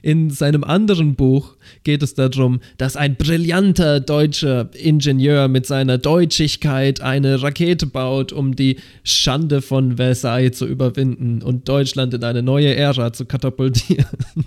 In 0.00 0.30
seinem 0.30 0.64
anderen 0.64 1.14
Buch 1.14 1.56
geht 1.84 2.02
es 2.02 2.14
darum, 2.14 2.60
dass 2.78 2.96
ein 2.96 3.16
brillanter 3.16 4.00
deutscher 4.00 4.70
Ingenieur 4.74 5.48
mit 5.48 5.66
seiner 5.66 5.98
Deutschigkeit 5.98 7.02
eine 7.02 7.42
Rakete 7.42 7.86
baut, 7.86 8.32
um 8.32 8.56
die 8.56 8.78
Schande 9.04 9.60
von 9.60 9.96
Versailles 9.96 10.56
zu 10.56 10.66
überwinden 10.66 11.42
und 11.42 11.68
Deutschland 11.68 12.14
in 12.14 12.24
eine 12.24 12.42
neue 12.42 12.74
Ära 12.74 13.12
zu 13.12 13.26
katapultieren. 13.26 14.06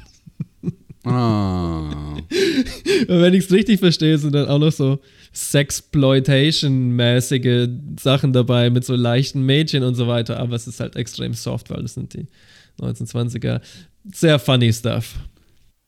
Ah. 1.03 1.89
Und 3.07 3.21
wenn 3.21 3.33
ich 3.33 3.45
es 3.45 3.51
richtig 3.51 3.79
verstehe, 3.79 4.17
sind 4.17 4.33
dann 4.33 4.47
auch 4.47 4.59
noch 4.59 4.71
so 4.71 4.99
Sexploitation-mäßige 5.33 7.69
Sachen 7.99 8.31
dabei 8.33 8.69
mit 8.69 8.85
so 8.85 8.95
leichten 8.95 9.45
Mädchen 9.45 9.83
und 9.83 9.95
so 9.95 10.07
weiter. 10.07 10.39
Aber 10.39 10.55
es 10.55 10.67
ist 10.67 10.79
halt 10.79 10.95
extrem 10.95 11.33
soft, 11.33 11.69
weil 11.69 11.81
das 11.81 11.95
sind 11.95 12.13
die 12.13 12.27
1920er. 12.79 13.59
Sehr 14.13 14.39
funny 14.39 14.71
stuff. 14.73 15.15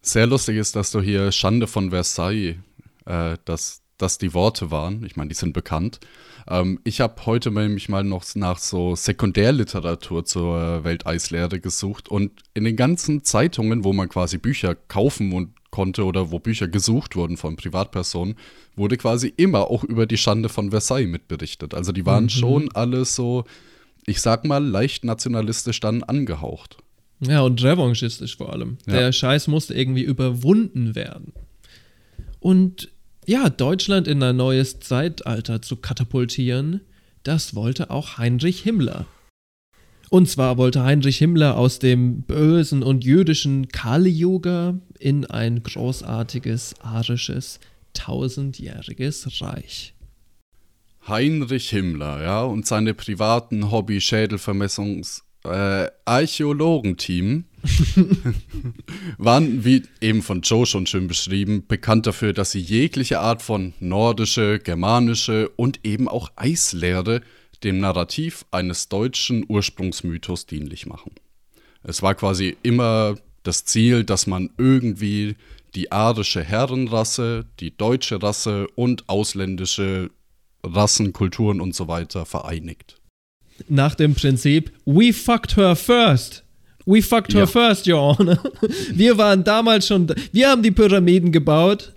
Sehr 0.02 0.28
lustig 0.28 0.58
ist, 0.58 0.76
dass 0.76 0.92
du 0.92 1.02
hier 1.02 1.32
Schande 1.32 1.68
von 1.68 1.92
Versailles, 1.92 2.58
äh, 3.06 3.38
dass 3.46 3.82
das 3.98 4.18
die 4.18 4.34
Worte 4.34 4.70
waren. 4.70 5.06
Ich 5.06 5.16
meine, 5.16 5.30
die 5.30 5.36
sind 5.36 5.54
bekannt. 5.54 6.02
Ähm, 6.48 6.80
ich 6.84 7.00
habe 7.00 7.26
heute 7.26 7.52
nämlich 7.52 7.90
mal 7.90 8.04
noch 8.04 8.24
nach 8.36 8.60
so 8.60 8.96
Sekundärliteratur 8.96 10.26
zur 10.26 10.84
Welteislehre 10.84 11.60
gesucht 11.60 12.10
und 12.10 12.44
in 12.54 12.66
den 12.66 12.76
ganzen 12.76 13.24
Zeitungen, 13.24 13.84
wo 13.84 13.94
man 13.94 14.10
quasi 14.10 14.38
Bücher 14.38 14.76
kaufen 14.76 15.32
und 15.32 15.54
konnte 15.74 16.06
oder 16.06 16.30
wo 16.30 16.38
Bücher 16.38 16.68
gesucht 16.68 17.16
wurden 17.16 17.36
von 17.36 17.56
Privatpersonen, 17.56 18.36
wurde 18.76 18.96
quasi 18.96 19.34
immer 19.36 19.72
auch 19.72 19.84
über 19.84 20.06
die 20.06 20.18
Schande 20.18 20.48
von 20.48 20.70
Versailles 20.70 21.10
mitberichtet. 21.10 21.74
Also 21.74 21.92
die 21.92 22.06
waren 22.06 22.26
mhm. 22.26 22.30
schon 22.30 22.72
alle 22.76 23.06
so, 23.06 23.46
ich 24.06 24.22
sag 24.22 24.46
mal, 24.46 24.64
leicht 24.64 25.04
nationalistisch 25.04 25.80
dann 25.80 26.04
angehaucht. 26.04 26.78
Ja, 27.22 27.42
und 27.42 27.64
revanchistisch 27.64 28.38
vor 28.38 28.54
allem. 28.54 28.78
Ja. 28.86 28.94
Der 28.94 29.12
Scheiß 29.12 29.48
musste 29.48 29.74
irgendwie 29.74 30.04
überwunden 30.04 30.94
werden. 30.94 31.34
Und 32.40 32.90
ja, 33.26 33.50
Deutschland 33.50 34.08
in 34.08 34.22
ein 34.22 34.36
neues 34.36 34.80
Zeitalter 34.80 35.64
zu 35.64 35.78
katapultieren, 35.78 36.82
das 37.24 37.56
wollte 37.56 37.90
auch 37.90 38.20
Heinrich 38.20 38.62
Himmler. 38.62 39.08
Und 40.14 40.30
zwar 40.30 40.60
wollte 40.60 40.84
Heinrich 40.84 41.18
Himmler 41.18 41.58
aus 41.58 41.80
dem 41.80 42.22
bösen 42.22 42.84
und 42.84 43.04
jüdischen 43.04 43.70
Kali-Yuga 43.70 44.78
in 45.00 45.26
ein 45.26 45.64
großartiges, 45.64 46.76
arisches, 46.82 47.60
tausendjähriges 47.96 49.42
Reich. 49.42 49.96
Heinrich 51.08 51.72
Himmler, 51.72 52.22
ja, 52.22 52.44
und 52.44 52.68
seine 52.68 52.94
privaten 52.94 53.72
Hobby-Schädelvermessungs- 53.72 55.24
äh, 55.46 55.90
Archäologenteam 56.06 57.46
waren, 59.18 59.66
wie 59.66 59.82
eben 60.00 60.22
von 60.22 60.42
Joe 60.42 60.68
schon 60.68 60.86
schön 60.86 61.08
beschrieben, 61.08 61.66
bekannt 61.68 62.06
dafür, 62.06 62.34
dass 62.34 62.52
sie 62.52 62.60
jegliche 62.60 63.20
Art 63.20 63.42
von 63.42 63.74
nordische, 63.80 64.60
germanische 64.60 65.50
und 65.56 65.80
eben 65.84 66.08
auch 66.08 66.32
Eislehre 66.36 67.22
dem 67.64 67.80
Narrativ 67.80 68.46
eines 68.52 68.90
deutschen 68.90 69.46
Ursprungsmythos 69.48 70.46
dienlich 70.46 70.86
machen. 70.86 71.12
Es 71.84 72.02
war 72.02 72.16
quasi 72.16 72.56
immer 72.64 73.16
das 73.44 73.66
Ziel, 73.66 74.04
dass 74.04 74.28
man 74.28 74.50
irgendwie 74.58 75.36
die 75.76 75.92
arische 75.92 76.44
Herrenrasse, 76.44 77.46
die 77.60 77.76
deutsche 77.76 78.22
Rasse 78.22 78.68
und 78.76 79.10
ausländische 79.10 80.12
Rassen, 80.64 81.14
Kulturen 81.14 81.60
und 81.60 81.76
so 81.76 81.88
weiter 81.88 82.26
vereinigt 82.26 82.98
nach 83.68 83.96
dem 83.96 84.14
Prinzip, 84.14 84.72
we 84.86 85.14
fucked 85.14 85.58
her 85.58 85.76
first. 85.76 86.44
We 86.86 87.02
fucked 87.02 87.34
her 87.34 87.42
ja. 87.42 87.48
first, 87.48 87.88
Your 87.88 88.18
Honor. 88.18 88.38
Wir 88.94 89.18
waren 89.18 89.44
damals 89.44 89.88
schon, 89.88 90.08
wir 90.34 90.50
haben 90.50 90.62
die 90.62 90.72
Pyramiden 90.72 91.32
gebaut. 91.32 91.94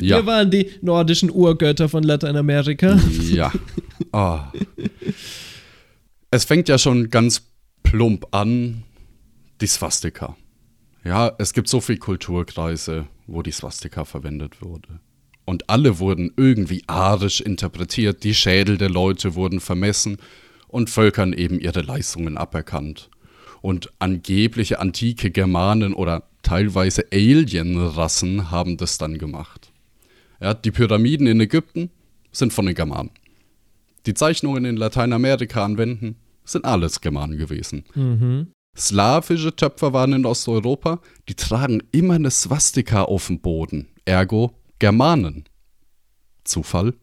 Ja. 0.00 0.18
Wir 0.18 0.26
waren 0.26 0.50
die 0.50 0.70
nordischen 0.80 1.30
Urgötter 1.30 1.88
von 1.88 2.02
Lateinamerika. 2.02 2.98
Ja. 3.30 3.52
Oh. 4.12 4.40
Es 6.30 6.44
fängt 6.44 6.68
ja 6.68 6.78
schon 6.78 7.10
ganz 7.10 7.42
plump 7.82 8.26
an, 8.30 8.84
die 9.60 9.66
Swastika. 9.66 10.36
Ja, 11.04 11.32
es 11.38 11.52
gibt 11.52 11.68
so 11.68 11.80
viele 11.80 11.98
Kulturkreise, 11.98 13.06
wo 13.26 13.42
die 13.42 13.52
Swastika 13.52 14.04
verwendet 14.04 14.62
wurde. 14.62 15.00
Und 15.44 15.68
alle 15.68 15.98
wurden 15.98 16.32
irgendwie 16.36 16.84
arisch 16.86 17.40
interpretiert, 17.40 18.22
die 18.24 18.34
Schädel 18.34 18.78
der 18.78 18.90
Leute 18.90 19.34
wurden 19.34 19.60
vermessen 19.60 20.18
und 20.68 20.90
Völkern 20.90 21.32
eben 21.32 21.58
ihre 21.60 21.82
Leistungen 21.82 22.38
aberkannt. 22.38 23.10
Und 23.60 23.92
angebliche 23.98 24.80
antike 24.80 25.30
Germanen 25.30 25.94
oder 25.94 26.28
teilweise 26.42 27.06
Alien-Rassen 27.12 28.50
haben 28.50 28.76
das 28.76 28.98
dann 28.98 29.18
gemacht. 29.18 29.72
Ja, 30.40 30.54
die 30.54 30.70
Pyramiden 30.70 31.26
in 31.26 31.40
Ägypten 31.40 31.90
sind 32.32 32.52
von 32.52 32.66
den 32.66 32.74
Germanen. 32.74 33.10
Die 34.06 34.14
Zeichnungen 34.14 34.64
in 34.64 34.76
Lateinamerika 34.76 35.64
an 35.64 35.78
Wänden 35.78 36.16
sind 36.44 36.64
alles 36.64 37.00
Germanen 37.00 37.38
gewesen. 37.38 37.84
Mhm. 37.94 38.48
Slawische 38.76 39.54
Töpfer 39.54 39.92
waren 39.92 40.14
in 40.14 40.26
Osteuropa, 40.26 41.00
die 41.28 41.34
tragen 41.34 41.82
immer 41.92 42.14
eine 42.14 42.30
Swastika 42.30 43.02
auf 43.04 43.26
dem 43.26 43.40
Boden, 43.40 43.88
ergo 44.04 44.58
Germanen. 44.78 45.44
Zufall? 46.44 46.94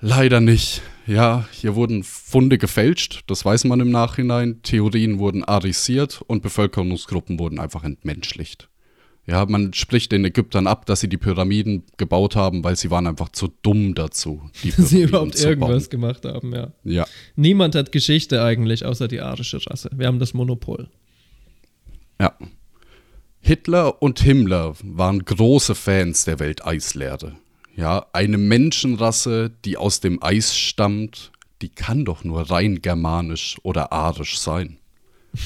Leider 0.00 0.40
nicht. 0.40 0.82
Ja, 1.06 1.46
hier 1.50 1.74
wurden 1.74 2.04
Funde 2.04 2.58
gefälscht, 2.58 3.24
das 3.26 3.44
weiß 3.44 3.64
man 3.64 3.80
im 3.80 3.90
Nachhinein. 3.90 4.62
Theorien 4.62 5.18
wurden 5.18 5.44
arisiert 5.44 6.22
und 6.26 6.42
Bevölkerungsgruppen 6.42 7.38
wurden 7.38 7.58
einfach 7.58 7.84
entmenschlicht. 7.84 8.68
Ja, 9.26 9.44
man 9.44 9.72
spricht 9.72 10.12
den 10.12 10.24
Ägyptern 10.24 10.68
ab, 10.68 10.86
dass 10.86 11.00
sie 11.00 11.08
die 11.08 11.16
Pyramiden 11.16 11.82
gebaut 11.96 12.36
haben, 12.36 12.62
weil 12.62 12.76
sie 12.76 12.92
waren 12.92 13.08
einfach 13.08 13.30
zu 13.30 13.48
dumm 13.62 13.96
dazu, 13.96 14.48
die 14.62 14.70
Pyramiden 14.70 14.86
sie 14.86 15.02
überhaupt 15.02 15.40
irgendwas 15.40 15.90
gemacht 15.90 16.24
haben, 16.24 16.54
ja. 16.54 16.72
Ja. 16.84 17.06
Niemand 17.34 17.74
hat 17.74 17.90
Geschichte 17.90 18.42
eigentlich, 18.42 18.84
außer 18.84 19.08
die 19.08 19.20
arische 19.20 19.58
Rasse. 19.66 19.90
Wir 19.92 20.06
haben 20.06 20.20
das 20.20 20.32
Monopol. 20.32 20.88
Ja. 22.20 22.36
Hitler 23.40 24.00
und 24.00 24.20
Himmler 24.20 24.74
waren 24.82 25.24
große 25.24 25.74
Fans 25.74 26.24
der 26.24 26.38
Welteislehre. 26.38 27.36
Ja, 27.74 28.06
eine 28.12 28.38
Menschenrasse, 28.38 29.50
die 29.64 29.76
aus 29.76 30.00
dem 30.00 30.22
Eis 30.22 30.56
stammt, 30.56 31.32
die 31.62 31.68
kann 31.68 32.04
doch 32.04 32.24
nur 32.24 32.50
rein 32.50 32.80
germanisch 32.80 33.58
oder 33.62 33.92
arisch 33.92 34.38
sein. 34.38 34.78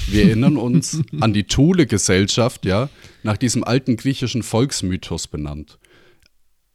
Wir 0.09 0.25
erinnern 0.27 0.57
uns 0.57 1.03
an 1.21 1.33
die 1.33 1.45
Thule-Gesellschaft, 1.45 2.65
ja, 2.65 2.89
nach 3.23 3.37
diesem 3.37 3.65
alten 3.65 3.97
griechischen 3.97 4.43
Volksmythos 4.43 5.27
benannt. 5.29 5.79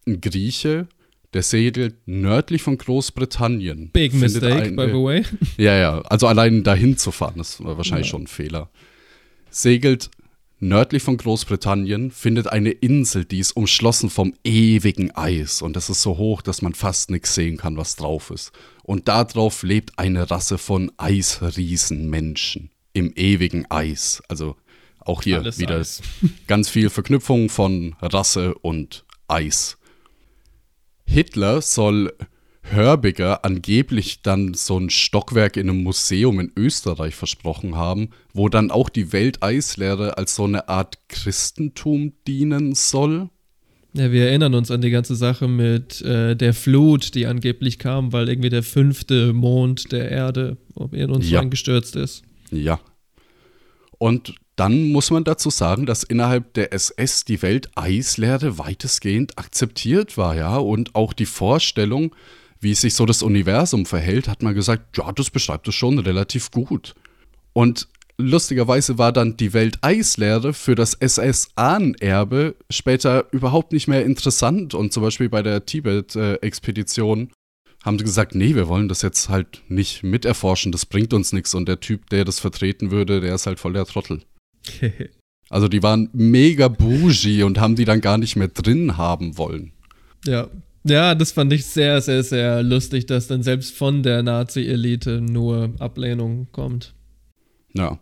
Ein 0.07 0.22
Grieche, 0.22 0.88
der 1.34 1.43
segelt 1.43 1.95
nördlich 2.05 2.61
von 2.61 2.78
Großbritannien. 2.78 3.89
Big 3.91 4.13
mistake, 4.13 4.55
eine, 4.55 4.72
by 4.72 4.88
the 4.88 4.93
way. 4.93 5.24
Ja, 5.57 5.76
ja, 5.76 6.01
also 6.01 6.28
allein 6.28 6.63
dahin 6.63 6.97
zu 6.97 7.11
fahren, 7.11 7.36
das 7.38 7.63
war 7.63 7.78
wahrscheinlich 7.78 8.07
ja. 8.07 8.11
schon 8.11 8.24
ein 8.24 8.28
Fehler. 8.28 8.70
Segelt 9.49 10.09
Nördlich 10.61 11.03
von 11.03 11.18
Großbritannien 11.18 12.11
findet 12.11 12.47
eine 12.47 12.72
Insel, 12.72 13.26
die 13.26 13.39
ist 13.39 13.57
umschlossen 13.57 14.09
vom 14.09 14.34
ewigen 14.45 15.11
Eis 15.11 15.61
und 15.61 15.76
das 15.76 15.89
ist 15.89 16.01
so 16.01 16.18
hoch, 16.18 16.41
dass 16.41 16.61
man 16.61 16.74
fast 16.74 17.11
nichts 17.11 17.36
sehen 17.36 17.57
kann, 17.57 17.76
was 17.76 17.97
drauf 17.97 18.32
ist. 18.32 18.53
Und 18.82 19.09
darauf 19.09 19.63
lebt 19.63 19.99
eine 19.99 20.32
Rasse 20.32 20.57
von 20.57 20.93
Eisriesenmenschen 20.95 22.72
im 22.96 23.14
ewigen 23.16 23.70
Eis. 23.70 24.24
Also 24.30 24.56
auch 25.00 25.22
hier 25.22 25.39
Alles 25.39 25.60
wieder 25.60 25.78
Eis. 25.78 26.02
ganz 26.48 26.70
viel 26.70 26.89
Verknüpfung 26.89 27.50
von 27.50 27.96
Rasse 28.02 28.56
und 28.56 29.06
Eis. 29.28 29.78
Hitler 31.06 31.62
soll 31.62 32.14
Hörbiger 32.64 33.46
angeblich 33.46 34.24
dann 34.24 34.56
so 34.56 34.80
ein 34.80 34.89
Stockwerk 34.89 35.56
in 35.56 35.70
einem 35.70 35.84
Museum 35.84 36.39
in 36.39 36.52
Österreich 36.56 37.14
versprochen 37.14 37.76
haben, 37.76 38.10
wo 38.34 38.50
dann 38.50 38.72
auch 38.72 38.89
die 38.89 39.14
Welteislehre 39.14 40.18
als 40.18 40.36
so 40.36 40.46
eine 40.46 40.68
Art 40.68 40.98
Christentum 41.08 42.14
dienen 42.28 42.74
soll. 42.74 43.30
Ja, 43.93 44.12
wir 44.12 44.28
erinnern 44.28 44.56
uns 44.56 44.72
an 44.72 44.82
die 44.82 44.89
ganze 44.89 45.16
Sache 45.16 45.48
mit 45.48 46.02
äh, 46.02 46.36
der 46.36 46.54
Flut, 46.54 47.14
die 47.14 47.28
angeblich 47.28 47.78
kam, 47.78 48.12
weil 48.12 48.30
irgendwie 48.30 48.50
der 48.50 48.64
fünfte 48.64 49.32
Mond 49.32 49.91
der 49.91 50.10
Erde 50.10 50.58
in 50.91 51.12
uns 51.12 51.30
ja. 51.30 51.41
eingestürzt 51.41 51.96
ist. 51.96 52.24
Ja. 52.56 52.80
Und 53.97 54.36
dann 54.56 54.91
muss 54.91 55.12
man 55.12 55.24
dazu 55.24 55.49
sagen, 55.49 55.86
dass 55.86 56.03
innerhalb 56.03 56.53
der 56.53 56.74
SS 56.74 57.26
die 57.26 57.41
Welteislehre 57.41 58.58
weitestgehend 58.58 59.38
akzeptiert 59.38 60.18
war, 60.18 60.36
ja, 60.36 60.58
und 60.58 60.95
auch 60.95 61.14
die 61.14 61.26
Vorstellung, 61.26 62.16
wie 62.60 62.74
sich 62.74 62.93
so 62.93 63.06
das 63.06 63.22
Universum 63.22 63.86
verhält, 63.86 64.28
hat 64.28 64.43
man 64.43 64.56
gesagt, 64.56 64.97
ja, 64.97 65.12
das 65.12 65.30
beschreibt 65.30 65.68
es 65.68 65.76
schon 65.76 65.99
relativ 65.99 66.51
gut. 66.51 66.95
Und 67.53 67.88
lustigerweise 68.18 68.97
war 68.97 69.12
dann 69.12 69.38
die 69.38 69.53
Welteislehre 69.53 70.53
für 70.53 70.76
das 70.76 70.93
SS-Ahnenerbe 70.93 72.56
später 72.70 73.26
überhaupt 73.32 73.74
nicht 73.74 73.88
mehr 73.88 74.06
interessant. 74.06 74.74
Und 74.74 74.93
zum 74.93 75.03
Beispiel 75.03 75.30
bei 75.30 75.41
der 75.41 75.66
Tibet-Expedition 75.66 77.32
haben 77.86 78.00
sie 78.00 78.04
gesagt, 78.04 78.34
nee, 78.34 78.56
wir 78.56 78.68
wollen 78.68 78.88
das 78.88 79.04
jetzt 79.04 79.30
halt 79.30 79.62
nicht 79.70 80.04
miterforschen, 80.04 80.72
das 80.72 80.88
bringt 80.88 81.14
uns 81.14 81.32
nichts. 81.32 81.54
Und 81.54 81.68
der 81.68 81.80
Typ, 81.80 82.10
der 82.10 82.26
das 82.26 82.40
vertreten 82.40 82.90
würde, 82.90 83.22
der 83.22 83.36
ist 83.36 83.46
halt 83.46 83.60
voll 83.60 83.74
der 83.74 83.86
Trottel. 83.86 84.24
also 85.50 85.68
die 85.68 85.84
waren 85.84 86.10
mega 86.12 86.68
bougie 86.68 87.44
und 87.44 87.60
haben 87.60 87.76
die 87.76 87.86
dann 87.86 88.02
gar 88.02 88.18
nicht 88.18 88.36
mehr 88.36 88.48
drin 88.48 88.98
haben 88.98 89.38
wollen. 89.38 89.72
Ja, 90.26 90.50
ja, 90.84 91.16
das 91.16 91.32
fand 91.32 91.54
ich 91.54 91.66
sehr, 91.66 92.02
sehr, 92.02 92.24
sehr 92.24 92.64
lustig, 92.64 93.06
dass 93.06 93.28
dann 93.28 93.44
selbst 93.44 93.76
von 93.76 94.04
der 94.04 94.24
Nazi-Elite 94.24 95.22
nur 95.22 95.74
Ablehnung 95.80 96.48
kommt. 96.52 96.94
Ja. 97.74 98.00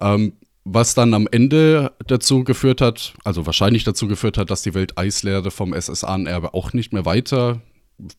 Ähm, 0.00 0.34
was 0.64 0.94
dann 0.94 1.14
am 1.14 1.26
Ende 1.30 1.92
dazu 2.06 2.44
geführt 2.44 2.80
hat, 2.80 3.14
also 3.24 3.46
wahrscheinlich 3.46 3.84
dazu 3.84 4.06
geführt 4.06 4.36
hat, 4.36 4.50
dass 4.50 4.62
die 4.62 4.74
Welteislehre 4.74 5.50
vom 5.50 5.74
SSA-Erbe 5.78 6.52
auch 6.52 6.74
nicht 6.74 6.92
mehr 6.92 7.06
weiter 7.06 7.62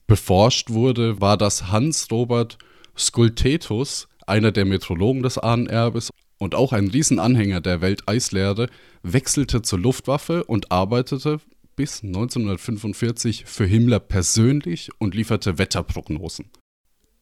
beforscht 0.08 0.70
wurde, 0.70 1.22
war, 1.22 1.38
dass 1.38 1.72
Hans-Robert 1.72 2.58
Skultetus, 2.98 4.08
einer 4.28 4.52
der 4.52 4.66
Metrologen 4.66 5.24
des 5.24 5.38
Ahnenerbes 5.38 6.10
und 6.38 6.56
auch 6.56 6.74
ein 6.74 6.88
Riesenanhänger 6.88 7.62
der 7.62 7.82
Welteislehre, 7.82 8.68
wechselte 9.04 9.62
zur 9.62 9.80
Luftwaffe 9.80 10.44
und 10.44 10.72
arbeitete 10.72 11.40
bis 11.76 12.04
1945 12.04 13.46
für 13.46 13.66
Himmler 13.66 14.00
persönlich 14.00 14.90
und 15.00 15.16
lieferte 15.16 15.58
Wetterprognosen. 15.58 16.46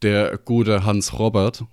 Der 0.01 0.37
gute 0.37 0.85
Hans 0.85 1.17
Robert 1.19 1.65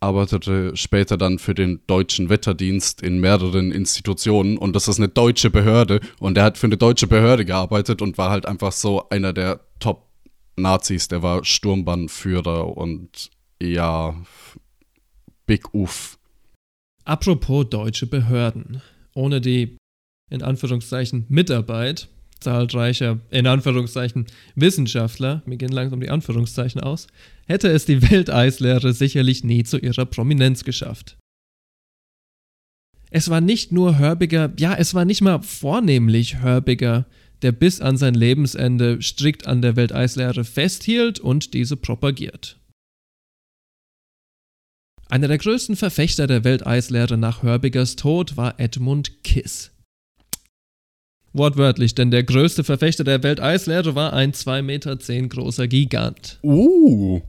arbeitete 0.00 0.76
später 0.76 1.16
dann 1.16 1.38
für 1.38 1.54
den 1.54 1.80
deutschen 1.86 2.28
Wetterdienst 2.28 3.02
in 3.02 3.18
mehreren 3.20 3.72
Institutionen 3.72 4.58
und 4.58 4.76
das 4.76 4.88
ist 4.88 4.98
eine 4.98 5.08
deutsche 5.08 5.50
Behörde 5.50 6.00
und 6.20 6.38
er 6.38 6.44
hat 6.44 6.58
für 6.58 6.66
eine 6.66 6.76
deutsche 6.76 7.06
Behörde 7.06 7.44
gearbeitet 7.44 8.02
und 8.02 8.18
war 8.18 8.30
halt 8.30 8.46
einfach 8.46 8.72
so 8.72 9.08
einer 9.08 9.32
der 9.32 9.60
Top-Nazis, 10.58 11.06
der 11.06 11.22
war 11.22 11.44
Sturmbannführer 11.44 12.76
und 12.76 13.30
ja, 13.62 14.14
Big 15.46 15.72
Uff. 15.72 16.18
Apropos 17.04 17.66
deutsche 17.70 18.06
Behörden. 18.06 18.82
Ohne 19.14 19.40
die, 19.40 19.76
in 20.30 20.42
Anführungszeichen, 20.42 21.26
Mitarbeit 21.28 22.08
zahlreicher, 22.40 23.18
in 23.30 23.46
Anführungszeichen, 23.46 24.26
Wissenschaftler, 24.54 25.42
mir 25.46 25.56
gehen 25.56 25.72
langsam 25.72 26.00
die 26.00 26.10
Anführungszeichen 26.10 26.80
aus, 26.80 27.08
hätte 27.46 27.68
es 27.68 27.84
die 27.84 28.02
Welteislehre 28.10 28.92
sicherlich 28.92 29.42
nie 29.44 29.64
zu 29.64 29.78
ihrer 29.78 30.06
Prominenz 30.06 30.64
geschafft. 30.64 31.16
Es 33.10 33.30
war 33.30 33.40
nicht 33.40 33.72
nur 33.72 33.98
Hörbiger, 33.98 34.52
ja, 34.58 34.74
es 34.74 34.94
war 34.94 35.04
nicht 35.04 35.22
mal 35.22 35.40
vornehmlich 35.42 36.40
Hörbiger, 36.40 37.06
der 37.42 37.52
bis 37.52 37.80
an 37.80 37.96
sein 37.96 38.14
Lebensende 38.14 39.00
strikt 39.02 39.46
an 39.46 39.62
der 39.62 39.76
Welteislehre 39.76 40.44
festhielt 40.44 41.20
und 41.20 41.54
diese 41.54 41.76
propagiert. 41.76 42.58
Einer 45.10 45.28
der 45.28 45.38
größten 45.38 45.76
Verfechter 45.76 46.26
der 46.26 46.44
Welteislehre 46.44 47.16
nach 47.16 47.42
Hörbigers 47.42 47.96
Tod 47.96 48.36
war 48.36 48.60
Edmund 48.60 49.24
Kiss. 49.24 49.70
Wortwörtlich, 51.32 51.94
denn 51.94 52.10
der 52.10 52.24
größte 52.24 52.64
Verfechter 52.64 53.04
der 53.04 53.22
Welteislehre 53.22 53.94
war 53.94 54.12
ein 54.12 54.32
2,10 54.32 54.62
Meter 54.62 54.96
großer 55.28 55.68
Gigant. 55.68 56.38
Uh. 56.42 57.22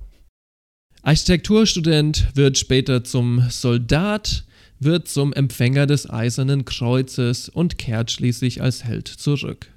Architekturstudent 1.02 2.36
wird 2.36 2.58
später 2.58 3.04
zum 3.04 3.46
Soldat, 3.50 4.46
wird 4.80 5.08
zum 5.08 5.32
Empfänger 5.32 5.86
des 5.86 6.10
Eisernen 6.10 6.66
Kreuzes 6.66 7.48
und 7.48 7.78
kehrt 7.78 8.12
schließlich 8.12 8.62
als 8.62 8.84
Held 8.84 9.08
zurück. 9.08 9.68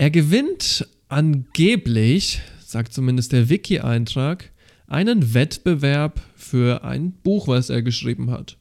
Er 0.00 0.10
gewinnt 0.10 0.86
angeblich, 1.08 2.40
sagt 2.64 2.92
zumindest 2.92 3.32
der 3.32 3.48
Wiki-Eintrag, 3.48 4.52
einen 4.86 5.34
Wettbewerb 5.34 6.20
für 6.36 6.84
ein 6.84 7.10
Buch, 7.10 7.48
was 7.48 7.68
er 7.68 7.82
geschrieben 7.82 8.30
hat. 8.30 8.58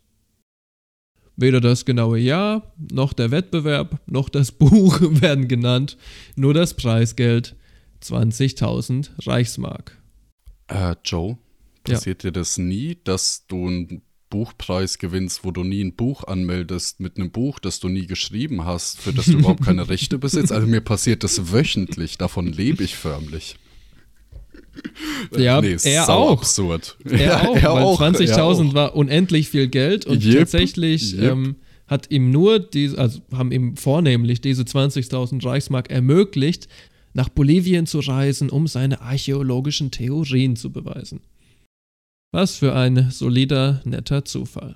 Weder 1.35 1.61
das 1.61 1.85
genaue 1.85 2.17
Jahr, 2.17 2.73
noch 2.91 3.13
der 3.13 3.29
Wettbewerb, 3.29 3.99
noch 4.07 4.29
das 4.29 4.51
Buch 4.57 4.99
werden 4.99 5.47
genannt, 5.47 5.95
nur 6.35 6.55
das 6.55 6.73
Preisgeld 6.73 7.55
20.000 8.01 9.27
Reichsmark. 9.27 9.95
Äh, 10.65 10.95
Joe, 11.05 11.37
passiert 11.83 12.23
ja. 12.23 12.31
dir 12.31 12.39
das 12.39 12.57
nie, 12.57 12.97
dass 13.03 13.45
du 13.45 13.67
einen 13.67 14.01
Buchpreis 14.29 14.97
gewinnst, 14.97 15.43
wo 15.43 15.51
du 15.51 15.63
nie 15.63 15.83
ein 15.83 15.93
Buch 15.93 16.23
anmeldest 16.25 16.99
mit 16.99 17.17
einem 17.17 17.31
Buch, 17.31 17.59
das 17.59 17.79
du 17.79 17.87
nie 17.87 18.07
geschrieben 18.07 18.65
hast, 18.65 18.99
für 18.99 19.13
das 19.13 19.25
du 19.25 19.33
überhaupt 19.39 19.63
keine 19.63 19.89
Rechte 19.89 20.17
besitzt? 20.17 20.51
Also 20.51 20.67
mir 20.67 20.81
passiert 20.81 21.23
das 21.23 21.51
wöchentlich, 21.51 22.17
davon 22.17 22.47
lebe 22.47 22.83
ich 22.83 22.95
förmlich. 22.95 23.55
Ja, 25.35 25.61
nee, 25.61 25.75
er 25.83 26.09
auch. 26.09 26.39
absurd. 26.39 26.97
Er 27.05 27.19
ja, 27.19 27.47
auch, 27.47 27.99
weil 27.99 28.11
20.000 28.11 28.73
war 28.73 28.95
unendlich 28.95 29.49
viel 29.49 29.67
Geld 29.67 30.05
und 30.05 30.23
yep, 30.23 30.39
tatsächlich 30.39 31.13
yep. 31.13 31.31
Ähm, 31.31 31.55
hat 31.87 32.11
ihm 32.11 32.31
nur, 32.31 32.59
die, 32.59 32.95
also 32.97 33.21
haben 33.31 33.51
ihm 33.51 33.77
vornehmlich 33.77 34.41
diese 34.41 34.63
20.000 34.63 35.43
Reichsmark 35.45 35.89
ermöglicht, 35.89 36.67
nach 37.13 37.29
Bolivien 37.29 37.87
zu 37.87 37.99
reisen, 37.99 38.49
um 38.49 38.67
seine 38.67 39.01
archäologischen 39.01 39.89
Theorien 39.89 40.55
zu 40.55 40.71
beweisen. 40.71 41.21
Was 42.31 42.57
für 42.57 42.75
ein 42.75 43.09
solider, 43.11 43.81
netter 43.85 44.25
Zufall. 44.25 44.75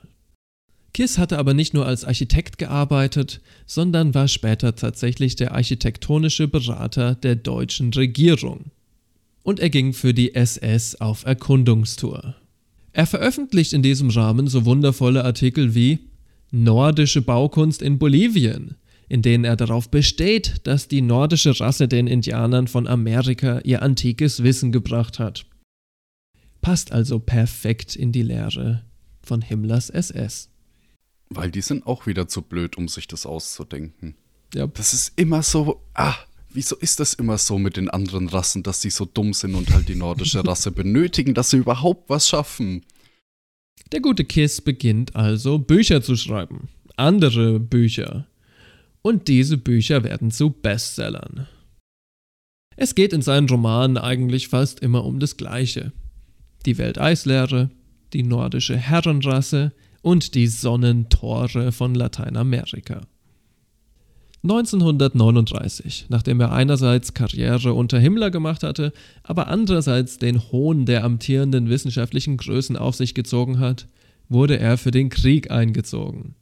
Kiss 0.94 1.18
hatte 1.18 1.38
aber 1.38 1.54
nicht 1.54 1.74
nur 1.74 1.86
als 1.86 2.04
Architekt 2.04 2.58
gearbeitet, 2.58 3.42
sondern 3.66 4.14
war 4.14 4.28
später 4.28 4.76
tatsächlich 4.76 5.36
der 5.36 5.54
architektonische 5.54 6.48
Berater 6.48 7.16
der 7.16 7.36
deutschen 7.36 7.94
Regierung 7.94 8.72
und 9.44 9.60
er 9.60 9.70
ging 9.70 9.94
für 9.94 10.14
die 10.14 10.36
SS 10.36 10.96
auf 10.96 11.26
Erkundungstour. 11.26 12.36
Er 12.94 13.06
veröffentlicht 13.06 13.74
in 13.74 13.82
diesem 13.82 14.10
Rahmen 14.10 14.48
so 14.48 14.66
wundervolle 14.66 15.24
Artikel 15.24 15.76
wie 15.76 16.00
Nordische 16.52 17.22
Baukunst 17.22 17.82
in 17.82 17.98
Bolivien, 17.98 18.76
in 19.08 19.22
denen 19.22 19.46
er 19.46 19.56
darauf 19.56 19.90
besteht, 19.90 20.56
dass 20.64 20.90
die 20.90 21.02
nordische 21.02 21.58
Rasse 21.58 21.88
den 21.88 22.08
Indianern 22.08 22.68
von 22.68 22.88
Amerika 22.88 23.62
ihr 23.64 23.82
antikes 23.82 24.44
Wissen 24.44 24.74
gebracht 24.74 25.20
hat. 25.20 25.46
Passt 26.62 26.92
also 26.92 27.20
perfekt 27.20 27.96
in 27.96 28.12
die 28.12 28.22
Lehre 28.22 28.84
von 29.24 29.42
Himmlers 29.42 29.90
SS. 29.90 30.50
Weil 31.30 31.50
die 31.50 31.62
sind 31.62 31.88
auch 31.88 32.08
wieder 32.08 32.28
zu 32.28 32.42
blöd, 32.42 32.78
um 32.78 32.88
sich 32.88 33.08
das 33.08 33.26
auszudenken. 33.26 34.16
Ja. 34.54 34.68
Das 34.68 34.94
ist 34.94 35.14
immer 35.16 35.44
so, 35.44 35.82
ah, 35.94 36.16
wieso 36.50 36.76
ist 36.76 37.00
das 37.00 37.14
immer 37.14 37.38
so 37.38 37.58
mit 37.58 37.78
den 37.78 37.90
anderen 37.90 38.28
Rassen, 38.28 38.64
dass 38.64 38.82
sie 38.82 38.90
so 38.90 39.06
dumm 39.06 39.34
sind 39.34 39.56
und 39.56 39.72
halt 39.72 39.88
die 39.88 39.96
nordische 39.96 40.46
Rasse 40.48 40.72
benötigen, 40.72 41.34
dass 41.34 41.50
sie 41.50 41.58
überhaupt 41.58 42.10
was 42.10 42.28
schaffen? 42.28 42.84
Der 43.92 44.02
gute 44.02 44.26
Kiss 44.26 44.62
beginnt 44.62 45.16
also 45.16 45.58
Bücher 45.58 46.02
zu 46.02 46.16
schreiben. 46.16 46.70
Andere 46.96 47.60
Bücher. 47.60 48.28
Und 49.02 49.28
diese 49.28 49.58
Bücher 49.58 50.04
werden 50.04 50.32
zu 50.32 50.52
Bestsellern. 50.52 51.48
Es 52.76 52.96
geht 52.96 53.14
in 53.14 53.22
seinen 53.22 53.50
Romanen 53.50 53.98
eigentlich 53.98 54.48
fast 54.48 54.80
immer 54.82 55.04
um 55.06 55.20
das 55.20 55.38
Gleiche. 55.38 55.92
Die 56.66 56.78
Welteislehre, 56.78 57.70
die 58.14 58.24
nordische 58.24 58.78
Herrenrasse 58.78 59.72
und 60.02 60.36
die 60.36 60.48
Sonnentore 60.48 61.72
von 61.72 61.96
Lateinamerika. 61.96 63.02
1939, 64.44 66.08
nachdem 66.10 66.40
er 66.40 66.52
einerseits 66.52 67.14
Karriere 67.14 67.74
unter 67.74 68.00
Himmler 68.00 68.32
gemacht 68.32 68.64
hatte, 68.64 68.92
aber 69.22 69.48
andererseits 69.48 70.18
den 70.18 70.52
Hohn 70.52 70.88
der 70.88 71.04
amtierenden 71.04 71.70
wissenschaftlichen 71.70 72.38
Größen 72.38 72.76
auf 72.76 72.96
sich 72.96 73.14
gezogen 73.14 73.60
hat, 73.60 73.88
wurde 74.30 74.58
er 74.58 74.78
für 74.78 74.90
den 74.90 75.10
Krieg 75.10 75.52
eingezogen. 75.52 76.34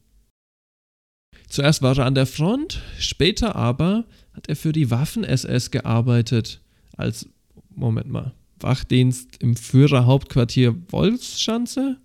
Zuerst 1.48 1.82
war 1.82 1.98
er 1.98 2.06
an 2.06 2.14
der 2.14 2.26
Front, 2.26 2.80
später 2.98 3.54
aber 3.56 4.04
hat 4.32 4.48
er 4.48 4.56
für 4.56 4.72
die 4.72 4.90
Waffen-SS 4.90 5.70
gearbeitet, 5.70 6.62
als, 6.96 7.28
Moment 7.74 8.08
mal, 8.08 8.32
Wachdienst 8.62 9.42
im 9.42 9.56
Führerhauptquartier 9.56 10.74
Wolfschanze? 10.90 11.98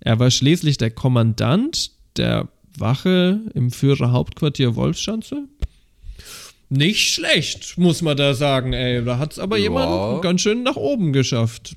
Er 0.00 0.18
war 0.18 0.30
schließlich 0.30 0.78
der 0.78 0.90
Kommandant 0.90 1.92
der 2.16 2.48
Wache 2.76 3.40
im 3.54 3.70
Führerhauptquartier 3.70 4.76
Wolfschanze. 4.76 5.48
Nicht 6.68 7.12
schlecht, 7.12 7.76
muss 7.76 8.00
man 8.00 8.16
da 8.16 8.34
sagen, 8.34 8.72
ey. 8.72 9.04
Da 9.04 9.18
hat 9.18 9.32
es 9.32 9.38
aber 9.38 9.58
ja. 9.58 9.64
jemand 9.64 10.22
ganz 10.22 10.40
schön 10.40 10.62
nach 10.62 10.76
oben 10.76 11.12
geschafft. 11.12 11.76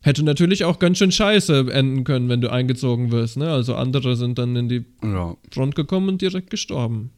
Hätte 0.00 0.22
natürlich 0.22 0.64
auch 0.64 0.78
ganz 0.78 0.98
schön 0.98 1.12
scheiße 1.12 1.70
enden 1.70 2.04
können, 2.04 2.28
wenn 2.28 2.40
du 2.40 2.50
eingezogen 2.50 3.10
wirst, 3.10 3.36
ne? 3.36 3.50
Also 3.50 3.74
andere 3.74 4.16
sind 4.16 4.38
dann 4.38 4.56
in 4.56 4.68
die 4.68 4.84
ja. 5.02 5.36
Front 5.52 5.74
gekommen 5.74 6.08
und 6.08 6.22
direkt 6.22 6.50
gestorben. 6.50 7.10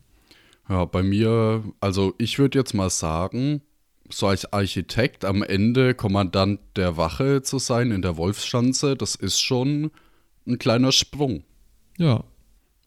Ja, 0.69 0.85
bei 0.85 1.03
mir, 1.03 1.63
also 1.81 2.15
ich 2.19 2.39
würde 2.39 2.59
jetzt 2.59 2.75
mal 2.75 2.91
sagen, 2.91 3.61
so 4.13 4.27
als 4.27 4.53
Architekt 4.53 5.25
am 5.25 5.43
Ende 5.43 5.95
Kommandant 5.95 6.61
der 6.77 6.97
Wache 6.97 7.43
zu 7.43 7.59
sein 7.59 7.91
in 7.91 8.03
der 8.03 8.17
Wolfschanze, 8.17 8.97
das 8.97 9.15
ist 9.15 9.41
schon 9.41 9.91
ein 10.47 10.59
kleiner 10.59 10.93
Sprung. 10.93 11.45
Ja. 11.99 12.25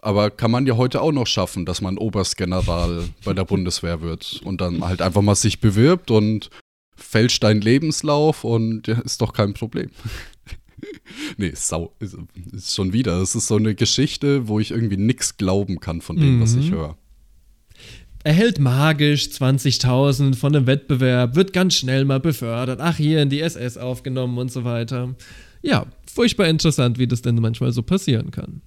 Aber 0.01 0.31
kann 0.31 0.51
man 0.51 0.65
ja 0.65 0.75
heute 0.75 1.01
auch 1.01 1.13
noch 1.13 1.27
schaffen, 1.27 1.65
dass 1.65 1.81
man 1.81 1.97
Oberstgeneral 1.97 3.07
bei 3.23 3.33
der 3.33 3.45
Bundeswehr 3.45 4.01
wird 4.01 4.41
und 4.43 4.59
dann 4.59 4.83
halt 4.83 5.01
einfach 5.01 5.21
mal 5.21 5.35
sich 5.35 5.61
bewirbt 5.61 6.11
und 6.11 6.49
fälscht 6.95 7.43
deinen 7.43 7.61
Lebenslauf 7.61 8.43
und 8.43 8.87
ja, 8.87 8.99
ist 8.99 9.21
doch 9.21 9.33
kein 9.33 9.53
Problem. 9.53 9.89
nee, 11.37 11.53
sau, 11.55 11.93
ist, 11.99 12.17
ist, 12.51 12.75
schon 12.75 12.91
wieder. 12.91 13.19
Das 13.19 13.35
ist 13.35 13.47
so 13.47 13.55
eine 13.55 13.75
Geschichte, 13.75 14.47
wo 14.47 14.59
ich 14.59 14.71
irgendwie 14.71 14.97
nichts 14.97 15.37
glauben 15.37 15.79
kann 15.79 16.01
von 16.01 16.17
dem, 16.17 16.37
mhm. 16.37 16.41
was 16.41 16.55
ich 16.55 16.69
mhm. 16.69 16.75
höre. 16.75 16.97
Er 18.25 18.33
hält 18.33 18.57
magisch 18.57 19.25
20.000 19.25 20.35
von 20.35 20.55
einem 20.55 20.65
Wettbewerb, 20.65 21.35
wird 21.35 21.51
ganz 21.51 21.73
schnell 21.75 22.05
mal 22.05 22.21
befördert. 22.21 22.79
Ach, 22.81 22.95
hier 22.95 23.21
in 23.21 23.29
die 23.29 23.41
SS 23.41 23.77
aufgenommen 23.77 24.37
und 24.37 24.51
so 24.51 24.63
weiter. 24.63 25.15
Ja, 25.61 25.87
furchtbar 26.09 26.47
interessant, 26.47 26.97
wie 26.99 27.07
das 27.07 27.21
denn 27.21 27.35
manchmal 27.35 27.73
so 27.73 27.83
passieren 27.83 28.31
kann. 28.31 28.61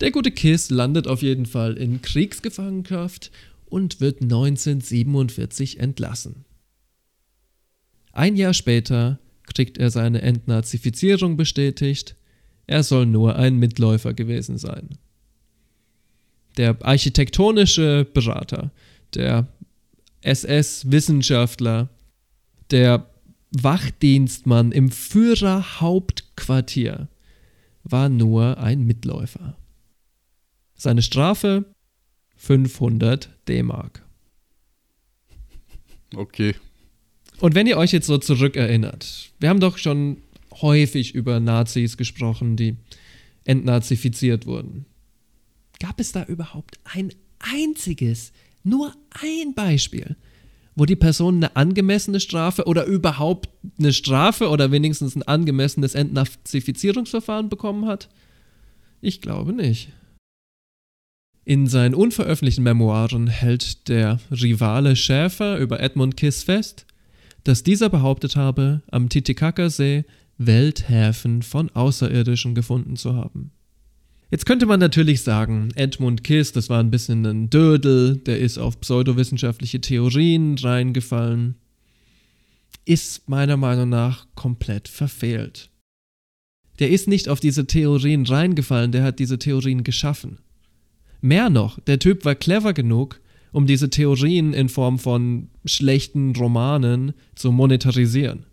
Der 0.00 0.10
gute 0.10 0.30
Kiss 0.30 0.70
landet 0.70 1.06
auf 1.06 1.22
jeden 1.22 1.44
Fall 1.44 1.76
in 1.76 2.00
Kriegsgefangenschaft 2.00 3.30
und 3.66 4.00
wird 4.00 4.22
1947 4.22 5.80
entlassen. 5.80 6.44
Ein 8.12 8.36
Jahr 8.36 8.54
später 8.54 9.18
kriegt 9.54 9.76
er 9.76 9.90
seine 9.90 10.22
Entnazifizierung 10.22 11.36
bestätigt, 11.36 12.16
er 12.66 12.82
soll 12.82 13.06
nur 13.06 13.36
ein 13.36 13.56
Mitläufer 13.56 14.12
gewesen 14.12 14.58
sein. 14.58 14.98
Der 16.58 16.76
architektonische 16.84 18.06
Berater, 18.12 18.70
der 19.14 19.48
SS-Wissenschaftler, 20.20 21.88
der 22.70 23.08
Wachdienstmann 23.50 24.72
im 24.72 24.90
Führerhauptquartier 24.90 27.08
war 27.82 28.10
nur 28.10 28.58
ein 28.58 28.84
Mitläufer. 28.84 29.56
Seine 30.74 31.00
Strafe 31.02 31.64
500 32.36 33.30
D-Mark. 33.48 34.04
Okay. 36.14 36.54
Und 37.40 37.54
wenn 37.54 37.66
ihr 37.66 37.78
euch 37.78 37.92
jetzt 37.92 38.06
so 38.06 38.18
zurückerinnert, 38.18 39.30
wir 39.38 39.48
haben 39.48 39.60
doch 39.60 39.78
schon 39.78 40.18
häufig 40.60 41.14
über 41.14 41.40
Nazis 41.40 41.96
gesprochen, 41.96 42.56
die 42.56 42.76
entnazifiziert 43.44 44.44
wurden. 44.46 44.84
Gab 45.80 46.00
es 46.00 46.12
da 46.12 46.24
überhaupt 46.24 46.78
ein 46.84 47.12
einziges, 47.38 48.32
nur 48.64 48.92
ein 49.10 49.54
Beispiel, 49.54 50.16
wo 50.74 50.84
die 50.84 50.96
Person 50.96 51.36
eine 51.36 51.56
angemessene 51.56 52.20
Strafe 52.20 52.64
oder 52.64 52.84
überhaupt 52.84 53.48
eine 53.78 53.92
Strafe 53.92 54.48
oder 54.48 54.70
wenigstens 54.70 55.14
ein 55.16 55.22
angemessenes 55.22 55.94
Entnazifizierungsverfahren 55.94 57.48
bekommen 57.48 57.86
hat? 57.86 58.08
Ich 59.00 59.20
glaube 59.20 59.52
nicht. 59.52 59.92
In 61.44 61.66
seinen 61.66 61.94
unveröffentlichten 61.94 62.62
Memoiren 62.62 63.26
hält 63.28 63.88
der 63.88 64.20
Rivale 64.30 64.96
Schäfer 64.96 65.58
über 65.58 65.80
Edmund 65.80 66.16
Kiss 66.16 66.42
fest, 66.42 66.84
dass 67.44 67.62
dieser 67.62 67.88
behauptet 67.88 68.36
habe, 68.36 68.82
am 68.90 69.08
Titicacasee 69.08 70.04
Welthäfen 70.36 71.42
von 71.42 71.70
Außerirdischen 71.70 72.54
gefunden 72.54 72.96
zu 72.96 73.14
haben. 73.14 73.52
Jetzt 74.30 74.44
könnte 74.44 74.66
man 74.66 74.78
natürlich 74.78 75.22
sagen, 75.22 75.70
Edmund 75.74 76.22
Kiss, 76.22 76.52
das 76.52 76.68
war 76.68 76.80
ein 76.80 76.90
bisschen 76.90 77.24
ein 77.24 77.48
Dödel, 77.48 78.16
der 78.18 78.38
ist 78.38 78.58
auf 78.58 78.78
pseudowissenschaftliche 78.78 79.80
Theorien 79.80 80.58
reingefallen. 80.58 81.54
Ist 82.84 83.28
meiner 83.28 83.56
Meinung 83.56 83.88
nach 83.88 84.26
komplett 84.34 84.88
verfehlt. 84.88 85.70
Der 86.78 86.90
ist 86.90 87.08
nicht 87.08 87.28
auf 87.28 87.40
diese 87.40 87.66
Theorien 87.66 88.26
reingefallen, 88.26 88.92
der 88.92 89.02
hat 89.02 89.18
diese 89.18 89.38
Theorien 89.38 89.82
geschaffen. 89.82 90.38
Mehr 91.22 91.48
noch, 91.48 91.80
der 91.80 91.98
Typ 91.98 92.26
war 92.26 92.34
clever 92.34 92.74
genug, 92.74 93.20
um 93.50 93.66
diese 93.66 93.88
Theorien 93.88 94.52
in 94.52 94.68
Form 94.68 94.98
von 94.98 95.48
schlechten 95.64 96.36
Romanen 96.36 97.14
zu 97.34 97.50
monetarisieren. 97.50 98.44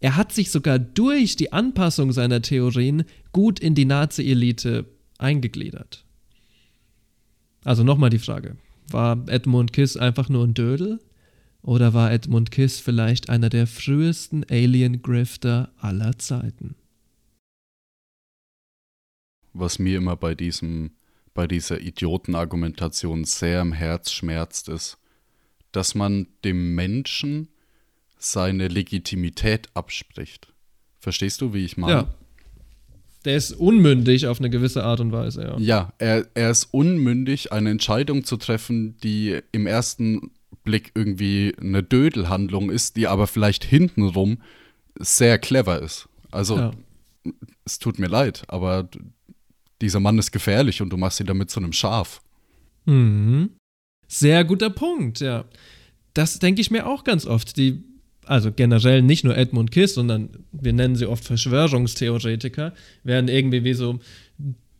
Er 0.00 0.16
hat 0.16 0.32
sich 0.32 0.50
sogar 0.50 0.78
durch 0.78 1.36
die 1.36 1.52
Anpassung 1.52 2.12
seiner 2.12 2.42
Theorien 2.42 3.04
gut 3.32 3.58
in 3.58 3.74
die 3.74 3.84
Nazi-Elite 3.84 4.86
eingegliedert. 5.18 6.04
Also 7.64 7.82
nochmal 7.82 8.10
die 8.10 8.20
Frage, 8.20 8.56
war 8.90 9.28
Edmund 9.28 9.72
Kiss 9.72 9.96
einfach 9.96 10.28
nur 10.28 10.44
ein 10.44 10.54
Dödel? 10.54 11.00
Oder 11.62 11.92
war 11.92 12.12
Edmund 12.12 12.50
Kiss 12.50 12.78
vielleicht 12.78 13.28
einer 13.28 13.50
der 13.50 13.66
frühesten 13.66 14.44
Alien-Grifter 14.48 15.72
aller 15.78 16.16
Zeiten? 16.18 16.76
Was 19.52 19.78
mir 19.80 19.98
immer 19.98 20.16
bei 20.16 20.34
diesem 20.34 20.92
bei 21.38 21.46
dieser 21.46 21.80
Idiotenargumentation 21.80 23.22
sehr 23.22 23.60
im 23.60 23.72
Herz 23.72 24.10
schmerzt, 24.10 24.68
ist, 24.68 24.98
dass 25.70 25.94
man 25.94 26.26
dem 26.42 26.74
Menschen 26.74 27.46
seine 28.18 28.68
Legitimität 28.68 29.68
abspricht. 29.74 30.48
Verstehst 31.00 31.40
du, 31.40 31.54
wie 31.54 31.64
ich 31.64 31.76
meine? 31.76 31.92
Ja. 31.92 32.14
Der 33.24 33.36
ist 33.36 33.52
unmündig 33.52 34.26
auf 34.26 34.38
eine 34.38 34.48
gewisse 34.48 34.84
Art 34.84 35.00
und 35.00 35.12
Weise, 35.12 35.42
ja. 35.42 35.58
Ja, 35.58 35.92
er, 35.98 36.26
er 36.34 36.50
ist 36.50 36.72
unmündig, 36.72 37.52
eine 37.52 37.70
Entscheidung 37.70 38.24
zu 38.24 38.36
treffen, 38.36 38.96
die 39.02 39.40
im 39.52 39.66
ersten 39.66 40.30
Blick 40.64 40.92
irgendwie 40.94 41.54
eine 41.60 41.82
Dödelhandlung 41.82 42.70
ist, 42.70 42.96
die 42.96 43.06
aber 43.08 43.26
vielleicht 43.26 43.64
hintenrum 43.64 44.38
sehr 44.98 45.38
clever 45.38 45.80
ist. 45.82 46.08
Also, 46.30 46.56
Ja. 46.56 46.70
es 47.64 47.78
tut 47.78 47.98
mir 47.98 48.06
leid, 48.08 48.44
aber 48.48 48.88
dieser 49.80 50.00
Mann 50.00 50.18
ist 50.18 50.30
gefährlich 50.32 50.80
und 50.82 50.90
du 50.90 50.96
machst 50.96 51.20
ihn 51.20 51.26
damit 51.26 51.50
zu 51.50 51.60
einem 51.60 51.72
Schaf. 51.72 52.20
Mhm. 52.86 53.50
Sehr 54.06 54.44
guter 54.44 54.70
Punkt, 54.70 55.20
ja. 55.20 55.44
Das 56.14 56.38
denke 56.38 56.60
ich 56.60 56.70
mir 56.70 56.86
auch 56.86 57.04
ganz 57.04 57.26
oft. 57.26 57.56
Die, 57.56 57.84
also 58.28 58.52
generell 58.52 59.02
nicht 59.02 59.24
nur 59.24 59.36
Edmund 59.36 59.70
Kiss, 59.70 59.94
sondern 59.94 60.30
wir 60.52 60.72
nennen 60.72 60.96
sie 60.96 61.06
oft 61.06 61.24
Verschwörungstheoretiker, 61.24 62.72
werden 63.02 63.28
irgendwie 63.28 63.64
wie 63.64 63.74
so 63.74 63.98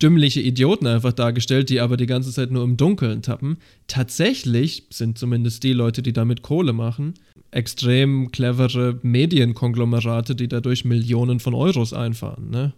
dümmliche 0.01 0.41
Idioten 0.41 0.87
einfach 0.87 1.13
dargestellt, 1.13 1.71
die 1.71 1.81
aber 1.81 1.97
die 1.97 2.07
ganze 2.07 2.31
Zeit 2.31 2.51
nur 2.51 2.63
im 2.63 2.77
Dunkeln 2.77 3.23
tappen. 3.23 3.59
Tatsächlich 3.89 4.85
sind 4.91 5.19
zumindest 5.19 5.65
die 5.65 5.73
Leute, 5.73 6.03
die 6.03 6.13
damit 6.13 6.43
Kohle 6.43 6.73
machen, 6.73 7.15
extrem 7.51 8.31
clevere 8.31 8.99
Medienkonglomerate, 9.03 10.37
die 10.37 10.49
dadurch 10.49 10.85
Millionen 10.85 11.41
von 11.41 11.55
Euros 11.55 11.93
einfahren, 11.93 12.51
ne? 12.51 12.73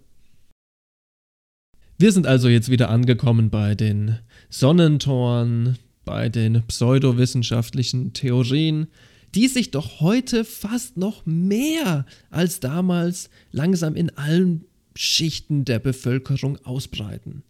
Wir 1.99 2.12
sind 2.12 2.27
also 2.27 2.49
jetzt 2.49 2.71
wieder 2.71 2.89
angekommen 2.89 3.51
bei 3.51 3.75
den 3.75 4.21
Sonnentoren, 4.49 5.77
bei 6.07 6.31
den 6.31 6.62
pseudowissenschaftlichen 6.66 8.14
Theorien, 8.14 8.87
die 9.35 9.49
sich 9.49 9.70
doch 9.70 10.01
heute 10.01 10.45
fast 10.45 10.97
noch 10.97 11.24
mehr 11.26 12.07
als 12.31 12.61
damals 12.61 13.31
langsam 13.53 13.95
in 13.95 14.11
allen 14.16 14.64
Schichten 14.97 15.64
der 15.64 15.78
Bevölkerung 15.78 16.59
ausbreiten. 16.64 17.43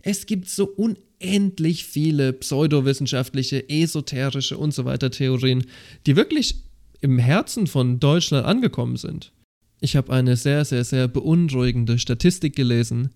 Es 0.00 0.26
gibt 0.26 0.48
so 0.48 0.66
unendlich 0.66 1.84
viele 1.84 2.32
pseudowissenschaftliche, 2.32 3.68
esoterische 3.68 4.56
und 4.56 4.72
so 4.72 4.84
weiter 4.84 5.10
Theorien, 5.10 5.66
die 6.06 6.16
wirklich 6.16 6.62
im 7.00 7.18
Herzen 7.18 7.66
von 7.66 8.00
Deutschland 8.00 8.46
angekommen 8.46 8.96
sind. 8.96 9.32
Ich 9.80 9.96
habe 9.96 10.12
eine 10.12 10.36
sehr, 10.36 10.64
sehr, 10.64 10.84
sehr 10.84 11.08
beunruhigende 11.08 11.98
Statistik 11.98 12.56
gelesen, 12.56 13.10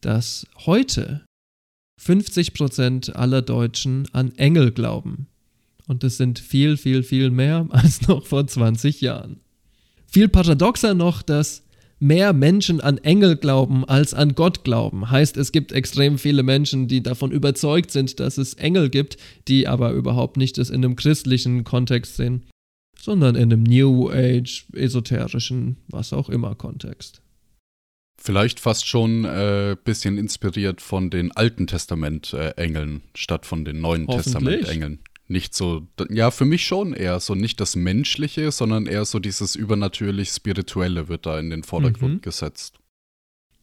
dass 0.00 0.46
heute 0.66 1.24
50% 2.02 3.12
aller 3.12 3.42
Deutschen 3.42 4.08
an 4.12 4.32
Engel 4.36 4.72
glauben. 4.72 5.26
Und 5.90 6.04
das 6.04 6.18
sind 6.18 6.38
viel, 6.38 6.76
viel, 6.76 7.02
viel 7.02 7.30
mehr 7.30 7.66
als 7.70 8.06
noch 8.06 8.24
vor 8.24 8.46
20 8.46 9.00
Jahren. 9.00 9.40
Viel 10.06 10.28
paradoxer 10.28 10.94
noch, 10.94 11.20
dass 11.20 11.64
mehr 11.98 12.32
Menschen 12.32 12.80
an 12.80 12.98
Engel 12.98 13.34
glauben 13.34 13.84
als 13.84 14.14
an 14.14 14.36
Gott 14.36 14.62
glauben. 14.62 15.10
Heißt, 15.10 15.36
es 15.36 15.50
gibt 15.50 15.72
extrem 15.72 16.16
viele 16.16 16.44
Menschen, 16.44 16.86
die 16.86 17.02
davon 17.02 17.32
überzeugt 17.32 17.90
sind, 17.90 18.20
dass 18.20 18.38
es 18.38 18.54
Engel 18.54 18.88
gibt, 18.88 19.16
die 19.48 19.66
aber 19.66 19.90
überhaupt 19.90 20.36
nicht 20.36 20.58
das 20.58 20.70
in 20.70 20.84
einem 20.84 20.94
christlichen 20.94 21.64
Kontext 21.64 22.14
sehen, 22.14 22.46
sondern 22.96 23.34
in 23.34 23.52
einem 23.52 23.64
New 23.64 24.10
Age, 24.12 24.66
esoterischen, 24.72 25.78
was 25.88 26.12
auch 26.12 26.28
immer 26.28 26.54
Kontext. 26.54 27.20
Vielleicht 28.16 28.60
fast 28.60 28.86
schon 28.86 29.24
ein 29.24 29.72
äh, 29.72 29.76
bisschen 29.82 30.18
inspiriert 30.18 30.82
von 30.82 31.10
den 31.10 31.32
Alten 31.32 31.66
Testament-Engeln 31.66 33.02
statt 33.16 33.44
von 33.44 33.64
den 33.64 33.80
Neuen. 33.80 34.06
Testament-Engeln. 34.06 35.00
Nicht 35.30 35.54
so, 35.54 35.86
ja, 36.10 36.32
für 36.32 36.44
mich 36.44 36.64
schon 36.66 36.92
eher 36.92 37.20
so 37.20 37.36
nicht 37.36 37.60
das 37.60 37.76
Menschliche, 37.76 38.50
sondern 38.50 38.86
eher 38.86 39.04
so 39.04 39.20
dieses 39.20 39.54
übernatürlich-spirituelle 39.54 41.08
wird 41.08 41.24
da 41.24 41.38
in 41.38 41.50
den 41.50 41.62
Vordergrund 41.62 42.14
Mhm. 42.14 42.20
gesetzt. 42.22 42.78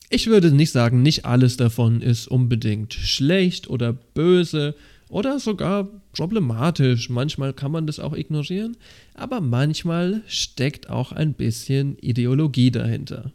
Ich 0.10 0.28
würde 0.28 0.52
nicht 0.54 0.72
sagen, 0.72 1.02
nicht 1.02 1.26
alles 1.26 1.58
davon 1.58 2.02
ist 2.02 2.30
unbedingt 2.30 2.94
schlecht 2.94 3.70
oder 3.70 3.92
böse 3.92 4.76
oder 5.10 5.40
sogar 5.42 5.90
problematisch. 6.14 7.10
Manchmal 7.10 7.52
kann 7.52 7.74
man 7.74 7.86
das 7.86 8.00
auch 8.00 8.14
ignorieren, 8.16 8.78
aber 9.14 9.42
manchmal 9.42 10.22
steckt 10.26 10.90
auch 10.90 11.12
ein 11.12 11.34
bisschen 11.34 11.98
Ideologie 12.00 12.72
dahinter. 12.72 13.34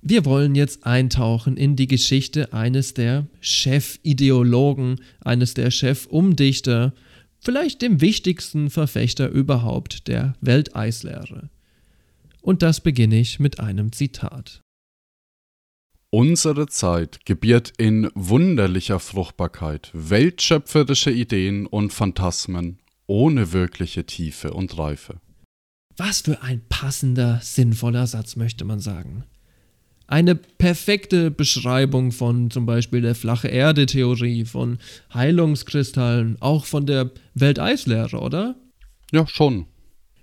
Wir 0.00 0.24
wollen 0.24 0.54
jetzt 0.54 0.86
eintauchen 0.86 1.56
in 1.56 1.74
die 1.74 1.88
Geschichte 1.88 2.52
eines 2.52 2.94
der 2.94 3.26
Chefideologen, 3.40 5.00
eines 5.24 5.54
der 5.54 5.72
Chefumdichter, 5.72 6.92
vielleicht 7.40 7.82
dem 7.82 8.00
wichtigsten 8.00 8.70
Verfechter 8.70 9.28
überhaupt 9.28 10.08
der 10.08 10.34
Welteislehre. 10.40 11.50
Und 12.40 12.62
das 12.62 12.80
beginne 12.80 13.18
ich 13.18 13.40
mit 13.40 13.60
einem 13.60 13.92
Zitat. 13.92 14.62
Unsere 16.10 16.68
Zeit 16.68 17.26
gebiert 17.26 17.74
in 17.76 18.10
wunderlicher 18.14 18.98
Fruchtbarkeit 18.98 19.90
weltschöpferische 19.92 21.10
Ideen 21.10 21.66
und 21.66 21.92
Phantasmen 21.92 22.78
ohne 23.06 23.52
wirkliche 23.52 24.06
Tiefe 24.06 24.52
und 24.52 24.78
Reife. 24.78 25.20
Was 25.96 26.20
für 26.20 26.42
ein 26.42 26.62
passender, 26.68 27.40
sinnvoller 27.42 28.06
Satz, 28.06 28.36
möchte 28.36 28.64
man 28.64 28.80
sagen. 28.80 29.24
Eine 30.10 30.36
perfekte 30.36 31.30
Beschreibung 31.30 32.12
von 32.12 32.50
zum 32.50 32.64
Beispiel 32.64 33.02
der 33.02 33.14
flache 33.14 33.48
Erde-Theorie, 33.48 34.46
von 34.46 34.78
Heilungskristallen, 35.12 36.38
auch 36.40 36.64
von 36.64 36.86
der 36.86 37.10
Welteislehre, 37.34 38.18
oder? 38.18 38.56
Ja, 39.12 39.26
schon. 39.26 39.66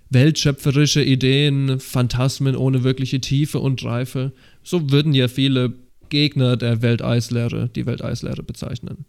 Weltschöpferische 0.09 1.03
Ideen, 1.03 1.79
Phantasmen 1.79 2.55
ohne 2.55 2.83
wirkliche 2.83 3.21
Tiefe 3.21 3.59
und 3.59 3.83
Reife, 3.85 4.33
so 4.63 4.89
würden 4.89 5.13
ja 5.13 5.27
viele 5.27 5.73
Gegner 6.09 6.57
der 6.57 6.81
Welteislehre 6.81 7.69
die 7.69 7.85
Welteislehre 7.85 8.41
bezeichnen. 8.41 9.05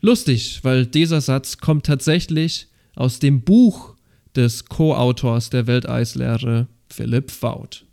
Lustig, 0.00 0.60
weil 0.62 0.86
dieser 0.86 1.20
Satz 1.20 1.58
kommt 1.58 1.84
tatsächlich 1.84 2.68
aus 2.96 3.18
dem 3.18 3.42
Buch 3.42 3.96
des 4.34 4.64
Co-Autors 4.64 5.50
der 5.50 5.66
Welteislehre, 5.66 6.68
Philipp 6.88 7.30
Faut. 7.30 7.84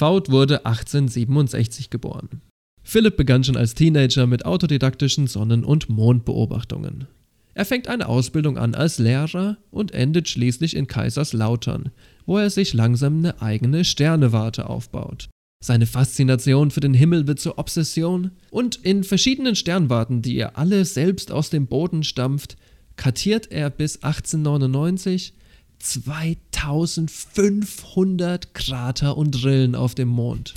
Faut 0.00 0.30
wurde 0.30 0.64
1867 0.64 1.90
geboren. 1.90 2.40
Philipp 2.82 3.18
begann 3.18 3.44
schon 3.44 3.58
als 3.58 3.74
Teenager 3.74 4.26
mit 4.26 4.46
autodidaktischen 4.46 5.26
Sonnen- 5.26 5.62
und 5.62 5.90
Mondbeobachtungen. 5.90 7.06
Er 7.52 7.66
fängt 7.66 7.86
eine 7.86 8.08
Ausbildung 8.08 8.56
an 8.56 8.74
als 8.74 8.98
Lehrer 8.98 9.58
und 9.70 9.92
endet 9.92 10.30
schließlich 10.30 10.74
in 10.74 10.86
Kaiserslautern, 10.86 11.90
wo 12.24 12.38
er 12.38 12.48
sich 12.48 12.72
langsam 12.72 13.18
eine 13.18 13.42
eigene 13.42 13.84
Sternewarte 13.84 14.70
aufbaut. 14.70 15.28
Seine 15.62 15.84
Faszination 15.84 16.70
für 16.70 16.80
den 16.80 16.94
Himmel 16.94 17.26
wird 17.26 17.38
zur 17.38 17.58
Obsession 17.58 18.30
und 18.50 18.76
in 18.76 19.04
verschiedenen 19.04 19.54
Sternwarten, 19.54 20.22
die 20.22 20.38
er 20.38 20.56
alle 20.56 20.86
selbst 20.86 21.30
aus 21.30 21.50
dem 21.50 21.66
Boden 21.66 22.04
stampft, 22.04 22.56
kartiert 22.96 23.52
er 23.52 23.68
bis 23.68 24.02
1899 24.02 25.34
2500 25.80 28.54
Krater 28.54 29.16
und 29.16 29.44
Rillen 29.44 29.74
auf 29.74 29.94
dem 29.94 30.08
Mond. 30.08 30.54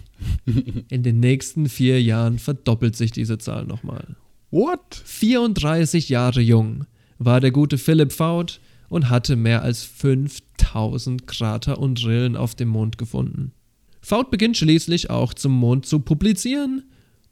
In 0.90 1.04
den 1.04 1.20
nächsten 1.20 1.70
vier 1.70 2.02
Jahren 2.02 2.40
verdoppelt 2.40 2.96
sich 2.96 3.12
diese 3.12 3.38
Zahl 3.38 3.66
nochmal. 3.66 4.16
What? 4.52 5.02
34 5.06 6.10
Jahre 6.10 6.42
jung 6.42 6.86
war 7.18 7.42
der 7.42 7.52
gute 7.52 7.78
Philipp 7.78 8.12
Faut 8.12 8.60
und 8.90 9.10
hatte 9.10 9.36
mehr 9.36 9.64
als 9.64 9.84
5000 9.84 11.26
Krater 11.26 11.80
und 11.80 12.06
Rillen 12.06 12.36
auf 12.36 12.54
dem 12.54 12.70
Mond 12.70 12.98
gefunden. 12.98 13.54
Faut 14.02 14.30
beginnt 14.30 14.58
schließlich 14.58 15.10
auch 15.10 15.34
zum 15.34 15.54
Mond 15.54 15.86
zu 15.86 16.00
publizieren 16.00 16.84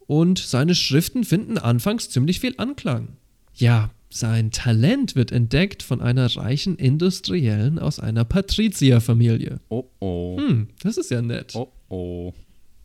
und 0.06 0.38
seine 0.38 0.74
Schriften 0.74 1.24
finden 1.24 1.58
anfangs 1.58 2.10
ziemlich 2.10 2.40
viel 2.40 2.54
Anklang. 2.56 3.08
Ja, 3.54 3.90
sein 4.14 4.50
Talent 4.50 5.16
wird 5.16 5.32
entdeckt 5.32 5.82
von 5.82 6.00
einer 6.00 6.26
reichen 6.36 6.76
Industriellen 6.76 7.78
aus 7.78 7.98
einer 7.98 8.24
Patrizierfamilie. 8.24 9.60
Oh 9.68 9.84
oh. 10.00 10.38
Hm, 10.38 10.68
das 10.82 10.96
ist 10.96 11.10
ja 11.10 11.22
nett. 11.22 11.52
Oh 11.54 11.68
oh. 11.88 12.32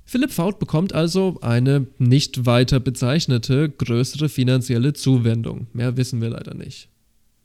Philipp 0.05 0.31
Faut 0.31 0.57
bekommt 0.57 0.93
also 0.93 1.37
eine 1.41 1.85
nicht 1.97 2.45
weiter 2.45 2.79
bezeichnete 2.79 3.69
größere 3.69 4.29
finanzielle 4.29 4.93
Zuwendung. 4.93 5.67
Mehr 5.73 5.97
wissen 5.97 6.21
wir 6.21 6.29
leider 6.29 6.53
nicht. 6.53 6.87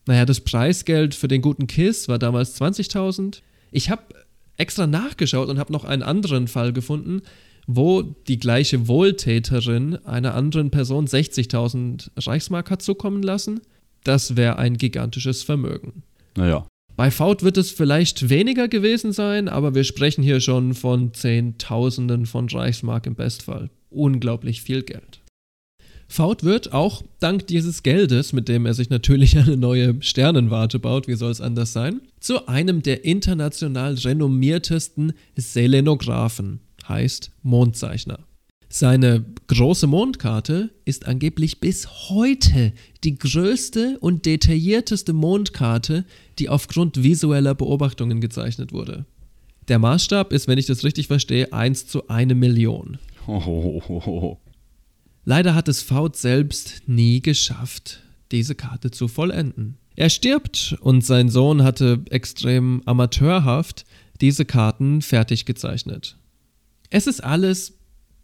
Naja, 0.05 0.25
das 0.25 0.41
Preisgeld 0.41 1.13
für 1.13 1.27
den 1.27 1.41
guten 1.41 1.67
Kiss 1.67 2.07
war 2.07 2.19
damals 2.19 2.59
20.000. 2.61 3.41
Ich 3.71 3.89
habe 3.89 4.03
extra 4.57 4.87
nachgeschaut 4.87 5.49
und 5.49 5.59
habe 5.59 5.73
noch 5.73 5.83
einen 5.83 6.03
anderen 6.03 6.47
Fall 6.47 6.71
gefunden, 6.71 7.21
wo 7.67 8.01
die 8.01 8.39
gleiche 8.39 8.87
Wohltäterin 8.87 9.97
einer 10.05 10.35
anderen 10.35 10.69
Person 10.71 11.05
60.000 11.05 12.11
Reichsmark 12.17 12.69
hat 12.69 12.81
zukommen 12.81 13.23
lassen. 13.23 13.61
Das 14.03 14.35
wäre 14.35 14.57
ein 14.57 14.77
gigantisches 14.77 15.43
Vermögen. 15.43 16.03
Naja. 16.35 16.67
Bei 16.95 17.09
Faut 17.09 17.41
wird 17.41 17.57
es 17.57 17.71
vielleicht 17.71 18.29
weniger 18.29 18.67
gewesen 18.67 19.13
sein, 19.13 19.49
aber 19.49 19.73
wir 19.73 19.83
sprechen 19.83 20.23
hier 20.23 20.41
schon 20.41 20.75
von 20.75 21.13
Zehntausenden 21.13 22.27
von 22.27 22.47
Reichsmark 22.47 23.07
im 23.07 23.15
Bestfall. 23.15 23.71
Unglaublich 23.89 24.61
viel 24.61 24.83
Geld. 24.83 25.21
Faut 26.07 26.43
wird 26.43 26.73
auch 26.73 27.01
dank 27.19 27.47
dieses 27.47 27.81
Geldes, 27.81 28.33
mit 28.33 28.47
dem 28.47 28.67
er 28.67 28.75
sich 28.75 28.91
natürlich 28.91 29.35
eine 29.39 29.57
neue 29.57 29.95
Sternenwarte 30.01 30.77
baut, 30.77 31.07
wie 31.07 31.15
soll 31.15 31.31
es 31.31 31.41
anders 31.41 31.73
sein, 31.73 32.01
zu 32.19 32.47
einem 32.47 32.83
der 32.83 33.03
international 33.05 33.95
renommiertesten 33.95 35.13
Selenographen, 35.35 36.59
heißt 36.87 37.31
Mondzeichner. 37.41 38.19
Seine 38.75 39.23
große 39.49 39.85
Mondkarte 39.85 40.71
ist 40.83 41.05
angeblich 41.05 41.59
bis 41.59 42.09
heute 42.09 42.73
die 43.03 43.19
größte 43.19 43.99
und 43.99 44.25
detaillierteste 44.25 45.13
Mondkarte, 45.13 46.05
die 46.39 46.49
aufgrund 46.49 47.03
visueller 47.03 47.53
Beobachtungen 47.53 48.19
gezeichnet 48.19 48.73
wurde. 48.73 49.05
Der 49.67 49.77
Maßstab 49.77 50.33
ist, 50.33 50.47
wenn 50.47 50.57
ich 50.57 50.65
das 50.65 50.83
richtig 50.83 51.05
verstehe, 51.05 51.53
1 51.53 51.85
zu 51.85 52.07
1 52.07 52.33
Million. 52.33 52.97
Oh, 53.27 54.39
Leider 55.23 55.53
hat 55.53 55.67
es 55.67 55.83
Faut 55.83 56.15
selbst 56.15 56.81
nie 56.87 57.21
geschafft, 57.21 58.01
diese 58.31 58.55
Karte 58.55 58.89
zu 58.89 59.07
vollenden. 59.07 59.77
Er 59.95 60.09
stirbt 60.09 60.75
und 60.81 61.05
sein 61.05 61.29
Sohn 61.29 61.61
hatte 61.61 62.01
extrem 62.09 62.81
amateurhaft 62.85 63.85
diese 64.19 64.45
Karten 64.45 65.03
fertig 65.03 65.45
gezeichnet. 65.45 66.17
Es 66.89 67.05
ist 67.05 67.23
alles 67.23 67.73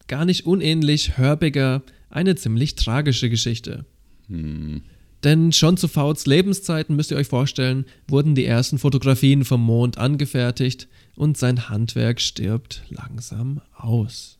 gar 0.10 0.26
nicht 0.26 0.45
unähnlich 0.45 1.18
Hörbiger 1.18 1.84
eine 2.10 2.36
ziemlich 2.36 2.76
tragische 2.76 3.30
Geschichte. 3.30 3.86
Hm. 4.28 4.82
Denn 5.24 5.51
schon 5.51 5.78
zu 5.78 5.88
Fouts 5.88 6.26
Lebenszeiten, 6.26 6.95
müsst 6.95 7.12
ihr 7.12 7.18
euch 7.18 7.28
vorstellen, 7.28 7.86
wurden 8.07 8.36
die 8.36 8.45
ersten 8.45 8.78
Fotografien 8.78 9.43
vom 9.45 9.62
Mond 9.62 9.97
angefertigt 9.97 10.88
und 11.16 11.38
sein 11.38 11.70
Handwerk 11.70 12.22
stirbt 12.22 12.84
langsam 12.89 13.62
aus. 13.76 14.38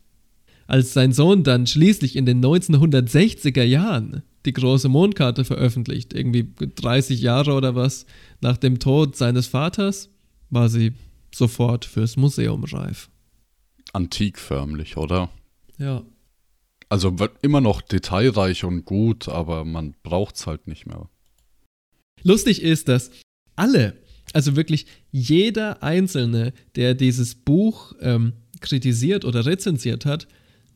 Als 0.66 0.92
sein 0.92 1.12
Sohn 1.12 1.42
dann 1.42 1.66
schließlich 1.66 2.16
in 2.16 2.26
den 2.26 2.42
1960er 2.42 3.62
Jahren 3.62 4.22
die 4.46 4.52
große 4.52 4.88
Mondkarte 4.88 5.44
veröffentlicht, 5.44 6.14
irgendwie 6.14 6.48
30 6.56 7.20
Jahre 7.20 7.52
oder 7.52 7.74
was 7.74 8.06
nach 8.40 8.56
dem 8.56 8.78
Tod 8.78 9.16
seines 9.16 9.48
Vaters, 9.48 10.08
war 10.48 10.68
sie 10.68 10.92
sofort 11.34 11.84
fürs 11.84 12.16
Museum 12.16 12.64
reif. 12.64 13.10
Antik 13.92 14.38
förmlich, 14.38 14.96
oder? 14.96 15.28
Ja. 15.80 16.04
Also 16.88 17.18
wird 17.18 17.32
immer 17.42 17.60
noch 17.60 17.80
detailreich 17.80 18.64
und 18.64 18.84
gut, 18.84 19.28
aber 19.28 19.64
man 19.64 19.94
braucht 20.02 20.36
es 20.36 20.46
halt 20.46 20.66
nicht 20.66 20.86
mehr. 20.86 21.08
Lustig 22.22 22.62
ist, 22.62 22.88
dass 22.88 23.10
alle, 23.56 23.96
also 24.32 24.56
wirklich 24.56 24.86
jeder 25.10 25.82
Einzelne, 25.82 26.52
der 26.76 26.94
dieses 26.94 27.34
Buch 27.34 27.94
ähm, 28.00 28.34
kritisiert 28.60 29.24
oder 29.24 29.46
rezensiert 29.46 30.04
hat, 30.04 30.28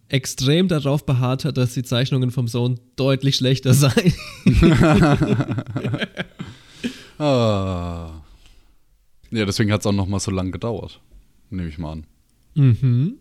extrem 0.08 0.68
darauf 0.68 1.04
beharrt 1.04 1.44
hat, 1.44 1.56
dass 1.56 1.74
die 1.74 1.82
Zeichnungen 1.82 2.30
vom 2.30 2.48
Sohn 2.48 2.80
deutlich 2.96 3.36
schlechter 3.36 3.74
seien. 3.74 4.14
ah. 7.18 8.22
Ja, 9.30 9.44
deswegen 9.44 9.72
hat 9.72 9.80
es 9.80 9.86
auch 9.86 9.92
noch 9.92 10.06
mal 10.06 10.20
so 10.20 10.30
lange 10.30 10.52
gedauert. 10.52 11.00
Nehme 11.50 11.68
ich 11.68 11.78
mal 11.78 11.92
an. 11.92 12.06
Mhm. 12.54 13.18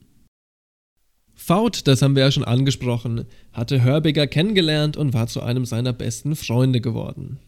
Faut, 1.36 1.88
das 1.88 2.02
haben 2.02 2.16
wir 2.16 2.24
ja 2.24 2.32
schon 2.32 2.44
angesprochen, 2.44 3.26
hatte 3.52 3.84
Hörbiger 3.84 4.28
kennengelernt 4.28 4.98
und 4.98 5.14
war 5.14 5.28
zu 5.28 5.42
einem 5.42 5.66
seiner 5.66 5.94
besten 5.94 6.36
Freunde 6.36 6.80
geworden. 6.80 7.40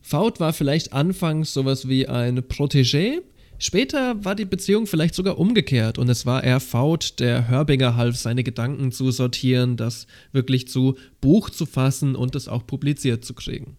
Faut 0.00 0.38
war 0.40 0.52
vielleicht 0.52 0.92
anfangs 0.92 1.52
sowas 1.52 1.88
wie 1.88 2.08
ein 2.08 2.40
Protégé, 2.40 3.22
später 3.58 4.24
war 4.24 4.34
die 4.34 4.44
Beziehung 4.44 4.86
vielleicht 4.86 5.14
sogar 5.14 5.38
umgekehrt 5.38 5.98
und 5.98 6.08
es 6.08 6.26
war 6.26 6.44
eher 6.44 6.60
Faut, 6.60 7.18
der 7.20 7.48
Hörbiger 7.48 7.96
half, 7.96 8.16
seine 8.16 8.44
Gedanken 8.44 8.92
zu 8.92 9.10
sortieren, 9.10 9.76
das 9.76 10.06
wirklich 10.32 10.68
zu 10.68 10.96
Buch 11.20 11.50
zu 11.50 11.66
fassen 11.66 12.16
und 12.16 12.34
es 12.34 12.48
auch 12.48 12.66
publiziert 12.66 13.24
zu 13.24 13.34
kriegen. 13.34 13.76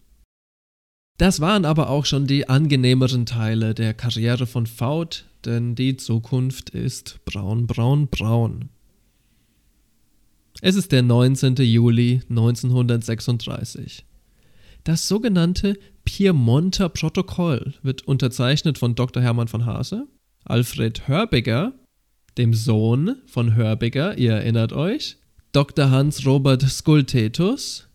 Das 1.18 1.40
waren 1.40 1.64
aber 1.64 1.88
auch 1.88 2.04
schon 2.04 2.26
die 2.26 2.48
angenehmeren 2.48 3.24
Teile 3.24 3.72
der 3.72 3.94
Karriere 3.94 4.46
von 4.46 4.66
Faut, 4.66 5.24
denn 5.46 5.74
die 5.74 5.96
Zukunft 5.96 6.70
ist 6.70 7.20
braun, 7.24 7.66
braun, 7.66 8.08
braun. 8.08 8.68
Es 10.62 10.74
ist 10.74 10.92
der 10.92 11.02
19. 11.02 11.56
Juli 11.56 12.22
1936. 12.30 14.06
Das 14.84 15.06
sogenannte 15.06 15.78
Piemonter 16.04 16.88
Protokoll 16.88 17.74
wird 17.82 18.06
unterzeichnet 18.08 18.78
von 18.78 18.94
Dr. 18.94 19.22
Hermann 19.22 19.48
von 19.48 19.66
Hase, 19.66 20.06
Alfred 20.44 21.08
Hörbiger, 21.08 21.74
dem 22.38 22.54
Sohn 22.54 23.16
von 23.26 23.54
Hörbiger, 23.54 24.16
ihr 24.16 24.32
erinnert 24.32 24.72
euch, 24.72 25.16
Dr. 25.52 25.90
Hans-Robert 25.90 26.62
Skultetus 26.62 27.88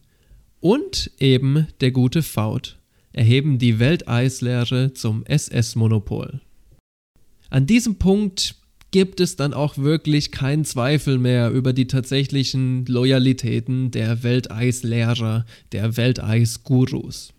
und 0.60 1.12
eben 1.20 1.68
der 1.80 1.92
gute 1.92 2.22
Faut 2.22 2.78
erheben 3.14 3.58
die 3.58 3.80
Welteislehre 3.80 4.94
zum 4.94 5.26
SS-Monopol. 5.26 6.42
An 7.50 7.66
diesem 7.66 7.96
Punkt 7.96 8.56
gibt 8.92 9.22
es 9.22 9.38
dann 9.38 9.54
auch 9.54 9.78
wirklich 9.78 10.32
keinen 10.32 10.66
Zweifel 10.66 11.18
mehr 11.18 11.50
über 11.52 11.74
die 11.74 11.88
tatsächlichen 11.88 12.86
Loyalitäten 12.86 13.90
der 13.92 14.22
Welteislehrer, 14.24 15.46
der 15.72 15.98
Welteisgurus. 15.98 17.34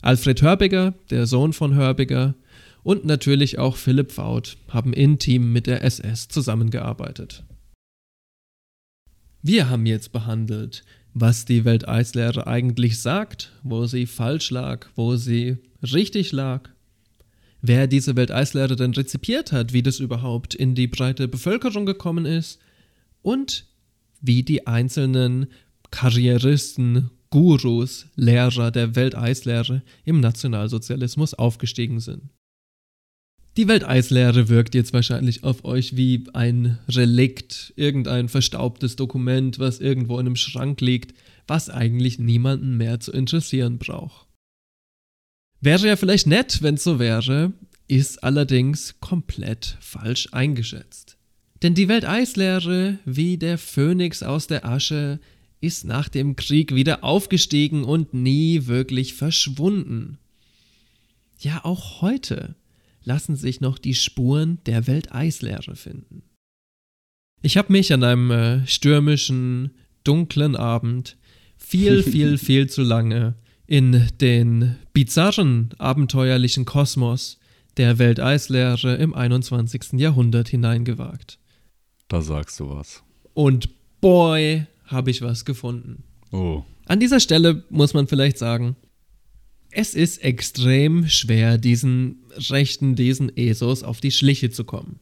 Alfred 0.00 0.42
Hörbiger, 0.42 0.94
der 1.10 1.26
Sohn 1.26 1.52
von 1.52 1.74
Hörbiger, 1.74 2.34
und 2.82 3.04
natürlich 3.04 3.58
auch 3.58 3.76
Philipp 3.76 4.12
Faut 4.12 4.56
haben 4.68 4.92
intim 4.92 5.52
mit 5.52 5.66
der 5.66 5.82
SS 5.82 6.28
zusammengearbeitet. 6.28 7.42
Wir 9.42 9.68
haben 9.68 9.86
jetzt 9.86 10.12
behandelt, 10.12 10.84
was 11.12 11.44
die 11.44 11.64
Welteislehre 11.64 12.46
eigentlich 12.46 13.00
sagt, 13.00 13.52
wo 13.62 13.86
sie 13.86 14.06
falsch 14.06 14.50
lag, 14.50 14.86
wo 14.94 15.16
sie 15.16 15.56
richtig 15.82 16.32
lag 16.32 16.68
wer 17.68 17.86
diese 17.86 18.16
Welteislehre 18.16 18.76
denn 18.76 18.92
rezipiert 18.92 19.52
hat, 19.52 19.72
wie 19.72 19.82
das 19.82 20.00
überhaupt 20.00 20.54
in 20.54 20.74
die 20.74 20.86
breite 20.86 21.28
Bevölkerung 21.28 21.86
gekommen 21.86 22.24
ist 22.24 22.58
und 23.22 23.66
wie 24.20 24.42
die 24.42 24.66
einzelnen 24.66 25.46
Karrieristen, 25.90 27.10
Gurus, 27.30 28.06
Lehrer 28.14 28.70
der 28.70 28.94
Welteislehre 28.94 29.82
im 30.04 30.20
Nationalsozialismus 30.20 31.34
aufgestiegen 31.34 32.00
sind. 32.00 32.30
Die 33.56 33.68
Welteislehre 33.68 34.50
wirkt 34.50 34.74
jetzt 34.74 34.92
wahrscheinlich 34.92 35.42
auf 35.42 35.64
euch 35.64 35.96
wie 35.96 36.24
ein 36.34 36.78
Relikt, 36.88 37.72
irgendein 37.76 38.28
verstaubtes 38.28 38.96
Dokument, 38.96 39.58
was 39.58 39.80
irgendwo 39.80 40.18
in 40.18 40.26
einem 40.26 40.36
Schrank 40.36 40.82
liegt, 40.82 41.14
was 41.46 41.70
eigentlich 41.70 42.18
niemanden 42.18 42.76
mehr 42.76 43.00
zu 43.00 43.12
interessieren 43.12 43.78
braucht. 43.78 44.25
Wäre 45.60 45.88
ja 45.88 45.96
vielleicht 45.96 46.26
nett, 46.26 46.62
wenn 46.62 46.74
es 46.74 46.84
so 46.84 46.98
wäre, 46.98 47.52
ist 47.88 48.22
allerdings 48.22 49.00
komplett 49.00 49.76
falsch 49.80 50.28
eingeschätzt. 50.32 51.16
Denn 51.62 51.74
die 51.74 51.88
Welteislehre, 51.88 52.98
wie 53.04 53.38
der 53.38 53.58
Phönix 53.58 54.22
aus 54.22 54.46
der 54.46 54.66
Asche, 54.66 55.20
ist 55.60 55.84
nach 55.84 56.08
dem 56.08 56.36
Krieg 56.36 56.74
wieder 56.74 57.02
aufgestiegen 57.02 57.84
und 57.84 58.12
nie 58.12 58.66
wirklich 58.66 59.14
verschwunden. 59.14 60.18
Ja, 61.40 61.64
auch 61.64 62.02
heute 62.02 62.54
lassen 63.04 63.36
sich 63.36 63.60
noch 63.60 63.78
die 63.78 63.94
Spuren 63.94 64.58
der 64.66 64.86
Welteislehre 64.86 65.76
finden. 65.76 66.22
Ich 67.42 67.56
habe 67.56 67.72
mich 67.72 67.92
an 67.92 68.02
einem 68.02 68.30
äh, 68.30 68.66
stürmischen, 68.66 69.70
dunklen 70.04 70.56
Abend 70.56 71.16
viel, 71.56 72.02
viel, 72.02 72.38
viel 72.38 72.68
zu 72.68 72.82
lange 72.82 73.34
in 73.66 74.08
den 74.20 74.76
bizarren, 74.92 75.70
abenteuerlichen 75.78 76.64
Kosmos 76.64 77.38
der 77.76 77.98
Welteislehre 77.98 78.94
im 78.96 79.14
21. 79.14 79.94
Jahrhundert 79.94 80.48
hineingewagt. 80.48 81.38
Da 82.08 82.22
sagst 82.22 82.60
du 82.60 82.70
was. 82.70 83.02
Und 83.34 83.68
boy, 84.00 84.66
habe 84.86 85.10
ich 85.10 85.22
was 85.22 85.44
gefunden. 85.44 86.04
Oh. 86.30 86.62
An 86.86 87.00
dieser 87.00 87.20
Stelle 87.20 87.64
muss 87.70 87.94
man 87.94 88.06
vielleicht 88.06 88.38
sagen, 88.38 88.76
es 89.70 89.94
ist 89.94 90.22
extrem 90.22 91.08
schwer, 91.08 91.58
diesen 91.58 92.22
Rechten, 92.50 92.94
diesen 92.94 93.36
ESOs 93.36 93.82
auf 93.82 94.00
die 94.00 94.12
Schliche 94.12 94.50
zu 94.50 94.64
kommen. 94.64 95.00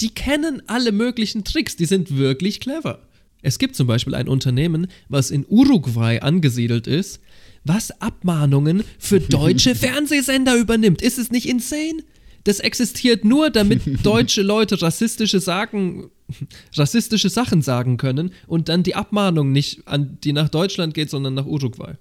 Die 0.00 0.10
kennen 0.10 0.62
alle 0.66 0.92
möglichen 0.92 1.44
Tricks, 1.44 1.76
die 1.76 1.86
sind 1.86 2.16
wirklich 2.16 2.60
clever. 2.60 3.06
Es 3.42 3.58
gibt 3.58 3.74
zum 3.74 3.86
Beispiel 3.86 4.14
ein 4.14 4.28
Unternehmen, 4.28 4.88
was 5.08 5.30
in 5.30 5.46
Uruguay 5.48 6.20
angesiedelt 6.20 6.86
ist, 6.86 7.20
was 7.64 7.90
Abmahnungen 8.00 8.84
für 8.98 9.20
deutsche 9.20 9.74
Fernsehsender 9.74 10.56
übernimmt. 10.56 11.02
Ist 11.02 11.18
es 11.18 11.30
nicht 11.30 11.48
insane? 11.48 12.02
Das 12.44 12.58
existiert 12.58 13.24
nur, 13.24 13.50
damit 13.50 13.82
deutsche 14.04 14.42
Leute 14.42 14.80
rassistische, 14.82 15.40
sagen, 15.40 16.10
rassistische 16.76 17.28
Sachen 17.28 17.62
sagen 17.62 17.96
können 17.96 18.32
und 18.46 18.68
dann 18.68 18.82
die 18.82 18.94
Abmahnung 18.94 19.52
nicht 19.52 19.86
an 19.86 20.18
die 20.24 20.32
nach 20.32 20.48
Deutschland 20.48 20.94
geht, 20.94 21.10
sondern 21.10 21.34
nach 21.34 21.46
Uruguay. 21.46 21.94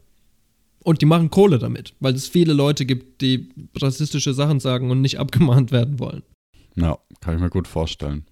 Und 0.83 1.01
die 1.01 1.05
machen 1.05 1.29
Kohle 1.29 1.59
damit, 1.59 1.93
weil 1.99 2.15
es 2.15 2.27
viele 2.27 2.53
Leute 2.53 2.85
gibt, 2.85 3.21
die 3.21 3.49
rassistische 3.77 4.33
Sachen 4.33 4.59
sagen 4.59 4.89
und 4.89 5.01
nicht 5.01 5.19
abgemahnt 5.19 5.71
werden 5.71 5.99
wollen. 5.99 6.23
Ja, 6.75 6.97
kann 7.19 7.35
ich 7.35 7.41
mir 7.41 7.51
gut 7.51 7.67
vorstellen. 7.67 8.25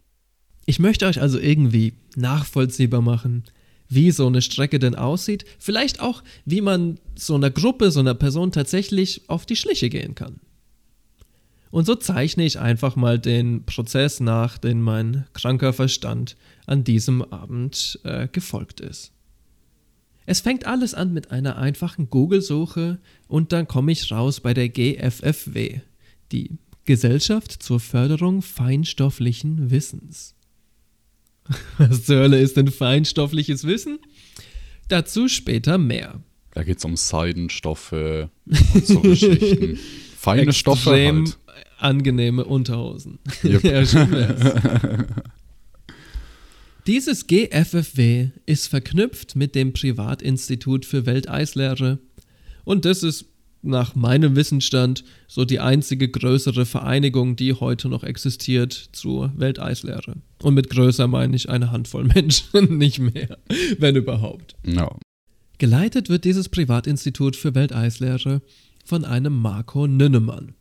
Ich 0.66 0.80
möchte 0.80 1.06
euch 1.06 1.22
also 1.22 1.40
irgendwie 1.40 1.94
nachvollziehbar 2.16 3.02
machen, 3.02 3.44
wie 3.90 4.12
so 4.12 4.28
eine 4.28 4.42
Strecke 4.42 4.80
denn 4.80 4.96
aussieht. 4.96 5.46
Vielleicht 5.58 6.00
auch, 6.00 6.24
wie 6.46 6.62
man 6.62 7.00
so 7.16 7.36
einer 7.36 7.50
Gruppe, 7.50 7.92
so 7.92 8.00
einer 8.00 8.14
Person 8.14 8.52
tatsächlich 8.52 9.24
auf 9.28 9.46
die 9.46 9.56
Schliche 9.56 9.90
gehen 9.90 10.16
kann. 10.16 10.40
Und 11.72 11.86
so 11.86 11.96
zeichne 11.96 12.46
ich 12.46 12.60
einfach 12.60 12.96
mal 12.96 13.20
den 13.20 13.66
Prozess 13.66 14.20
nach, 14.20 14.58
den 14.58 14.82
mein 14.82 15.26
kranker 15.34 15.74
Verstand 15.74 16.36
an 16.66 16.84
diesem 16.84 17.22
Abend 17.22 18.00
äh, 18.04 18.28
gefolgt 18.28 18.80
ist. 18.80 19.12
Es 20.26 20.42
fängt 20.42 20.68
alles 20.68 20.94
an 20.94 21.12
mit 21.12 21.32
einer 21.32 21.58
einfachen 21.58 22.10
Google-Suche 22.10 23.00
und 23.28 23.52
dann 23.52 23.68
komme 23.68 23.92
ich 23.92 24.12
raus 24.12 24.40
bei 24.40 24.54
der 24.54 24.70
GFFW, 24.70 25.82
die 26.32 26.58
Gesellschaft 26.86 27.64
zur 27.64 27.80
Förderung 27.80 28.42
feinstofflichen 28.42 29.72
Wissens. 29.72 30.36
Was 31.78 32.06
zur 32.06 32.18
Hölle 32.18 32.40
ist 32.40 32.58
denn 32.58 32.70
feinstoffliches 32.70 33.66
Wissen? 33.66 34.00
Dazu 34.88 35.28
später 35.28 35.78
mehr. 35.78 36.22
Da 36.54 36.64
geht 36.64 36.80
es 36.80 36.86
um 36.86 36.96
Seidenstoffe 36.96 37.94
und 37.94 38.86
so 38.86 39.00
Geschichten. 39.02 39.78
Feine 40.18 40.52
Stoffe 40.52 40.90
Extrem 40.92 41.26
halt. 41.26 41.38
angenehme 41.78 42.44
Unterhosen. 42.44 43.20
Yep. 43.44 43.64
ja, 43.94 44.12
wär's. 44.12 45.06
Dieses 46.88 47.28
GFFW 47.28 48.30
ist 48.46 48.68
verknüpft 48.68 49.36
mit 49.36 49.54
dem 49.56 49.74
Privatinstitut 49.74 50.86
für 50.86 51.06
Welteislehre 51.06 52.00
und 52.66 52.86
das 52.86 53.04
ist 53.04 53.26
nach 53.62 53.96
meinem 53.96 54.36
Wissensstand 54.36 55.04
so 55.28 55.46
die 55.46 55.60
einzige 55.60 56.10
größere 56.10 56.66
Vereinigung, 56.66 57.36
die 57.36 57.54
heute 57.54 57.90
noch 57.90 58.04
existiert 58.04 58.90
zur 58.94 59.32
Welteislehre. 59.36 60.16
Und 60.42 60.54
mit 60.54 60.70
größer 60.70 61.08
meine 61.08 61.36
ich 61.36 61.50
eine 61.50 61.72
Handvoll 61.72 62.04
Menschen, 62.16 62.78
nicht 62.78 63.00
mehr, 63.00 63.38
wenn 63.78 63.96
überhaupt. 63.96 64.56
Ja. 64.66 64.96
Geleitet 65.58 66.10
wird 66.10 66.24
dieses 66.24 66.48
Privatinstitut 66.48 67.36
für 67.36 67.54
Welteislehre 67.54 68.42
von 68.86 69.04
einem 69.04 69.34
Marco 69.34 69.88
Nünnemann. 69.88 70.54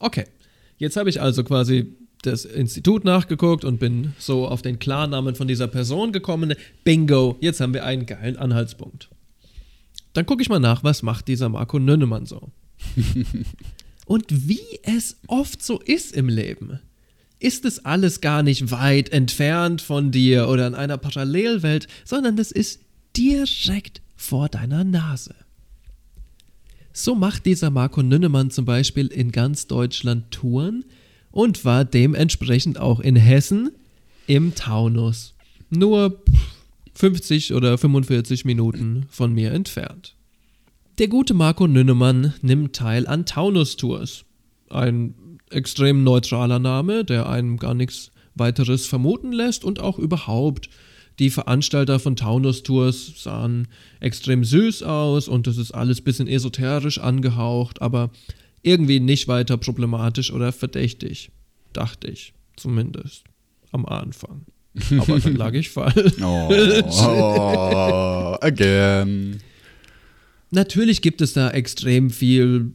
Okay, 0.00 0.24
jetzt 0.76 0.96
habe 0.96 1.08
ich 1.08 1.22
also 1.22 1.44
quasi 1.44 1.96
das 2.22 2.44
Institut 2.44 3.04
nachgeguckt 3.04 3.64
und 3.64 3.78
bin 3.78 4.14
so 4.18 4.46
auf 4.46 4.62
den 4.62 4.78
Klarnamen 4.78 5.34
von 5.34 5.48
dieser 5.48 5.66
Person 5.66 6.12
gekommen. 6.12 6.54
Bingo, 6.84 7.36
jetzt 7.40 7.60
haben 7.60 7.74
wir 7.74 7.84
einen 7.84 8.06
geilen 8.06 8.36
Anhaltspunkt. 8.36 9.08
Dann 10.14 10.26
gucke 10.26 10.42
ich 10.42 10.48
mal 10.48 10.60
nach, 10.60 10.82
was 10.82 11.02
macht 11.02 11.28
dieser 11.28 11.48
Marco 11.48 11.78
Nünnemann 11.78 12.24
so. 12.24 12.50
und 14.06 14.24
wie 14.48 14.80
es 14.82 15.18
oft 15.26 15.62
so 15.62 15.80
ist 15.80 16.14
im 16.14 16.28
Leben, 16.28 16.80
ist 17.40 17.64
es 17.64 17.84
alles 17.84 18.20
gar 18.20 18.42
nicht 18.42 18.70
weit 18.70 19.10
entfernt 19.10 19.82
von 19.82 20.10
dir 20.10 20.48
oder 20.48 20.66
in 20.66 20.74
einer 20.74 20.96
Parallelwelt, 20.96 21.88
sondern 22.04 22.38
es 22.38 22.52
ist 22.52 22.80
direkt 23.16 24.00
vor 24.16 24.48
deiner 24.48 24.84
Nase. 24.84 25.34
So 26.92 27.16
macht 27.16 27.44
dieser 27.44 27.70
Marco 27.70 28.02
Nünnemann 28.02 28.50
zum 28.50 28.64
Beispiel 28.64 29.08
in 29.08 29.32
ganz 29.32 29.66
Deutschland 29.66 30.30
Touren 30.30 30.84
und 31.32 31.64
war 31.64 31.84
dementsprechend 31.84 32.78
auch 32.78 33.00
in 33.00 33.16
Hessen 33.16 33.72
im 34.28 34.54
Taunus. 34.54 35.34
Nur 35.70 36.22
50 36.94 37.54
oder 37.54 37.76
45 37.76 38.44
Minuten 38.44 39.06
von 39.08 39.32
mir 39.32 39.52
entfernt. 39.52 40.16
Der 40.98 41.08
gute 41.08 41.34
Marco 41.34 41.66
Nünnemann 41.66 42.34
nimmt 42.40 42.76
teil 42.76 43.06
an 43.06 43.26
Taunus-Tours. 43.26 44.24
Ein 44.70 45.14
extrem 45.50 46.04
neutraler 46.04 46.58
Name, 46.58 47.04
der 47.04 47.28
einem 47.28 47.56
gar 47.58 47.74
nichts 47.74 48.10
weiteres 48.34 48.86
vermuten 48.86 49.32
lässt 49.32 49.64
und 49.64 49.80
auch 49.80 49.98
überhaupt 49.98 50.68
die 51.18 51.30
Veranstalter 51.30 52.00
von 52.00 52.16
Taunus-Tours 52.16 53.22
sahen 53.22 53.68
extrem 54.00 54.42
süß 54.44 54.82
aus 54.82 55.28
und 55.28 55.46
es 55.46 55.58
ist 55.58 55.70
alles 55.70 56.00
ein 56.00 56.04
bisschen 56.04 56.26
esoterisch 56.26 56.98
angehaucht, 56.98 57.80
aber 57.82 58.10
irgendwie 58.62 58.98
nicht 58.98 59.28
weiter 59.28 59.56
problematisch 59.56 60.32
oder 60.32 60.50
verdächtig. 60.50 61.30
Dachte 61.72 62.08
ich, 62.08 62.34
zumindest. 62.56 63.24
Am 63.70 63.86
Anfang. 63.86 64.46
Aber 64.90 65.20
dann 65.20 65.36
lag 65.36 65.54
ich 65.54 65.70
falsch. 65.70 66.14
Oh, 66.22 66.50
oh, 66.50 68.36
again. 68.40 69.40
Natürlich 70.50 71.02
gibt 71.02 71.20
es 71.20 71.32
da 71.32 71.50
extrem 71.50 72.10
viel, 72.10 72.72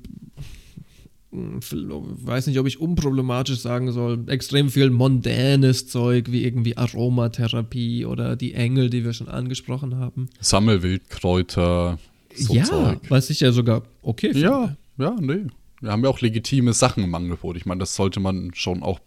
weiß 1.32 2.48
nicht, 2.48 2.60
ob 2.60 2.68
ich 2.68 2.80
unproblematisch 2.80 3.60
sagen 3.60 3.92
soll, 3.92 4.24
extrem 4.28 4.70
viel 4.70 4.90
mondänes 4.90 5.88
Zeug, 5.88 6.32
wie 6.32 6.44
irgendwie 6.44 6.78
Aromatherapie 6.78 8.06
oder 8.06 8.36
die 8.36 8.54
Engel, 8.54 8.90
die 8.90 9.04
wir 9.04 9.14
schon 9.14 9.30
angesprochen 9.30 9.96
haben. 9.98 10.30
Sammelwildkräuter. 10.42 12.00
So 12.36 12.54
ja, 12.54 12.64
Zeug. 12.64 13.00
was 13.10 13.30
ich 13.30 13.40
ja 13.40 13.52
sogar 13.52 13.84
okay 14.02 14.34
finde. 14.34 14.42
Ja, 14.42 14.78
ja, 14.98 15.16
nee. 15.20 15.48
Wir 15.82 15.92
haben 15.92 16.04
ja 16.04 16.10
auch 16.10 16.20
legitime 16.20 16.74
Sachen 16.74 17.04
im 17.04 17.16
Angebot. 17.16 17.56
Ich 17.56 17.66
meine, 17.66 17.80
das 17.80 17.96
sollte 17.96 18.20
man 18.20 18.52
schon 18.54 18.84
auch 18.84 19.00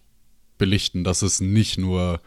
belichten, 0.57 1.05
dass 1.05 1.22
es 1.22 1.40
nicht 1.40 1.78
nur 1.78 2.20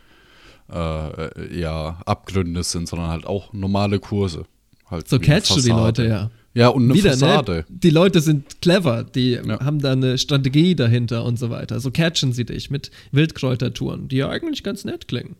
äh, 0.72 1.59
ja, 1.59 1.99
Abgründe 2.05 2.63
sind, 2.63 2.88
sondern 2.88 3.09
halt 3.09 3.26
auch 3.26 3.53
normale 3.53 3.99
Kurse. 3.99 4.45
Halt 4.89 5.07
So 5.07 5.20
catchst 5.20 5.55
du 5.55 5.61
die. 5.61 5.70
Leute, 5.70 6.05
ja. 6.07 6.32
Ja, 6.53 6.70
und 6.70 6.86
eine 6.86 6.93
Wieder, 6.93 7.09
Fassade. 7.11 7.51
ne? 7.51 7.66
Die 7.68 7.89
Leute 7.89 8.22
sind 8.22 8.61
clever, 8.61 9.03
die 9.03 9.32
Ja. 9.34 9.59
haben 9.59 9.80
da 9.80 9.91
eine 9.91 10.18
Strategie 10.18 10.74
dahinter 10.76 11.26
und 11.26 11.38
so 11.38 11.49
weiter. 11.49 11.80
So 11.82 11.91
catchen 11.91 12.32
sie 12.32 12.45
dich 12.45 12.70
mit 12.72 12.91
Wildkräutertouren, 13.11 14.07
die 14.07 14.18
ja 14.18 14.30
eigentlich 14.30 14.63
ganz 14.63 14.86
nett 14.86 15.07
klingen. 15.09 15.36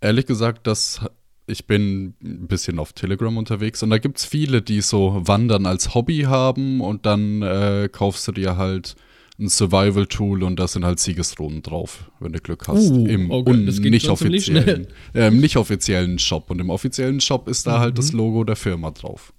Ehrlich 0.00 0.24
gesagt, 0.26 0.66
das, 0.66 1.00
ich 1.46 1.66
bin 1.66 2.14
ein 2.22 2.46
bisschen 2.48 2.78
auf 2.78 2.94
Telegram 2.94 3.36
unterwegs 3.36 3.82
und 3.82 3.90
da 3.90 3.98
gibt 3.98 4.18
es 4.18 4.24
viele, 4.24 4.62
die 4.62 4.80
so 4.80 5.20
Wandern 5.26 5.66
als 5.66 5.94
Hobby 5.94 6.20
haben 6.22 6.80
und 6.80 7.04
dann 7.04 7.42
äh, 7.42 7.88
kaufst 7.92 8.26
du 8.28 8.32
dir 8.32 8.56
halt 8.56 8.94
ein 9.38 9.48
Survival-Tool 9.48 10.42
und 10.42 10.58
da 10.58 10.66
sind 10.66 10.84
halt 10.84 10.98
Siegesrunden 10.98 11.62
drauf, 11.62 12.10
wenn 12.18 12.32
du 12.32 12.40
Glück 12.40 12.66
hast. 12.66 12.90
Uh, 12.90 13.06
Im 13.06 13.30
okay, 13.30 13.54
nicht 13.90 14.08
offiziellen, 14.08 14.88
äh, 15.14 15.28
im 15.28 15.38
nicht 15.38 15.56
offiziellen 15.56 16.18
Shop. 16.18 16.50
Und 16.50 16.60
im 16.60 16.70
offiziellen 16.70 17.20
Shop 17.20 17.46
ist 17.48 17.66
da 17.66 17.78
halt 17.78 17.94
Mhm. 17.94 17.96
das 17.96 18.12
Logo 18.12 18.42
der 18.44 18.56
Firma 18.56 18.90
drauf. 18.90 19.32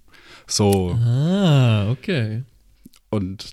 So, 0.46 0.92
Ah, 1.02 1.90
okay. 1.90 2.44
und 3.10 3.52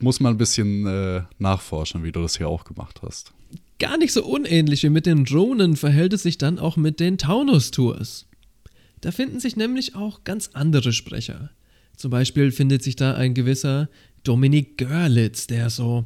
muss 0.00 0.18
man 0.18 0.34
ein 0.34 0.38
bisschen 0.38 0.86
äh, 0.86 1.22
nachforschen, 1.38 2.02
wie 2.02 2.10
du 2.12 2.20
das 2.20 2.36
hier 2.36 2.48
auch 2.48 2.64
gemacht 2.64 3.00
hast. 3.02 3.32
Gar 3.78 3.98
nicht 3.98 4.12
so 4.12 4.24
unähnlich 4.24 4.82
wie 4.82 4.88
mit 4.90 5.06
den 5.06 5.24
Drohnen 5.24 5.76
verhält 5.76 6.12
es 6.12 6.22
sich 6.24 6.38
dann 6.38 6.58
auch 6.58 6.76
mit 6.76 6.98
den 7.00 7.18
Taunus-Tours. 7.18 8.26
Da 9.00 9.10
finden 9.12 9.38
sich 9.38 9.54
nämlich 9.56 9.94
auch 9.94 10.24
ganz 10.24 10.50
andere 10.54 10.92
Sprecher. 10.92 11.50
Zum 11.96 12.10
Beispiel 12.10 12.50
findet 12.50 12.82
sich 12.82 12.96
da 12.96 13.14
ein 13.14 13.34
gewisser 13.34 13.88
Dominik 14.24 14.78
Görlitz, 14.78 15.46
der 15.46 15.70
so. 15.70 16.04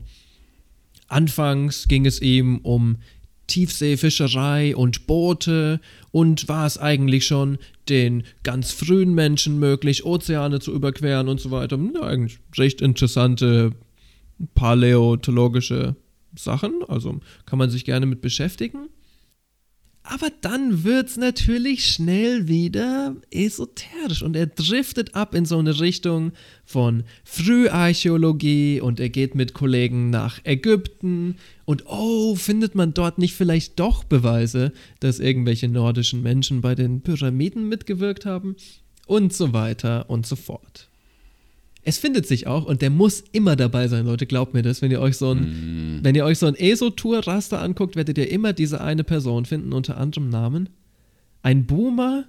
Anfangs 1.09 1.89
ging 1.89 2.05
es 2.05 2.21
ihm 2.21 2.59
um 2.59 2.99
Tiefseefischerei 3.47 4.77
und 4.77 5.07
Boote 5.07 5.81
und 6.13 6.49
war 6.49 6.67
es 6.67 6.77
eigentlich 6.77 7.27
schon 7.27 7.59
den 7.89 8.25
ganz 8.43 8.73
frühen 8.73 9.15
Menschen 9.15 9.59
möglich, 9.59 10.05
Ozeane 10.05 10.61
zu 10.61 10.73
überqueren 10.75 11.29
und 11.29 11.41
so 11.41 11.51
weiter. 11.51 11.79
Ja, 11.95 12.03
eigentlich 12.03 12.39
recht 12.57 12.83
interessante 12.83 13.73
paläontologische 14.55 15.97
Sachen, 16.37 16.85
also 16.87 17.21
kann 17.47 17.59
man 17.59 17.71
sich 17.71 17.85
gerne 17.85 18.05
mit 18.05 18.21
beschäftigen. 18.21 18.91
Aber 20.11 20.29
dann 20.41 20.85
wird's 20.85 21.19
natürlich 21.19 21.85
schnell 21.85 22.49
wieder 22.49 23.15
esoterisch 23.31 24.23
und 24.23 24.37
er 24.37 24.47
driftet 24.47 25.15
ab 25.15 25.35
in 25.35 25.45
so 25.45 25.59
eine 25.59 25.81
Richtung 25.81 26.33
von 26.65 27.05
Früharchäologie 27.25 28.81
und 28.81 29.01
er 29.01 29.11
geht 29.11 29.35
mit 29.35 29.53
Kollegen 29.53 30.09
nach 30.09 30.41
Ägypten 30.45 31.37
und 31.67 31.85
oh, 31.85 32.37
findet 32.37 32.75
man 32.75 32.95
dort 32.95 33.19
nicht 33.19 33.35
vielleicht 33.35 33.79
doch 33.79 34.03
Beweise, 34.03 34.73
dass 35.01 35.21
irgendwelche 35.21 35.69
nordischen 35.69 36.23
Menschen 36.23 36.63
bei 36.63 36.75
den 36.75 37.03
Pyramiden 37.03 37.69
mitgewirkt 37.69 38.25
haben 38.25 38.57
und 39.07 39.35
so 39.35 39.53
weiter 39.53 40.09
und 40.09 40.25
so 40.25 40.37
fort. 40.37 40.89
Es 41.89 41.97
findet 41.99 42.27
sich 42.27 42.47
auch 42.47 42.67
und 42.67 42.83
der 42.83 42.91
muss 42.91 43.25
immer 43.33 43.57
dabei 43.57 43.89
sein, 43.89 44.05
Leute. 44.05 44.27
Glaubt 44.27 44.53
mir 44.53 44.63
das. 44.63 44.83
Wenn 44.83 44.91
ihr 44.91 45.01
euch 45.01 45.17
so 45.17 45.31
ein, 45.33 46.01
wenn 46.03 46.15
ihr 46.15 46.25
euch 46.25 46.39
so 46.39 46.47
ein 46.47 46.55
ESO-Tour-Raster 46.55 47.61
anguckt, 47.63 47.97
werdet 47.97 48.19
ihr 48.19 48.31
immer 48.31 48.53
diese 48.53 48.81
eine 48.81 49.05
Person 49.05 49.47
finden 49.47 49.73
unter 49.73 49.97
anderem 49.97 50.29
Namen. 50.29 50.69
Ein 51.43 51.65
Boomer, 51.67 52.25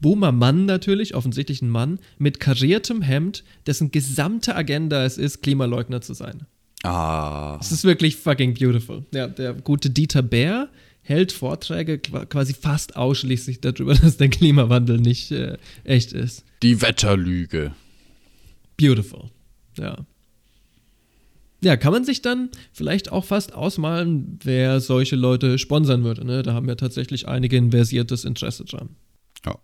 Boomer-Mann 0.00 0.66
natürlich, 0.66 1.14
offensichtlich 1.14 1.62
ein 1.62 1.70
Mann, 1.70 1.98
mit 2.18 2.40
kariertem 2.40 3.00
Hemd, 3.02 3.42
dessen 3.66 3.90
gesamte 3.90 4.54
Agenda 4.54 5.04
es 5.04 5.16
ist, 5.18 5.42
Klimaleugner 5.42 6.00
zu 6.02 6.12
sein. 6.14 6.42
Ah, 6.82 7.58
Es 7.60 7.72
ist 7.72 7.84
wirklich 7.84 8.16
fucking 8.16 8.54
beautiful. 8.54 9.04
Ja, 9.14 9.28
der 9.28 9.54
gute 9.54 9.90
Dieter 9.90 10.22
Bär 10.22 10.68
hält 11.02 11.32
Vorträge 11.32 11.98
qua- 11.98 12.24
quasi 12.26 12.54
fast 12.54 12.96
ausschließlich 12.96 13.60
darüber, 13.60 13.94
dass 14.02 14.16
der 14.18 14.28
Klimawandel 14.28 14.98
nicht 14.98 15.30
äh, 15.32 15.56
echt 15.84 16.12
ist. 16.12 16.44
die 16.62 16.80
Wetterlüge. 16.82 17.72
Beautiful. 18.80 19.30
Ja. 19.78 20.06
Ja, 21.62 21.76
kann 21.76 21.92
man 21.92 22.04
sich 22.04 22.22
dann 22.22 22.48
vielleicht 22.72 23.12
auch 23.12 23.26
fast 23.26 23.52
ausmalen, 23.52 24.38
wer 24.42 24.80
solche 24.80 25.16
Leute 25.16 25.58
sponsern 25.58 26.04
würde. 26.04 26.24
Ne? 26.24 26.42
Da 26.42 26.54
haben 26.54 26.66
ja 26.68 26.74
tatsächlich 26.74 27.28
einige 27.28 27.58
ein 27.58 27.70
versiertes 27.70 28.24
Interesse 28.24 28.64
dran. 28.64 28.96
Ja. 29.44 29.58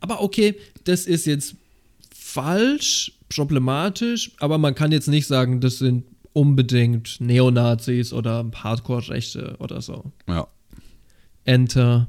Aber 0.00 0.20
okay, 0.20 0.56
das 0.84 1.06
ist 1.06 1.24
jetzt 1.24 1.56
falsch, 2.14 3.12
problematisch, 3.30 4.32
aber 4.38 4.58
man 4.58 4.74
kann 4.74 4.92
jetzt 4.92 5.08
nicht 5.08 5.26
sagen, 5.26 5.62
das 5.62 5.78
sind 5.78 6.04
unbedingt 6.34 7.18
Neonazis 7.20 8.12
oder 8.12 8.50
Hardcore-Rechte 8.54 9.56
oder 9.60 9.80
so. 9.80 10.12
Ja. 10.28 10.46
Enter 11.44 12.08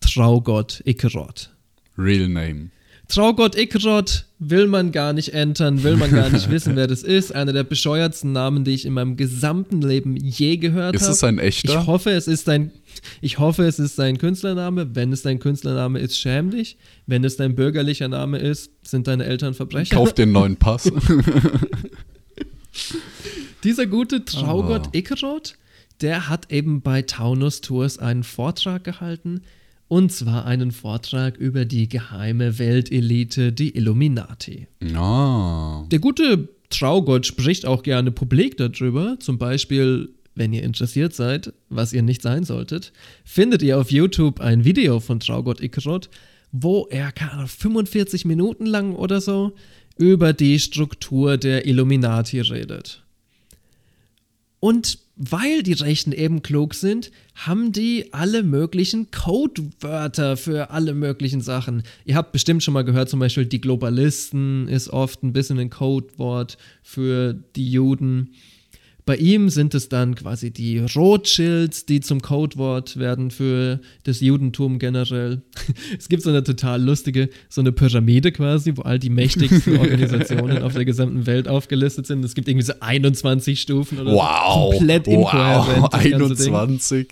Traugott 0.00 0.82
Ikerot. 0.86 1.50
Real 1.98 2.28
Name. 2.28 2.70
Traugott 3.12 3.56
Ikrot 3.56 4.24
will 4.38 4.66
man 4.68 4.90
gar 4.90 5.12
nicht 5.12 5.34
entern, 5.34 5.82
will 5.82 5.96
man 5.96 6.10
gar 6.10 6.30
nicht 6.30 6.50
wissen, 6.50 6.76
wer 6.76 6.86
das 6.86 7.02
ist. 7.02 7.34
Einer 7.34 7.52
der 7.52 7.64
bescheuertsten 7.64 8.32
Namen, 8.32 8.64
die 8.64 8.72
ich 8.72 8.86
in 8.86 8.94
meinem 8.94 9.18
gesamten 9.18 9.82
Leben 9.82 10.16
je 10.16 10.56
gehört 10.56 10.94
habe. 10.94 10.96
Ist 10.96 11.08
es 11.08 11.22
ein 11.22 11.38
echter? 11.38 11.80
Ich 11.80 11.86
hoffe, 11.86 12.10
es 12.10 12.26
ist 12.26 12.48
dein, 12.48 12.70
ich 13.20 13.38
hoffe, 13.38 13.64
es 13.64 13.78
ist 13.78 13.98
dein 13.98 14.16
Künstlername. 14.16 14.94
Wenn 14.94 15.12
es 15.12 15.20
dein 15.20 15.38
Künstlername 15.40 15.98
ist, 15.98 16.16
schäm 16.18 16.50
dich. 16.52 16.78
Wenn 17.06 17.22
es 17.22 17.36
dein 17.36 17.54
bürgerlicher 17.54 18.08
Name 18.08 18.38
ist, 18.38 18.70
sind 18.82 19.06
deine 19.06 19.24
Eltern 19.24 19.52
Verbrecher. 19.52 19.94
Kauf 19.94 20.14
den 20.14 20.32
neuen 20.32 20.56
Pass. 20.56 20.90
Dieser 23.64 23.86
gute 23.86 24.24
Traugott 24.24 24.86
Ah. 24.88 24.90
Ikerot, 24.96 25.58
der 26.00 26.28
hat 26.30 26.50
eben 26.50 26.80
bei 26.80 27.02
Taunus 27.02 27.60
Tours 27.60 27.98
einen 27.98 28.22
Vortrag 28.22 28.84
gehalten. 28.84 29.42
Und 29.92 30.10
zwar 30.10 30.46
einen 30.46 30.72
Vortrag 30.72 31.36
über 31.36 31.66
die 31.66 31.86
geheime 31.86 32.58
Weltelite, 32.58 33.52
die 33.52 33.76
Illuminati. 33.76 34.66
Ah. 34.94 35.84
Der 35.90 35.98
gute 35.98 36.48
Traugott 36.70 37.26
spricht 37.26 37.66
auch 37.66 37.82
gerne 37.82 38.10
publik 38.10 38.56
darüber. 38.56 39.18
Zum 39.20 39.36
Beispiel, 39.36 40.08
wenn 40.34 40.54
ihr 40.54 40.62
interessiert 40.62 41.14
seid, 41.14 41.52
was 41.68 41.92
ihr 41.92 42.00
nicht 42.00 42.22
sein 42.22 42.44
solltet, 42.44 42.94
findet 43.22 43.60
ihr 43.60 43.78
auf 43.78 43.90
YouTube 43.90 44.40
ein 44.40 44.64
Video 44.64 44.98
von 44.98 45.20
Traugott 45.20 45.60
Ikerot, 45.60 46.08
wo 46.52 46.86
er 46.88 47.12
keine 47.12 47.32
Ahnung, 47.32 47.48
45 47.48 48.24
Minuten 48.24 48.64
lang 48.64 48.94
oder 48.94 49.20
so 49.20 49.52
über 49.98 50.32
die 50.32 50.58
Struktur 50.58 51.36
der 51.36 51.66
Illuminati 51.66 52.40
redet. 52.40 53.02
Und 54.58 55.00
weil 55.30 55.62
die 55.62 55.74
Rechten 55.74 56.10
eben 56.10 56.42
klug 56.42 56.74
sind, 56.74 57.12
haben 57.36 57.70
die 57.70 58.12
alle 58.12 58.42
möglichen 58.42 59.12
Codewörter 59.12 60.36
für 60.36 60.70
alle 60.70 60.94
möglichen 60.94 61.40
Sachen. 61.40 61.84
Ihr 62.04 62.16
habt 62.16 62.32
bestimmt 62.32 62.64
schon 62.64 62.74
mal 62.74 62.82
gehört, 62.82 63.08
zum 63.08 63.20
Beispiel 63.20 63.46
die 63.46 63.60
Globalisten 63.60 64.66
ist 64.66 64.88
oft 64.88 65.22
ein 65.22 65.32
bisschen 65.32 65.60
ein 65.60 65.70
Codewort 65.70 66.58
für 66.82 67.34
die 67.54 67.70
Juden. 67.70 68.34
Bei 69.04 69.16
ihm 69.16 69.48
sind 69.48 69.74
es 69.74 69.88
dann 69.88 70.14
quasi 70.14 70.52
die 70.52 70.78
Rothschilds, 70.78 71.86
die 71.86 72.00
zum 72.00 72.22
Codewort 72.22 72.96
werden 72.98 73.32
für 73.32 73.80
das 74.04 74.20
Judentum 74.20 74.78
generell. 74.78 75.42
Es 75.98 76.08
gibt 76.08 76.22
so 76.22 76.30
eine 76.30 76.44
total 76.44 76.80
lustige, 76.82 77.28
so 77.48 77.60
eine 77.60 77.72
Pyramide 77.72 78.30
quasi, 78.32 78.72
wo 78.76 78.82
all 78.82 78.98
die 78.98 79.10
mächtigsten 79.10 79.76
Organisationen 79.78 80.62
auf 80.62 80.74
der 80.74 80.84
gesamten 80.84 81.26
Welt 81.26 81.48
aufgelistet 81.48 82.06
sind. 82.06 82.24
Es 82.24 82.34
gibt 82.34 82.48
irgendwie 82.48 82.64
so 82.66 82.74
21 82.78 83.60
Stufen 83.60 83.98
oder 83.98 84.12
Wow. 84.12 84.72
so. 84.72 84.78
Komplett. 84.78 85.06
Wow. 85.08 85.88
das 85.90 86.10
ganze 86.10 86.44
Ding. 86.44 86.54
21. 86.54 87.08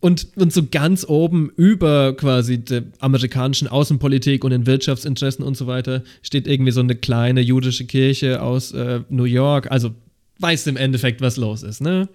Und, 0.00 0.28
und 0.36 0.52
so 0.52 0.62
ganz 0.68 1.04
oben 1.08 1.50
über 1.56 2.16
quasi 2.16 2.58
der 2.58 2.82
amerikanischen 2.98 3.68
Außenpolitik 3.68 4.42
und 4.42 4.50
den 4.50 4.66
Wirtschaftsinteressen 4.66 5.44
und 5.44 5.56
so 5.56 5.68
weiter 5.68 6.02
steht 6.22 6.48
irgendwie 6.48 6.72
so 6.72 6.80
eine 6.80 6.96
kleine 6.96 7.40
jüdische 7.40 7.84
Kirche 7.84 8.42
aus 8.42 8.72
äh, 8.72 9.00
New 9.10 9.24
York. 9.24 9.70
Also 9.70 9.92
weißt 10.38 10.66
im 10.68 10.76
Endeffekt, 10.76 11.20
was 11.20 11.36
los 11.36 11.62
ist, 11.62 11.80
ne? 11.80 12.08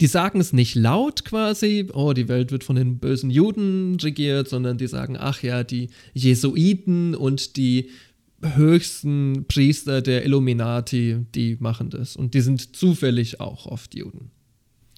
Die 0.00 0.06
sagen 0.06 0.40
es 0.40 0.52
nicht 0.52 0.74
laut 0.74 1.24
quasi, 1.24 1.88
oh, 1.92 2.12
die 2.12 2.28
Welt 2.28 2.50
wird 2.50 2.64
von 2.64 2.76
den 2.76 2.98
bösen 2.98 3.30
Juden 3.30 3.96
regiert, 4.00 4.48
sondern 4.48 4.76
die 4.76 4.88
sagen, 4.88 5.16
ach 5.18 5.42
ja, 5.42 5.64
die 5.64 5.88
Jesuiten 6.12 7.14
und 7.14 7.56
die 7.56 7.90
höchsten 8.42 9.46
Priester 9.48 10.02
der 10.02 10.24
Illuminati, 10.24 11.24
die 11.34 11.56
machen 11.60 11.90
das. 11.90 12.16
Und 12.16 12.34
die 12.34 12.40
sind 12.40 12.76
zufällig 12.76 13.40
auch 13.40 13.66
oft 13.66 13.94
Juden. 13.94 14.30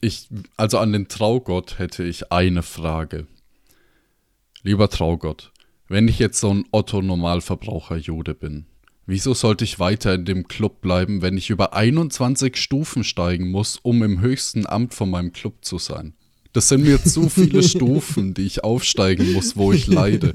Ich, 0.00 0.28
also 0.56 0.78
an 0.78 0.92
den 0.92 1.08
Traugott 1.08 1.78
hätte 1.78 2.02
ich 2.04 2.32
eine 2.32 2.62
Frage. 2.62 3.26
Lieber 4.62 4.88
Traugott, 4.90 5.52
wenn 5.88 6.08
ich 6.08 6.18
jetzt 6.18 6.40
so 6.40 6.52
ein 6.52 6.64
Otto-Normalverbraucher-Jude 6.72 8.34
bin, 8.34 8.66
wieso 9.06 9.34
sollte 9.34 9.64
ich 9.64 9.78
weiter 9.78 10.14
in 10.14 10.24
dem 10.24 10.48
Club 10.48 10.80
bleiben, 10.80 11.22
wenn 11.22 11.36
ich 11.36 11.50
über 11.50 11.74
21 11.74 12.56
Stufen 12.56 13.04
steigen 13.04 13.50
muss, 13.50 13.78
um 13.82 14.02
im 14.02 14.20
höchsten 14.20 14.66
Amt 14.66 14.94
von 14.94 15.10
meinem 15.10 15.32
Club 15.32 15.64
zu 15.64 15.78
sein? 15.78 16.14
Das 16.52 16.68
sind 16.68 16.84
mir 16.84 17.02
zu 17.02 17.28
viele 17.28 17.62
Stufen, 17.68 18.32
die 18.32 18.46
ich 18.46 18.64
aufsteigen 18.64 19.32
muss, 19.32 19.56
wo 19.56 19.72
ich 19.72 19.86
leide. 19.86 20.32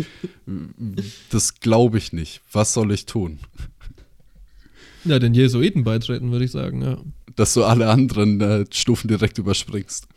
Das 1.31 1.59
glaube 1.59 1.97
ich 1.97 2.13
nicht. 2.13 2.41
Was 2.51 2.73
soll 2.73 2.91
ich 2.91 3.07
tun? 3.07 3.39
Ja, 5.03 5.17
den 5.17 5.33
Jesuiten 5.33 5.83
beitreten, 5.83 6.31
würde 6.31 6.45
ich 6.45 6.51
sagen, 6.51 6.83
ja. 6.83 6.99
Dass 7.35 7.55
du 7.55 7.63
alle 7.63 7.89
anderen 7.89 8.39
äh, 8.39 8.65
Stufen 8.71 9.07
direkt 9.07 9.39
überspringst. 9.39 10.07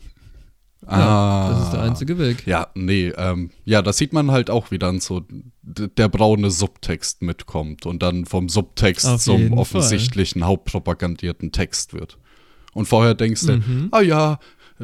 Ja, 0.89 1.49
das 1.49 1.63
ist 1.65 1.71
der 1.73 1.81
einzige 1.81 2.17
Weg. 2.19 2.43
Ah. 2.45 2.49
Ja, 2.49 2.67
nee, 2.75 3.11
ähm, 3.17 3.49
ja, 3.63 3.81
da 3.81 3.91
sieht 3.93 4.13
man 4.13 4.31
halt 4.31 4.49
auch, 4.49 4.71
wie 4.71 4.79
dann 4.79 4.99
so 4.99 5.21
der 5.63 6.09
braune 6.09 6.51
Subtext 6.51 7.21
mitkommt 7.21 7.85
und 7.85 8.03
dann 8.03 8.25
vom 8.25 8.49
Subtext 8.49 9.05
Auf 9.05 9.21
zum 9.21 9.53
offensichtlichen 9.53 10.45
hauptpropagandierten 10.45 11.51
Text 11.51 11.93
wird. 11.93 12.17
Und 12.73 12.87
vorher 12.87 13.13
denkst 13.15 13.41
du, 13.45 13.53
Mhm. 13.53 13.87
ah 13.91 14.01
ja, 14.01 14.39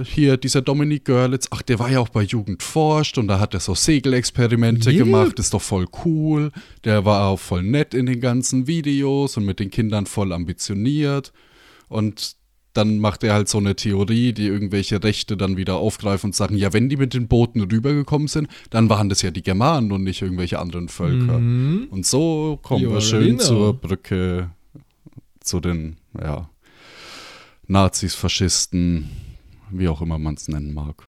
hier 0.05 0.37
dieser 0.37 0.61
Dominik 0.61 1.03
Görlitz, 1.05 1.49
ach, 1.51 1.61
der 1.61 1.77
war 1.77 1.89
ja 1.91 1.99
auch 1.99 2.07
bei 2.09 2.23
Jugend 2.23 2.63
forscht 2.63 3.17
und 3.17 3.27
da 3.27 3.39
hat 3.41 3.53
er 3.53 3.59
so 3.59 3.75
Segelexperimente 3.75 4.89
Yep. 4.89 4.97
gemacht, 4.99 5.39
ist 5.39 5.53
doch 5.53 5.61
voll 5.61 5.85
cool. 6.05 6.51
Der 6.85 7.03
war 7.03 7.27
auch 7.27 7.39
voll 7.39 7.61
nett 7.63 7.93
in 7.93 8.05
den 8.05 8.21
ganzen 8.21 8.67
Videos 8.67 9.35
und 9.35 9.43
mit 9.45 9.59
den 9.59 9.69
Kindern 9.69 10.05
voll 10.05 10.31
ambitioniert. 10.31 11.33
Und 11.89 12.35
dann 12.73 12.99
macht 12.99 13.23
er 13.23 13.33
halt 13.33 13.49
so 13.49 13.57
eine 13.57 13.75
Theorie, 13.75 14.33
die 14.33 14.47
irgendwelche 14.47 15.03
Rechte 15.03 15.35
dann 15.37 15.57
wieder 15.57 15.75
aufgreifen 15.75 16.29
und 16.29 16.35
sagen, 16.35 16.55
ja, 16.55 16.73
wenn 16.73 16.89
die 16.89 16.97
mit 16.97 17.13
den 17.13 17.27
Booten 17.27 17.61
rübergekommen 17.61 18.27
sind, 18.27 18.47
dann 18.69 18.89
waren 18.89 19.09
das 19.09 19.21
ja 19.21 19.31
die 19.31 19.43
Germanen 19.43 19.91
und 19.91 20.03
nicht 20.03 20.21
irgendwelche 20.21 20.59
anderen 20.59 20.87
Völker. 20.87 21.35
Und 21.35 22.05
so 22.05 22.59
kommen 22.61 22.83
You 22.83 22.93
wir 22.93 23.01
schön 23.01 23.37
know. 23.37 23.45
zur 23.45 23.73
Brücke 23.73 24.51
zu 25.41 25.59
den, 25.59 25.97
ja, 26.19 26.49
Nazis, 27.67 28.15
Faschisten, 28.15 29.09
wie 29.69 29.87
auch 29.87 30.01
immer 30.01 30.17
man 30.17 30.35
es 30.35 30.47
nennen 30.47 30.73
mag. 30.73 31.05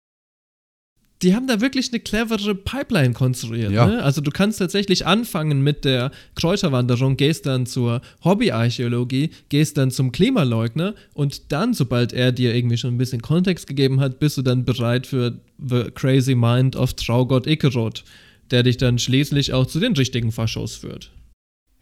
Die 1.23 1.35
haben 1.35 1.47
da 1.47 1.61
wirklich 1.61 1.91
eine 1.93 2.01
clevere 2.01 2.55
Pipeline 2.55 3.15
konstruiert. 3.15 3.73
Ja. 3.73 3.87
Ne? 3.87 4.03
Also 4.03 4.21
du 4.21 4.31
kannst 4.31 4.59
tatsächlich 4.59 5.07
anfangen 5.07 5.63
mit 5.63 5.85
der 5.85 6.11
Kräuterwanderung, 6.35 7.17
gehst 7.17 7.47
dann 7.47 7.67
zur 7.67 8.03
Hobbyarchäologie, 8.23 9.31
gehst 9.49 9.79
dann 9.79 9.91
zum 9.91 10.13
Klimaleugner 10.13 10.95
und 11.15 11.53
dann, 11.53 11.73
sobald 11.73 12.13
er 12.13 12.33
dir 12.33 12.55
irgendwie 12.55 12.77
schon 12.77 12.95
ein 12.95 12.99
bisschen 12.99 13.23
Kontext 13.23 13.67
gegeben 13.67 14.01
hat, 14.01 14.19
bist 14.19 14.37
du 14.37 14.43
dann 14.43 14.65
bereit 14.65 15.07
für 15.07 15.41
The 15.59 15.85
Crazy 15.95 16.35
Mind 16.35 16.77
of 16.77 16.95
Traugott 16.95 17.47
Ikerot, 17.47 18.05
der 18.51 18.63
dich 18.63 18.77
dann 18.77 18.99
schließlich 18.99 19.55
auch 19.55 19.67
zu 19.67 19.81
den 19.81 19.95
richtigen 19.95 20.33
Faschos 20.33 20.77
führt. 20.77 21.11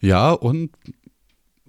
Ja, 0.01 0.31
und 0.31 0.71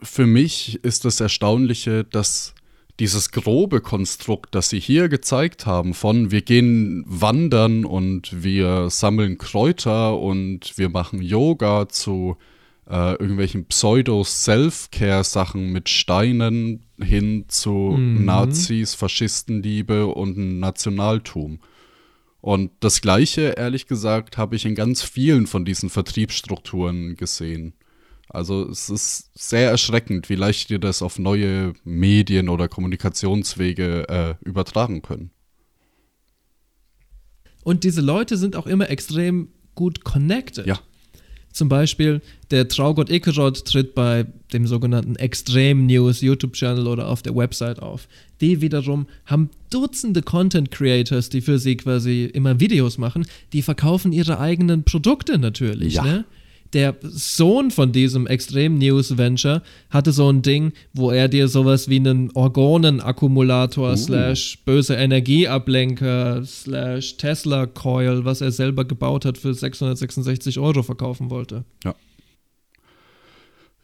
für 0.02 0.28
mich 0.28 0.80
ist 0.84 1.06
das 1.06 1.20
Erstaunliche, 1.20 2.04
dass 2.04 2.54
dieses 3.00 3.32
grobe 3.32 3.82
Konstrukt, 3.82 4.56
das 4.56 4.70
sie 4.70 4.80
hier 4.80 5.10
gezeigt 5.10 5.66
haben, 5.66 5.94
von 5.94 6.32
wir 6.32 6.42
gehen 6.42 7.04
wandern 7.08 7.84
und 7.86 8.44
wir 8.44 8.90
sammeln 8.90 9.38
Kräuter 9.38 10.18
und 10.20 10.78
wir 10.78 10.90
machen 10.90 11.22
Yoga 11.22 11.88
zu 11.90 12.38
äh, 12.90 13.12
irgendwelchen 13.14 13.66
Pseudo-Self-Care-Sachen 13.66 15.72
mit 15.72 15.90
Steinen 15.90 16.86
hin 17.02 17.46
zu 17.48 17.98
Nazis, 17.98 18.96
Faschistenliebe 18.96 20.08
und 20.08 20.60
Nationaltum. 20.60 21.60
Und 22.40 22.72
das 22.80 23.02
Gleiche, 23.02 23.56
ehrlich 23.58 23.88
gesagt, 23.88 24.38
habe 24.38 24.56
ich 24.56 24.66
in 24.66 24.76
ganz 24.76 25.02
vielen 25.02 25.48
von 25.48 25.66
diesen 25.66 25.90
Vertriebsstrukturen 25.90 27.18
gesehen. 27.18 27.74
Also 28.36 28.70
es 28.70 28.90
ist 28.90 29.30
sehr 29.34 29.70
erschreckend, 29.70 30.30
wie 30.30 30.36
leicht 30.36 30.70
wir 30.70 30.80
das 30.80 31.02
auf 31.02 31.18
neue 31.18 31.74
Medien 31.84 32.50
oder 32.50 32.68
Kommunikationswege 32.68 34.10
äh, 34.10 34.36
übertragen 34.48 35.02
können. 35.02 35.32
Und 37.64 37.84
diese 37.84 38.02
Leute 38.02 38.38
sind 38.38 38.56
auch 38.56 38.68
immer 38.68 38.90
extrem 38.90 39.48
gut 39.74 40.04
connected. 40.04 40.68
Ja. 40.68 40.80
Zum 41.52 41.70
Beispiel 41.70 42.22
der 42.52 42.68
Traugott 42.68 43.10
Ikerot 43.10 43.64
tritt 43.66 43.96
bei 43.96 44.26
dem 44.52 44.68
sogenannten 44.68 45.16
Extreme 45.16 45.84
News 45.84 46.20
YouTube-Channel 46.20 46.86
oder 46.86 47.08
auf 47.08 47.22
der 47.22 47.34
Website 47.34 47.82
auf. 47.82 48.10
Die 48.42 48.60
wiederum 48.60 49.08
haben 49.26 49.50
Dutzende 49.70 50.22
Content 50.22 50.70
Creators, 50.70 51.30
die 51.30 51.40
für 51.40 51.58
sie 51.58 51.78
quasi 51.78 52.26
immer 52.26 52.60
Videos 52.60 52.98
machen. 52.98 53.26
Die 53.54 53.62
verkaufen 53.62 54.12
ihre 54.12 54.40
eigenen 54.40 54.84
Produkte 54.84 55.40
natürlich. 55.40 55.94
Ja. 55.94 56.04
Ne? 56.04 56.26
Der 56.74 56.96
Sohn 57.04 57.72
von 57.72 57.92
diesem 57.94 58.28
Extreme 58.28 58.78
News 58.80 59.18
Venture 59.18 59.62
hatte 59.90 60.12
so 60.12 60.30
ein 60.30 60.42
Ding, 60.42 60.74
wo 60.94 61.10
er 61.12 61.28
dir 61.30 61.48
sowas 61.48 61.88
wie 61.90 61.98
einen 61.98 62.32
Orgonenakkumulator 62.34 63.96
slash 63.96 64.60
böse 64.66 64.96
Energieablenker 64.96 66.44
slash 66.46 67.18
Tesla 67.18 67.66
Coil, 67.68 68.26
was 68.26 68.42
er 68.42 68.52
selber 68.52 68.84
gebaut 68.84 69.24
hat, 69.26 69.38
für 69.38 69.54
666 69.54 70.60
Euro 70.60 70.84
verkaufen 70.84 71.30
wollte. 71.30 71.64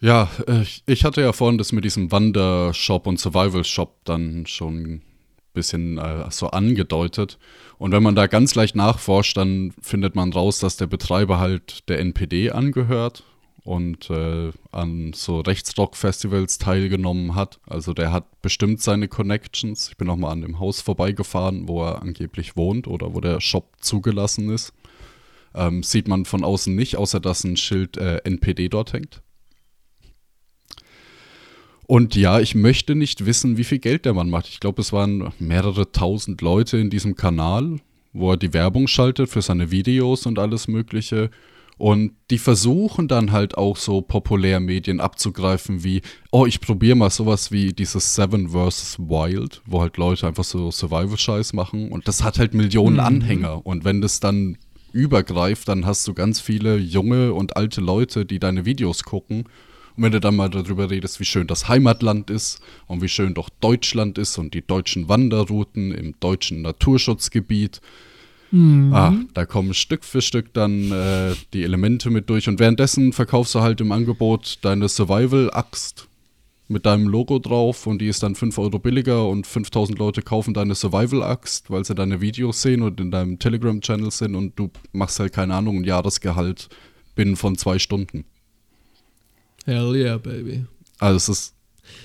Ja, 0.01 0.29
äh, 0.47 0.63
ich- 0.87 1.05
hatte 1.05 1.21
ja 1.21 1.31
vorhin 1.31 1.57
das 1.59 1.71
mit 1.71 1.85
diesem 1.85 2.11
Wandershop 2.11 3.05
und 3.05 3.19
Survival 3.19 3.63
Shop 3.63 4.03
dann 4.03 4.45
schon 4.47 5.01
bisschen 5.53 5.97
äh, 5.97 6.29
so 6.29 6.47
angedeutet. 6.47 7.37
Und 7.77 7.91
wenn 7.91 8.03
man 8.03 8.15
da 8.15 8.27
ganz 8.27 8.55
leicht 8.55 8.75
nachforscht, 8.75 9.37
dann 9.37 9.73
findet 9.81 10.15
man 10.15 10.33
raus, 10.33 10.59
dass 10.59 10.77
der 10.77 10.87
Betreiber 10.87 11.39
halt 11.39 11.87
der 11.89 11.99
NPD 11.99 12.51
angehört 12.51 13.23
und 13.63 14.09
äh, 14.09 14.51
an 14.71 15.13
so 15.13 15.41
Rechtsrock-Festivals 15.41 16.57
teilgenommen 16.57 17.35
hat. 17.35 17.59
Also 17.67 17.93
der 17.93 18.11
hat 18.11 18.41
bestimmt 18.41 18.81
seine 18.81 19.07
Connections. 19.07 19.89
Ich 19.89 19.97
bin 19.97 20.09
auch 20.09 20.15
mal 20.15 20.31
an 20.31 20.41
dem 20.41 20.59
Haus 20.59 20.81
vorbeigefahren, 20.81 21.67
wo 21.67 21.83
er 21.83 22.01
angeblich 22.01 22.55
wohnt 22.55 22.87
oder 22.87 23.13
wo 23.13 23.21
der 23.21 23.39
Shop 23.39 23.75
zugelassen 23.79 24.49
ist. 24.49 24.73
Ähm, 25.53 25.83
sieht 25.83 26.07
man 26.07 26.25
von 26.25 26.43
außen 26.43 26.73
nicht, 26.73 26.95
außer 26.95 27.19
dass 27.19 27.43
ein 27.43 27.57
Schild 27.57 27.97
äh, 27.97 28.17
NPD 28.23 28.69
dort 28.69 28.93
hängt. 28.93 29.21
Und 31.91 32.15
ja, 32.15 32.39
ich 32.39 32.55
möchte 32.55 32.95
nicht 32.95 33.25
wissen, 33.25 33.57
wie 33.57 33.65
viel 33.65 33.79
Geld 33.79 34.05
der 34.05 34.13
Mann 34.13 34.29
macht. 34.29 34.47
Ich 34.47 34.61
glaube, 34.61 34.81
es 34.81 34.93
waren 34.93 35.33
mehrere 35.39 35.91
tausend 35.91 36.39
Leute 36.39 36.77
in 36.77 36.89
diesem 36.89 37.17
Kanal, 37.17 37.81
wo 38.13 38.31
er 38.31 38.37
die 38.37 38.53
Werbung 38.53 38.87
schaltet 38.87 39.29
für 39.29 39.41
seine 39.41 39.71
Videos 39.71 40.25
und 40.25 40.39
alles 40.39 40.69
Mögliche. 40.69 41.29
Und 41.77 42.13
die 42.29 42.37
versuchen 42.37 43.09
dann 43.09 43.33
halt 43.33 43.57
auch 43.57 43.75
so 43.75 43.99
Populärmedien 43.99 45.01
abzugreifen 45.01 45.83
wie, 45.83 46.01
oh, 46.31 46.45
ich 46.45 46.61
probiere 46.61 46.95
mal 46.95 47.09
sowas 47.09 47.51
wie 47.51 47.73
dieses 47.73 48.15
Seven 48.15 48.51
vs. 48.51 48.97
Wild, 48.97 49.61
wo 49.65 49.81
halt 49.81 49.97
Leute 49.97 50.27
einfach 50.27 50.45
so 50.45 50.71
Survival-Scheiß 50.71 51.51
machen. 51.51 51.91
Und 51.91 52.07
das 52.07 52.23
hat 52.23 52.39
halt 52.39 52.53
Millionen 52.53 53.01
Anhänger. 53.01 53.65
Und 53.65 53.83
wenn 53.83 53.99
das 53.99 54.21
dann 54.21 54.57
übergreift, 54.93 55.67
dann 55.67 55.85
hast 55.85 56.07
du 56.07 56.13
ganz 56.13 56.39
viele 56.39 56.77
junge 56.77 57.33
und 57.33 57.57
alte 57.57 57.81
Leute, 57.81 58.25
die 58.25 58.39
deine 58.39 58.63
Videos 58.63 59.03
gucken. 59.03 59.43
Und 59.95 60.03
wenn 60.03 60.11
du 60.11 60.19
dann 60.19 60.35
mal 60.35 60.49
darüber 60.49 60.89
redest, 60.89 61.19
wie 61.19 61.25
schön 61.25 61.47
das 61.47 61.67
Heimatland 61.67 62.29
ist 62.29 62.61
und 62.87 63.01
wie 63.01 63.09
schön 63.09 63.33
doch 63.33 63.49
Deutschland 63.59 64.17
ist 64.17 64.37
und 64.37 64.53
die 64.53 64.65
deutschen 64.65 65.09
Wanderrouten 65.09 65.91
im 65.91 66.15
deutschen 66.19 66.61
Naturschutzgebiet, 66.61 67.81
ah, 68.93 69.13
da 69.33 69.45
kommen 69.45 69.73
Stück 69.73 70.03
für 70.03 70.21
Stück 70.21 70.53
dann 70.53 70.91
äh, 70.91 71.35
die 71.53 71.63
Elemente 71.63 72.09
mit 72.09 72.29
durch. 72.29 72.47
Und 72.49 72.59
währenddessen 72.59 73.13
verkaufst 73.13 73.55
du 73.55 73.61
halt 73.61 73.81
im 73.81 73.91
Angebot 73.91 74.59
deine 74.61 74.89
Survival-Axt 74.89 76.07
mit 76.71 76.85
deinem 76.85 77.07
Logo 77.07 77.37
drauf 77.37 77.85
und 77.85 77.99
die 77.99 78.07
ist 78.07 78.23
dann 78.23 78.33
5 78.33 78.57
Euro 78.57 78.79
billiger 78.79 79.27
und 79.27 79.45
5000 79.45 79.99
Leute 79.99 80.21
kaufen 80.21 80.53
deine 80.53 80.73
Survival-Axt, 80.73 81.69
weil 81.69 81.83
sie 81.83 81.95
deine 81.95 82.21
Videos 82.21 82.61
sehen 82.61 82.81
und 82.81 82.99
in 83.01 83.11
deinem 83.11 83.39
Telegram-Channel 83.39 84.09
sind 84.09 84.35
und 84.35 84.57
du 84.57 84.69
machst 84.93 85.19
halt, 85.19 85.33
keine 85.33 85.53
Ahnung, 85.53 85.77
ein 85.77 85.83
Jahresgehalt 85.83 86.69
binnen 87.13 87.35
von 87.35 87.57
zwei 87.57 87.77
Stunden. 87.77 88.23
Hell 89.65 89.95
yeah, 89.95 90.17
baby. 90.17 90.65
Also 90.99 91.17
es 91.17 91.29
ist 91.29 91.53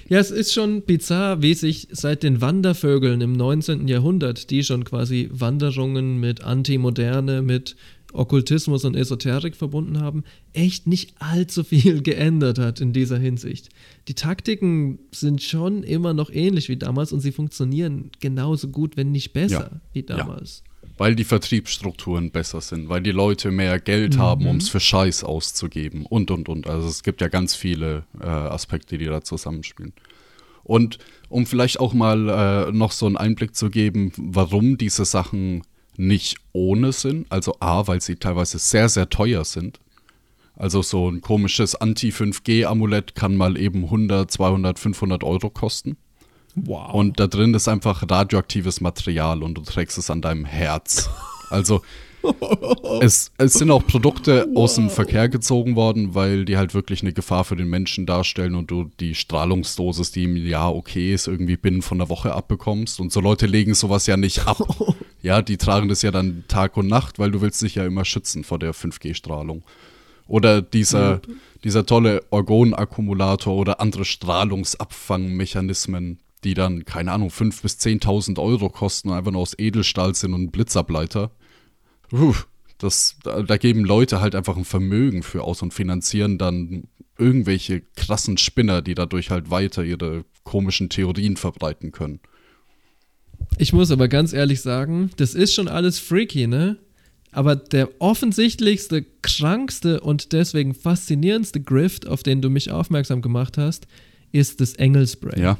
Ja, 0.08 0.18
es 0.18 0.30
ist 0.30 0.52
schon 0.52 0.82
bizarr, 0.82 1.42
wie 1.42 1.54
sich 1.54 1.88
seit 1.90 2.22
den 2.22 2.40
Wandervögeln 2.40 3.20
im 3.20 3.32
19. 3.32 3.88
Jahrhundert, 3.88 4.50
die 4.50 4.62
schon 4.64 4.84
quasi 4.84 5.28
Wanderungen 5.32 6.18
mit 6.18 6.42
Antimoderne, 6.42 7.42
mit 7.42 7.76
Okkultismus 8.12 8.84
und 8.84 8.94
Esoterik 8.96 9.56
verbunden 9.56 10.00
haben, 10.00 10.24
echt 10.52 10.86
nicht 10.86 11.14
allzu 11.18 11.64
viel 11.64 12.02
geändert 12.10 12.58
hat 12.58 12.80
in 12.80 12.92
dieser 12.92 13.18
Hinsicht. 13.18 13.68
Die 14.08 14.14
Taktiken 14.14 14.98
sind 15.12 15.42
schon 15.42 15.82
immer 15.82 16.14
noch 16.14 16.30
ähnlich 16.30 16.68
wie 16.68 16.76
damals 16.76 17.12
und 17.12 17.20
sie 17.20 17.32
funktionieren 17.32 18.10
genauso 18.20 18.68
gut, 18.68 18.96
wenn 18.96 19.12
nicht 19.12 19.32
besser 19.32 19.70
Ja. 19.72 19.80
wie 19.92 20.02
damals. 20.02 20.62
Weil 20.98 21.14
die 21.14 21.24
Vertriebsstrukturen 21.24 22.30
besser 22.30 22.60
sind, 22.60 22.88
weil 22.88 23.02
die 23.02 23.12
Leute 23.12 23.50
mehr 23.50 23.78
Geld 23.78 24.16
haben, 24.16 24.46
um 24.46 24.56
es 24.56 24.70
für 24.70 24.80
Scheiß 24.80 25.24
auszugeben 25.24 26.06
und 26.06 26.30
und 26.30 26.48
und. 26.48 26.66
Also 26.68 26.88
es 26.88 27.02
gibt 27.02 27.20
ja 27.20 27.28
ganz 27.28 27.54
viele 27.54 28.04
äh, 28.20 28.26
Aspekte, 28.26 28.96
die 28.96 29.04
da 29.04 29.22
zusammenspielen. 29.22 29.92
Und 30.64 30.98
um 31.28 31.46
vielleicht 31.46 31.78
auch 31.80 31.92
mal 31.92 32.28
äh, 32.68 32.72
noch 32.72 32.92
so 32.92 33.06
einen 33.06 33.16
Einblick 33.16 33.54
zu 33.54 33.70
geben, 33.70 34.12
warum 34.16 34.78
diese 34.78 35.04
Sachen 35.04 35.62
nicht 35.96 36.38
ohne 36.52 36.92
sind. 36.92 37.26
Also 37.30 37.56
A, 37.60 37.86
weil 37.86 38.00
sie 38.00 38.16
teilweise 38.16 38.58
sehr, 38.58 38.88
sehr 38.88 39.08
teuer 39.08 39.44
sind. 39.44 39.80
Also 40.56 40.80
so 40.82 41.08
ein 41.08 41.20
komisches 41.20 41.74
Anti-5G-Amulett 41.74 43.14
kann 43.14 43.36
mal 43.36 43.58
eben 43.58 43.84
100, 43.84 44.30
200, 44.30 44.78
500 44.78 45.22
Euro 45.22 45.50
kosten. 45.50 45.98
Wow. 46.56 46.94
Und 46.94 47.20
da 47.20 47.26
drin 47.26 47.54
ist 47.54 47.68
einfach 47.68 48.02
radioaktives 48.08 48.80
Material 48.80 49.42
und 49.42 49.54
du 49.54 49.62
trägst 49.62 49.98
es 49.98 50.10
an 50.10 50.22
deinem 50.22 50.44
Herz. 50.44 51.10
Also 51.50 51.82
es, 53.00 53.32
es 53.38 53.54
sind 53.54 53.70
auch 53.70 53.86
Produkte 53.86 54.48
aus 54.54 54.74
dem 54.74 54.90
Verkehr 54.90 55.28
gezogen 55.28 55.76
worden, 55.76 56.14
weil 56.14 56.44
die 56.44 56.56
halt 56.56 56.74
wirklich 56.74 57.02
eine 57.02 57.12
Gefahr 57.12 57.44
für 57.44 57.56
den 57.56 57.68
Menschen 57.68 58.06
darstellen 58.06 58.54
und 58.54 58.70
du 58.70 58.90
die 59.00 59.14
Strahlungsdosis, 59.14 60.12
die 60.12 60.24
im 60.24 60.36
Jahr 60.36 60.74
okay 60.74 61.12
ist, 61.12 61.28
irgendwie 61.28 61.56
binnen 61.56 61.82
von 61.82 62.00
einer 62.00 62.08
Woche 62.08 62.34
abbekommst. 62.34 63.00
Und 63.00 63.12
so 63.12 63.20
Leute 63.20 63.46
legen 63.46 63.74
sowas 63.74 64.06
ja 64.06 64.16
nicht 64.16 64.46
ab. 64.46 64.58
Ja, 65.22 65.40
die 65.42 65.56
tragen 65.56 65.88
das 65.88 66.02
ja 66.02 66.12
dann 66.12 66.44
Tag 66.46 66.76
und 66.76 66.86
Nacht, 66.86 67.18
weil 67.18 67.32
du 67.32 67.40
willst 67.40 67.60
dich 67.60 67.74
ja 67.74 67.84
immer 67.84 68.04
schützen 68.04 68.44
vor 68.44 68.60
der 68.60 68.72
5G-Strahlung. 68.72 69.64
Oder 70.28 70.62
dieser, 70.62 71.20
dieser 71.64 71.84
tolle 71.84 72.22
Orgonakkumulator 72.30 73.56
oder 73.56 73.80
andere 73.80 74.04
Strahlungsabfangmechanismen, 74.04 76.20
die 76.44 76.54
dann, 76.54 76.84
keine 76.84 77.12
Ahnung, 77.12 77.30
5.000 77.30 77.62
bis 77.62 77.78
10.000 77.78 78.38
Euro 78.38 78.68
kosten 78.68 79.10
und 79.10 79.16
einfach 79.16 79.32
nur 79.32 79.42
aus 79.42 79.58
Edelstahl 79.58 80.14
sind 80.14 80.34
und 80.34 80.50
Blitzableiter. 80.50 81.30
Puh, 82.10 82.34
das, 82.78 83.16
da, 83.22 83.42
da 83.42 83.56
geben 83.56 83.84
Leute 83.84 84.20
halt 84.20 84.34
einfach 84.34 84.56
ein 84.56 84.64
Vermögen 84.64 85.22
für 85.22 85.42
aus 85.42 85.62
und 85.62 85.74
finanzieren 85.74 86.38
dann 86.38 86.84
irgendwelche 87.18 87.82
krassen 87.96 88.36
Spinner, 88.36 88.82
die 88.82 88.94
dadurch 88.94 89.30
halt 89.30 89.50
weiter 89.50 89.82
ihre 89.82 90.24
komischen 90.44 90.90
Theorien 90.90 91.36
verbreiten 91.36 91.92
können. 91.92 92.20
Ich 93.58 93.72
muss 93.72 93.90
aber 93.90 94.08
ganz 94.08 94.32
ehrlich 94.32 94.60
sagen, 94.60 95.10
das 95.16 95.34
ist 95.34 95.54
schon 95.54 95.68
alles 95.68 95.98
freaky, 95.98 96.46
ne? 96.46 96.76
Aber 97.32 97.54
der 97.56 98.00
offensichtlichste, 98.00 99.04
krankste 99.22 100.00
und 100.00 100.32
deswegen 100.32 100.74
faszinierendste 100.74 101.60
Grift, 101.60 102.06
auf 102.06 102.22
den 102.22 102.40
du 102.40 102.48
mich 102.48 102.70
aufmerksam 102.70 103.20
gemacht 103.20 103.58
hast, 103.58 103.86
ist 104.32 104.60
das 104.60 104.74
Engelspray. 104.74 105.40
Ja. 105.40 105.58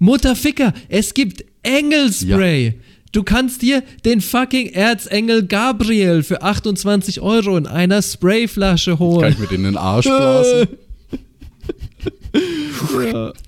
Mutterficker, 0.00 0.72
es 0.88 1.14
gibt 1.14 1.44
Engelspray. 1.62 2.80
Du 3.12 3.22
kannst 3.22 3.62
dir 3.62 3.82
den 4.04 4.20
fucking 4.20 4.68
Erzengel 4.68 5.46
Gabriel 5.46 6.22
für 6.22 6.42
28 6.42 7.20
Euro 7.20 7.56
in 7.56 7.66
einer 7.66 8.02
Sprayflasche 8.02 8.92
Kann 8.92 8.98
holen. 8.98 9.32
ich 9.32 9.38
mir 9.38 9.46
den 9.46 9.60
in 9.60 9.64
den 9.64 9.76
Arsch 9.76 10.06
blasen? 10.06 10.68
ja. 13.12 13.32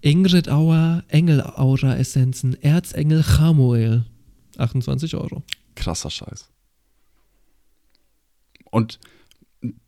Ingrid 0.00 0.48
Auer, 0.50 1.02
Engelaura 1.08 1.96
Essenzen, 1.96 2.60
Erzengel 2.62 3.22
Chamuel. 3.24 4.04
28 4.58 5.14
Euro. 5.16 5.42
Krasser 5.74 6.10
Scheiß. 6.10 6.50
Und 8.70 9.00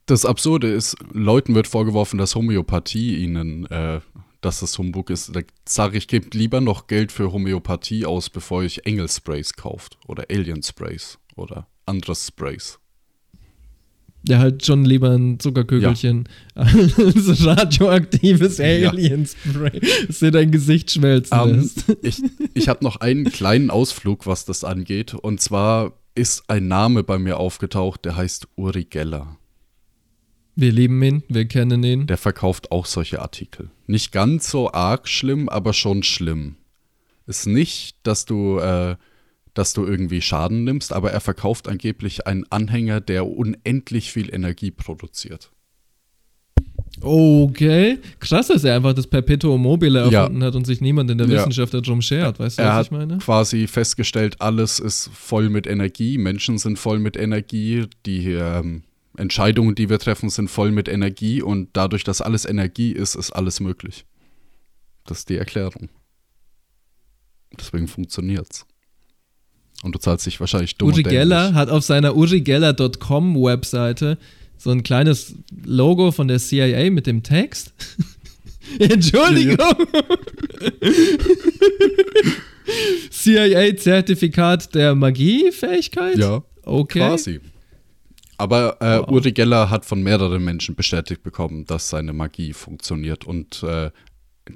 das 0.07 0.25
Absurde 0.25 0.69
ist, 0.73 0.97
Leuten 1.13 1.55
wird 1.55 1.67
vorgeworfen, 1.67 2.19
dass 2.19 2.35
Homöopathie 2.35 3.17
ihnen, 3.17 3.67
äh, 3.67 4.01
dass 4.41 4.61
das 4.61 4.77
Humbug 4.79 5.11
ist. 5.11 5.35
Da 5.35 5.41
sage 5.69 5.99
ich, 5.99 6.09
gebt 6.09 6.35
lieber 6.35 6.61
noch 6.61 6.87
Geld 6.87 7.13
für 7.13 7.33
Homöopathie 7.33 8.07
aus, 8.07 8.31
bevor 8.31 8.59
euch 8.59 8.83
Engelsprays 8.85 9.55
kauft 9.55 9.99
oder 10.07 10.27
Alien-Sprays 10.31 11.19
oder 11.37 11.67
andere 11.87 12.15
Sprays. 12.15 12.79
Ja, 14.29 14.39
halt 14.39 14.67
schon 14.67 14.85
lieber 14.85 15.11
ein 15.11 15.39
Zuckerkügelchen 15.39 16.29
als 16.57 17.47
radioaktives 17.47 18.59
Ja. 18.59 18.91
Alien-Spray, 18.91 19.81
das 20.09 20.19
dir 20.19 20.33
dein 20.33 20.51
Gesicht 20.51 20.91
schmelzen 20.91 21.39
Ähm, 21.39 21.55
lässt. 21.61 21.85
ich 22.03 22.23
ich 22.55 22.69
habe 22.69 22.83
noch 22.85 22.97
einen 22.97 23.31
kleinen 23.31 23.71
Ausflug, 23.71 24.27
was 24.27 24.45
das 24.45 24.65
angeht. 24.65 25.15
Und 25.15 25.41
zwar 25.41 25.93
ist 26.17 26.51
ein 26.51 26.67
Name 26.67 27.05
bei 27.05 27.19
mir 27.19 27.37
aufgetaucht, 27.39 28.05
der 28.05 28.17
heißt 28.17 28.49
Uri 28.57 28.85
Geller. 28.85 29.37
Wir 30.59 30.73
lieben 30.73 31.03
ihn, 31.03 31.23
wir 31.29 31.45
kennen 31.45 31.85
ihn. 31.85 32.07
Der 32.07 32.17
verkauft 32.17 32.73
auch 32.73 32.87
solche 32.87 33.21
Artikel. 33.21 33.69
Nicht 33.87 34.11
ganz 34.11 34.51
so 34.51 34.73
arg 34.73 35.07
schlimm, 35.07 35.49
aber 35.51 35.75
schon 35.75 36.03
schlimm. 36.03 36.57
Ist 37.27 37.47
nicht, 37.47 37.97
dass 38.05 38.25
du, 38.25 38.59
äh, 38.59 38.97
dass 39.53 39.75
du 39.75 39.85
irgendwie 39.85 40.23
Schaden 40.23 40.65
nimmst, 40.65 40.93
aber 40.95 41.13
er 41.13 41.21
verkauft 41.21 41.69
angeblich 41.69 42.27
einen 42.27 42.45
Anhänger, 42.51 43.01
der 43.03 43.27
unendlich 43.27 44.11
viel 44.13 44.33
Energie 44.35 44.71
produziert. 44.71 45.51
Okay. 47.03 47.99
Krass, 48.21 48.47
dass 48.49 48.65
er 48.65 48.77
einfach 48.77 48.95
das 48.95 49.07
Perpetuum 49.07 49.61
mobile 49.61 50.11
Ja. 50.11 50.23
erfunden 50.23 50.43
hat 50.43 50.55
und 50.55 50.67
sich 50.67 50.81
niemand 50.81 51.11
in 51.11 51.19
der 51.19 51.27
Ja. 51.27 51.35
Wissenschaft 51.35 51.75
darum 51.75 52.01
schert. 52.01 52.39
Weißt 52.39 52.59
du, 52.59 52.63
er 52.63 52.69
was 52.69 52.75
hat 52.77 52.87
ich 52.87 52.91
meine? 52.93 53.19
quasi 53.19 53.67
festgestellt, 53.67 54.41
alles 54.41 54.79
ist 54.79 55.11
voll 55.13 55.51
mit 55.51 55.67
Energie, 55.67 56.17
Menschen 56.17 56.57
sind 56.57 56.79
voll 56.79 56.99
mit 56.99 57.17
Energie, 57.17 57.85
die 58.07 58.33
ähm, 58.33 58.85
Entscheidungen, 59.17 59.75
die 59.75 59.89
wir 59.89 59.99
treffen, 59.99 60.31
sind 60.31 60.49
voll 60.49 60.71
mit 60.71 60.89
Energie 60.89 61.43
und 61.43 61.71
dadurch, 61.73 62.05
dass 62.05 62.21
alles 62.21 62.45
Energie 62.45 62.93
ist, 62.93 63.15
ist 63.15 63.31
alles 63.33 63.61
möglich. 63.61 64.05
Das 65.05 65.19
ist 65.21 65.29
die 65.29 65.37
Erklärung. 65.37 65.89
Deswegen 67.59 67.89
funktioniert's. 67.89 68.67
Und 69.83 69.95
du 69.95 69.99
zahlst 69.99 70.27
dich 70.27 70.41
wahrscheinlich 70.41 70.77
dumm 70.77 70.89
Uri 70.89 71.03
Geller 71.03 71.55
hat 71.55 71.69
auf 71.69 71.85
seiner 71.85 72.17
urigeller.com 72.17 73.37
Webseite 73.43 74.19
so 74.59 74.71
ein 74.71 74.83
kleines 74.83 75.35
Logo 75.65 76.13
von 76.13 76.29
der 76.29 76.39
CIA 76.39 76.91
mit 76.91 77.07
dem 77.07 77.23
Text. 77.23 77.75
Entschuldigung. 78.79 79.59
CIA-Zertifikat 83.11 84.75
der 84.75 84.95
Magiefähigkeit? 84.95 86.19
Ja, 86.19 86.43
Okay. 86.65 86.99
quasi. 86.99 87.41
Aber 88.39 88.81
äh, 88.81 88.99
Wow. 89.01 89.09
Uri 89.11 89.33
Geller 89.33 89.71
hat 89.71 89.85
von 89.85 90.03
mehreren 90.03 90.45
Menschen 90.45 90.75
bestätigt 90.75 91.23
bekommen, 91.23 91.65
dass 91.65 91.89
seine 91.89 92.13
Magie 92.13 92.53
funktioniert. 92.53 93.25
Und 93.25 93.63
äh, 93.63 93.91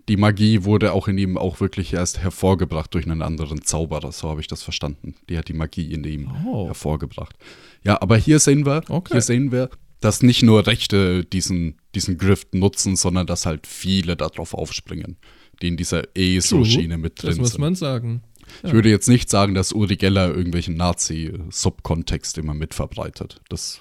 die 0.08 0.16
Magie 0.16 0.64
wurde 0.64 0.92
auch 0.92 1.08
in 1.08 1.18
ihm 1.18 1.36
auch 1.36 1.60
wirklich 1.60 1.92
erst 1.92 2.18
hervorgebracht 2.18 2.94
durch 2.94 3.06
einen 3.06 3.22
anderen 3.22 3.62
Zauberer. 3.62 4.12
So 4.12 4.28
habe 4.28 4.40
ich 4.40 4.46
das 4.46 4.62
verstanden. 4.62 5.14
Die 5.28 5.36
hat 5.38 5.48
die 5.48 5.52
Magie 5.54 5.92
in 5.92 6.04
ihm 6.04 6.30
Oh. 6.46 6.66
hervorgebracht. 6.68 7.36
Ja, 7.82 8.00
aber 8.00 8.16
hier 8.16 8.38
sehen 8.38 8.66
wir, 8.66 8.82
Okay. 8.88 9.14
hier 9.14 9.22
sehen 9.22 9.50
wir, 9.50 9.70
dass 10.00 10.22
nicht 10.22 10.42
nur 10.42 10.66
Rechte 10.66 11.24
diesen, 11.24 11.76
diesen 11.94 12.18
Grift 12.18 12.54
nutzen, 12.54 12.96
sondern 12.96 13.26
dass 13.26 13.46
halt 13.46 13.66
viele 13.66 14.16
darauf 14.16 14.54
aufspringen, 14.54 15.16
die 15.60 15.68
in 15.68 15.76
dieser 15.76 16.04
ESO-Schiene 16.16 16.96
mit 16.96 17.20
drin 17.22 17.30
Das 17.30 17.38
muss 17.38 17.52
sind. 17.52 17.60
man 17.60 17.74
sagen. 17.74 18.22
Ich 18.62 18.72
würde 18.72 18.88
jetzt 18.90 19.08
nicht 19.08 19.30
sagen, 19.30 19.54
dass 19.54 19.72
Uri 19.72 19.96
Geller 19.96 20.28
irgendwelchen 20.34 20.76
Nazi-Subkontext 20.76 22.38
immer 22.38 22.54
mitverbreitet. 22.54 23.40
Das 23.48 23.80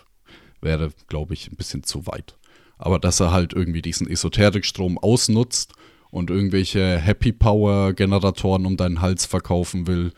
wäre, 0.62 0.92
glaube 1.08 1.34
ich, 1.34 1.52
ein 1.52 1.56
bisschen 1.56 1.84
zu 1.84 2.06
weit. 2.08 2.38
Aber 2.78 3.00
dass 3.00 3.20
er 3.20 3.32
halt 3.32 3.54
irgendwie 3.54 3.82
diesen 3.82 4.08
Esoterikstrom 4.10 4.98
ausnutzt 4.98 5.74
und 6.12 6.30
irgendwelche 6.30 6.98
Happy 6.98 7.32
Power-Generatoren 7.32 8.66
um 8.66 8.78
deinen 8.78 9.02
Hals 9.02 9.26
verkaufen 9.26 9.88
will, 9.88 10.14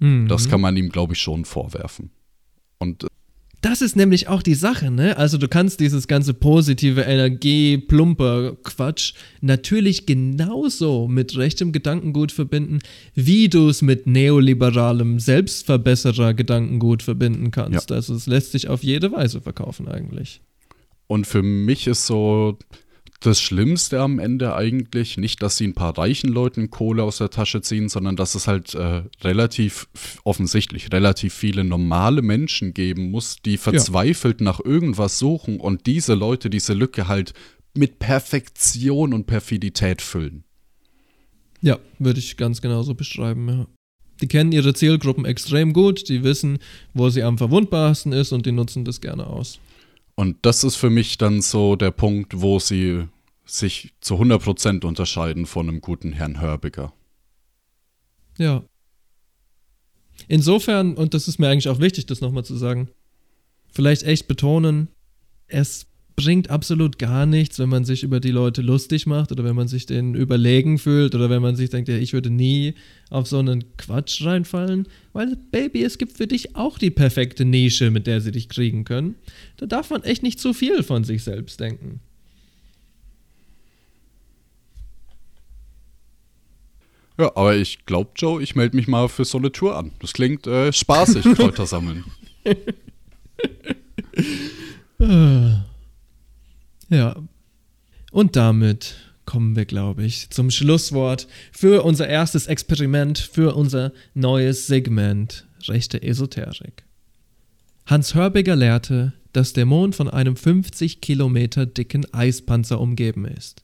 Mhm. 0.00 0.28
das 0.28 0.48
kann 0.48 0.60
man 0.60 0.76
ihm, 0.76 0.90
glaube 0.90 1.14
ich, 1.14 1.20
schon 1.20 1.44
vorwerfen. 1.44 2.10
Und 2.78 3.08
Das 3.60 3.82
ist 3.82 3.96
nämlich 3.96 4.28
auch 4.28 4.42
die 4.42 4.54
Sache, 4.54 4.90
ne? 4.90 5.16
Also 5.16 5.36
du 5.36 5.48
kannst 5.48 5.80
dieses 5.80 6.06
ganze 6.06 6.32
positive 6.32 7.00
Energie, 7.00 7.76
plumper 7.76 8.56
Quatsch 8.62 9.14
natürlich 9.40 10.06
genauso 10.06 11.08
mit 11.08 11.36
rechtem 11.36 11.72
Gedankengut 11.72 12.30
verbinden, 12.30 12.78
wie 13.14 13.48
du 13.48 13.68
es 13.68 13.82
mit 13.82 14.06
neoliberalem 14.06 15.18
Selbstverbesserer 15.18 16.34
Gedankengut 16.34 17.02
verbinden 17.02 17.50
kannst. 17.50 17.90
Ja. 17.90 17.96
Also 17.96 18.14
es 18.14 18.26
lässt 18.26 18.52
sich 18.52 18.68
auf 18.68 18.84
jede 18.84 19.10
Weise 19.10 19.40
verkaufen 19.40 19.88
eigentlich. 19.88 20.40
Und 21.08 21.26
für 21.26 21.42
mich 21.42 21.88
ist 21.88 22.06
so 22.06 22.58
das 23.20 23.40
Schlimmste 23.40 24.00
am 24.00 24.18
Ende 24.20 24.54
eigentlich 24.54 25.16
nicht, 25.16 25.42
dass 25.42 25.56
sie 25.56 25.66
ein 25.66 25.74
paar 25.74 25.98
reichen 25.98 26.28
Leuten 26.28 26.70
Kohle 26.70 27.02
aus 27.02 27.18
der 27.18 27.30
Tasche 27.30 27.62
ziehen, 27.62 27.88
sondern 27.88 28.14
dass 28.14 28.34
es 28.34 28.46
halt 28.46 28.74
äh, 28.74 29.02
relativ 29.22 29.88
offensichtlich 30.22 30.92
relativ 30.92 31.34
viele 31.34 31.64
normale 31.64 32.22
Menschen 32.22 32.74
geben 32.74 33.10
muss, 33.10 33.38
die 33.44 33.56
verzweifelt 33.56 34.40
nach 34.40 34.60
irgendwas 34.60 35.18
suchen 35.18 35.58
und 35.58 35.86
diese 35.86 36.14
Leute 36.14 36.48
diese 36.48 36.74
Lücke 36.74 37.08
halt 37.08 37.34
mit 37.74 37.98
Perfektion 37.98 39.12
und 39.12 39.26
Perfidität 39.26 40.00
füllen. 40.00 40.44
Ja, 41.60 41.78
würde 41.98 42.20
ich 42.20 42.36
ganz 42.36 42.60
genauso 42.60 42.94
beschreiben, 42.94 43.48
ja. 43.48 43.66
Die 44.20 44.26
kennen 44.26 44.50
ihre 44.50 44.74
Zielgruppen 44.74 45.24
extrem 45.24 45.72
gut, 45.72 46.08
die 46.08 46.24
wissen, 46.24 46.58
wo 46.92 47.08
sie 47.08 47.22
am 47.22 47.38
verwundbarsten 47.38 48.12
ist 48.12 48.32
und 48.32 48.46
die 48.46 48.52
nutzen 48.52 48.84
das 48.84 49.00
gerne 49.00 49.26
aus. 49.26 49.60
Und 50.18 50.38
das 50.42 50.64
ist 50.64 50.74
für 50.74 50.90
mich 50.90 51.16
dann 51.16 51.42
so 51.42 51.76
der 51.76 51.92
Punkt, 51.92 52.40
wo 52.40 52.58
sie 52.58 53.06
sich 53.44 53.94
zu 54.00 54.16
100% 54.16 54.84
unterscheiden 54.84 55.46
von 55.46 55.68
einem 55.68 55.80
guten 55.80 56.12
Herrn 56.12 56.40
Hörbiger. 56.40 56.92
Ja. 58.36 58.64
Insofern, 60.26 60.96
und 60.96 61.14
das 61.14 61.28
ist 61.28 61.38
mir 61.38 61.48
eigentlich 61.48 61.68
auch 61.68 61.78
wichtig, 61.78 62.06
das 62.06 62.20
nochmal 62.20 62.44
zu 62.44 62.56
sagen, 62.56 62.88
vielleicht 63.70 64.02
echt 64.02 64.26
betonen, 64.26 64.88
es 65.46 65.86
bringt 66.18 66.50
absolut 66.50 66.98
gar 66.98 67.26
nichts, 67.26 67.60
wenn 67.60 67.68
man 67.68 67.84
sich 67.84 68.02
über 68.02 68.18
die 68.18 68.32
Leute 68.32 68.60
lustig 68.60 69.06
macht 69.06 69.30
oder 69.30 69.44
wenn 69.44 69.54
man 69.54 69.68
sich 69.68 69.86
denen 69.86 70.16
überlegen 70.16 70.78
fühlt 70.78 71.14
oder 71.14 71.30
wenn 71.30 71.40
man 71.40 71.54
sich 71.54 71.70
denkt, 71.70 71.88
ja, 71.88 71.94
ich 71.94 72.12
würde 72.12 72.28
nie 72.28 72.74
auf 73.08 73.28
so 73.28 73.38
einen 73.38 73.76
Quatsch 73.76 74.24
reinfallen, 74.24 74.88
weil, 75.12 75.36
Baby, 75.52 75.84
es 75.84 75.96
gibt 75.96 76.16
für 76.16 76.26
dich 76.26 76.56
auch 76.56 76.76
die 76.76 76.90
perfekte 76.90 77.44
Nische, 77.44 77.92
mit 77.92 78.08
der 78.08 78.20
sie 78.20 78.32
dich 78.32 78.48
kriegen 78.48 78.84
können. 78.84 79.14
Da 79.58 79.66
darf 79.66 79.90
man 79.90 80.02
echt 80.02 80.24
nicht 80.24 80.40
zu 80.40 80.52
viel 80.54 80.82
von 80.82 81.04
sich 81.04 81.22
selbst 81.22 81.60
denken. 81.60 82.00
Ja, 87.16 87.30
aber 87.36 87.54
ich 87.54 87.86
glaube, 87.86 88.10
Joe, 88.16 88.42
ich 88.42 88.56
melde 88.56 88.74
mich 88.76 88.88
mal 88.88 89.08
für 89.08 89.24
so 89.24 89.38
eine 89.38 89.52
Tour 89.52 89.76
an. 89.76 89.92
Das 90.00 90.14
klingt 90.14 90.48
äh, 90.48 90.72
spaßig, 90.72 91.22
Kräuter 91.36 91.66
sammeln. 91.66 92.02
Ja. 96.88 97.16
Und 98.10 98.36
damit 98.36 98.96
kommen 99.26 99.56
wir, 99.56 99.66
glaube 99.66 100.04
ich, 100.04 100.30
zum 100.30 100.50
Schlusswort 100.50 101.28
für 101.52 101.84
unser 101.84 102.08
erstes 102.08 102.46
Experiment, 102.46 103.18
für 103.18 103.54
unser 103.54 103.92
neues 104.14 104.66
Segment 104.66 105.46
rechte 105.66 106.02
Esoterik. 106.02 106.84
Hans 107.84 108.14
Hörbiger 108.14 108.56
lehrte, 108.56 109.12
dass 109.32 109.52
der 109.52 109.66
Mond 109.66 109.94
von 109.94 110.08
einem 110.08 110.36
50 110.36 111.00
Kilometer 111.00 111.66
dicken 111.66 112.06
Eispanzer 112.12 112.80
umgeben 112.80 113.26
ist. 113.26 113.62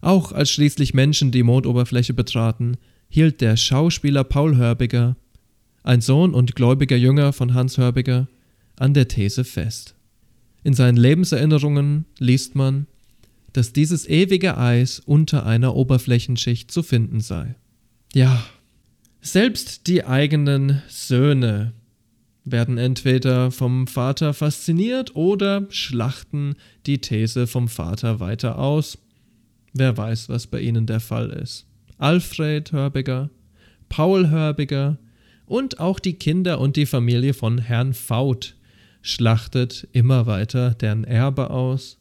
Auch 0.00 0.32
als 0.32 0.50
schließlich 0.50 0.94
Menschen 0.94 1.30
die 1.30 1.44
Mondoberfläche 1.44 2.12
betraten, 2.12 2.76
hielt 3.08 3.40
der 3.40 3.56
Schauspieler 3.56 4.24
Paul 4.24 4.56
Hörbiger, 4.56 5.16
ein 5.84 6.00
Sohn 6.00 6.34
und 6.34 6.56
gläubiger 6.56 6.96
Jünger 6.96 7.32
von 7.32 7.54
Hans 7.54 7.78
Hörbiger, 7.78 8.26
an 8.76 8.94
der 8.94 9.06
These 9.06 9.44
fest. 9.44 9.94
In 10.64 10.74
seinen 10.74 10.96
Lebenserinnerungen 10.96 12.06
liest 12.18 12.54
man, 12.54 12.86
dass 13.52 13.72
dieses 13.72 14.08
ewige 14.08 14.56
Eis 14.56 15.00
unter 15.00 15.44
einer 15.44 15.74
Oberflächenschicht 15.74 16.70
zu 16.70 16.82
finden 16.82 17.20
sei. 17.20 17.54
Ja, 18.14 18.44
selbst 19.20 19.86
die 19.86 20.04
eigenen 20.04 20.82
Söhne 20.88 21.72
werden 22.44 22.78
entweder 22.78 23.50
vom 23.50 23.86
Vater 23.86 24.34
fasziniert 24.34 25.14
oder 25.14 25.66
schlachten 25.70 26.56
die 26.86 27.00
These 27.00 27.46
vom 27.46 27.68
Vater 27.68 28.20
weiter 28.20 28.58
aus. 28.58 28.98
Wer 29.72 29.96
weiß, 29.96 30.28
was 30.28 30.46
bei 30.46 30.60
ihnen 30.60 30.86
der 30.86 31.00
Fall 31.00 31.30
ist. 31.30 31.66
Alfred 31.98 32.72
Hörbiger, 32.72 33.30
Paul 33.88 34.28
Hörbiger 34.28 34.98
und 35.46 35.78
auch 35.78 36.00
die 36.00 36.14
Kinder 36.14 36.58
und 36.60 36.76
die 36.76 36.86
Familie 36.86 37.32
von 37.32 37.58
Herrn 37.58 37.94
Faut 37.94 38.56
schlachtet 39.02 39.88
immer 39.92 40.26
weiter 40.26 40.74
deren 40.74 41.04
Erbe 41.04 41.50
aus, 41.50 41.98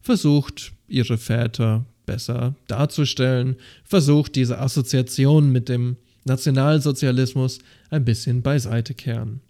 versucht 0.00 0.72
ihre 0.88 1.16
Väter 1.16 1.86
besser 2.04 2.54
darzustellen, 2.66 3.56
versucht 3.84 4.34
diese 4.34 4.58
Assoziation 4.58 5.50
mit 5.50 5.68
dem 5.68 5.96
Nationalsozialismus 6.24 7.60
ein 7.90 8.04
bisschen 8.04 8.42
beiseite 8.42 8.94
kehren. 8.94 9.40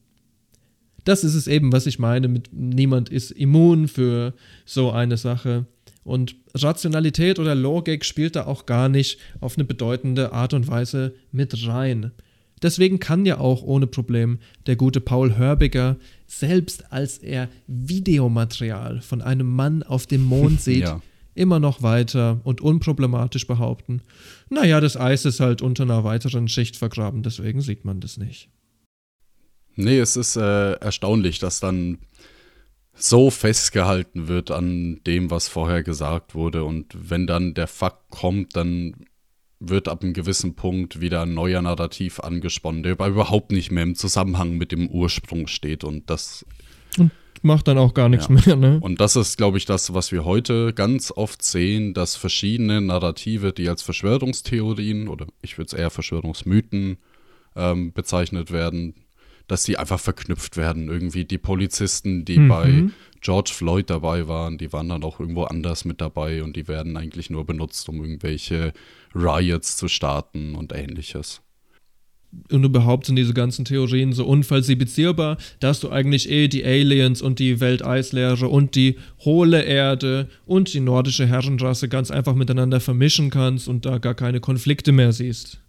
Das 1.05 1.25
ist 1.25 1.35
es 1.35 1.49
eben, 1.49 1.73
was 1.73 1.87
ich 1.87 1.99
meine 1.99 2.29
mit 2.29 2.51
niemand 2.53 3.09
ist 3.09 3.33
immun 3.33 3.89
für 3.89 4.35
so 4.65 4.93
eine 4.93 5.17
Sache. 5.17 5.67
Und 6.05 6.37
Rationalität 6.55 7.39
oder 7.39 7.55
Logik 7.55 8.05
spielt 8.05 8.37
da 8.37 8.47
auch 8.47 8.67
gar 8.67 8.89
nicht 8.89 9.19
auf 9.41 9.57
eine 9.57 9.65
bedeutende 9.65 10.33
Art 10.33 10.55
und 10.55 10.69
Weise 10.69 11.15
mit 11.33 11.67
rein. 11.67 12.13
Deswegen 12.63 13.01
kann 13.01 13.27
ja 13.27 13.39
auch 13.39 13.63
ohne 13.63 13.89
Problem 13.89 14.39
der 14.67 14.77
gute 14.77 15.01
Paul 15.01 15.37
Hörbiger, 15.37 15.97
selbst 16.39 16.93
als 16.93 17.19
er 17.19 17.49
Videomaterial 17.67 19.01
von 19.01 19.21
einem 19.21 19.47
Mann 19.47 19.83
auf 19.83 20.07
dem 20.07 20.25
Mond 20.25 20.61
sieht, 20.63 20.85
ja. 20.85 21.01
immer 21.35 21.61
noch 21.61 21.83
weiter 21.83 22.41
und 22.45 22.61
unproblematisch 22.61 23.47
behaupten, 23.47 24.03
naja, 24.49 24.81
das 24.81 24.97
Eis 24.97 25.25
ist 25.25 25.41
halt 25.41 25.63
unter 25.63 25.85
einer 25.85 26.05
weiteren 26.05 26.49
Schicht 26.49 26.77
vergraben, 26.77 27.23
deswegen 27.23 27.61
sieht 27.61 27.85
man 27.85 28.01
das 28.01 28.17
nicht. 28.17 28.49
Nee, 29.75 29.99
es 29.99 30.17
ist 30.17 30.37
äh, 30.37 30.73
erstaunlich, 30.75 31.39
dass 31.39 31.61
dann 31.61 31.99
so 32.95 33.31
festgehalten 33.31 34.29
wird 34.29 34.51
an 34.51 35.01
dem, 35.07 35.31
was 35.31 35.49
vorher 35.49 35.83
gesagt 35.83 36.35
wurde. 36.35 36.65
Und 36.65 36.95
wenn 36.95 37.27
dann 37.27 37.55
der 37.55 37.67
Fakt 37.67 38.11
kommt, 38.11 38.55
dann 38.55 39.07
wird 39.69 39.89
ab 39.89 40.03
einem 40.03 40.13
gewissen 40.13 40.55
Punkt 40.55 41.01
wieder 41.01 41.23
ein 41.23 41.35
neuer 41.35 41.63
Narrativ 41.63 42.21
angesponnen, 42.21 42.83
der 42.83 42.93
überhaupt 42.93 43.53
nicht 43.53 43.71
mehr 43.71 43.85
im 43.85 43.95
Zusammenhang 43.95 44.57
mit 44.57 44.73
dem 44.73 44.89
Ursprung 44.89 45.47
steht. 45.47 45.85
Und 45.85 46.11
das. 46.11 46.45
Und 46.99 47.11
macht 47.43 47.69
dann 47.69 47.79
auch 47.79 47.95
gar 47.95 48.09
nichts 48.09 48.29
ja. 48.29 48.35
mehr, 48.35 48.57
ne? 48.57 48.79
Und 48.81 49.01
das 49.01 49.17
ist, 49.17 49.37
glaube 49.37 49.59
ich, 49.59 49.67
das, 49.67 49.95
was 49.95 50.13
wir 50.13 50.25
heute 50.25 50.73
ganz 50.73 51.11
oft 51.11 51.43
sehen, 51.43 51.95
dass 51.95 52.17
verschiedene 52.17 52.81
Narrative, 52.81 53.53
die 53.53 53.69
als 53.69 53.83
Verschwörungstheorien 53.83 55.09
oder 55.09 55.27
ich 55.43 55.59
würde 55.59 55.69
es 55.69 55.73
eher 55.73 55.91
Verschwörungsmythen 55.91 56.99
ähm, 57.57 57.93
bezeichnet 57.93 58.51
werden, 58.51 58.95
dass 59.49 59.65
die 59.65 59.77
einfach 59.77 60.01
verknüpft 60.01 60.57
werden. 60.57 60.89
Irgendwie 60.89 61.25
die 61.25 61.39
Polizisten, 61.39 62.25
die 62.25 62.39
mhm. 62.39 62.49
bei 62.49 62.85
George 63.21 63.51
Floyd 63.55 63.91
dabei 63.91 64.27
waren, 64.29 64.59
die 64.59 64.73
waren 64.73 64.89
dann 64.89 65.05
auch 65.05 65.21
irgendwo 65.21 65.45
anders 65.45 65.85
mit 65.85 66.01
dabei 66.01 66.43
und 66.43 66.57
die 66.57 66.69
werden 66.69 66.97
eigentlich 66.97 67.31
nur 67.31 67.45
benutzt, 67.45 67.89
um 67.89 68.03
irgendwelche 68.03 68.73
Riots 69.15 69.77
zu 69.77 69.89
starten 69.89 70.55
und 70.55 70.73
ähnliches. 70.73 71.43
Und 72.51 72.65
überhaupt 72.65 73.07
sind 73.07 73.17
diese 73.17 73.35
ganzen 73.35 73.67
Theorien 73.67 74.15
so 74.15 74.25
unfalsifizierbar, 74.25 75.37
dass 75.61 75.81
du 75.81 75.91
eigentlich 75.91 76.31
eh 76.31 76.49
die 76.49 76.65
Aliens 76.65 77.21
und 77.21 77.39
die 77.39 77.61
Welteislehre 77.61 78.49
und 78.49 78.75
die 78.75 78.97
hohle 79.25 79.63
Erde 79.63 80.29
und 80.47 80.73
die 80.73 80.81
nordische 80.81 81.27
Herrenrasse 81.27 81.91
ganz 81.91 82.11
einfach 82.11 82.35
miteinander 82.35 82.81
vermischen 82.81 83.29
kannst 83.29 83.69
und 83.69 83.85
da 83.85 83.99
gar 83.99 84.15
keine 84.15 84.41
Konflikte 84.41 84.93
mehr 84.93 85.13
siehst. 85.13 85.61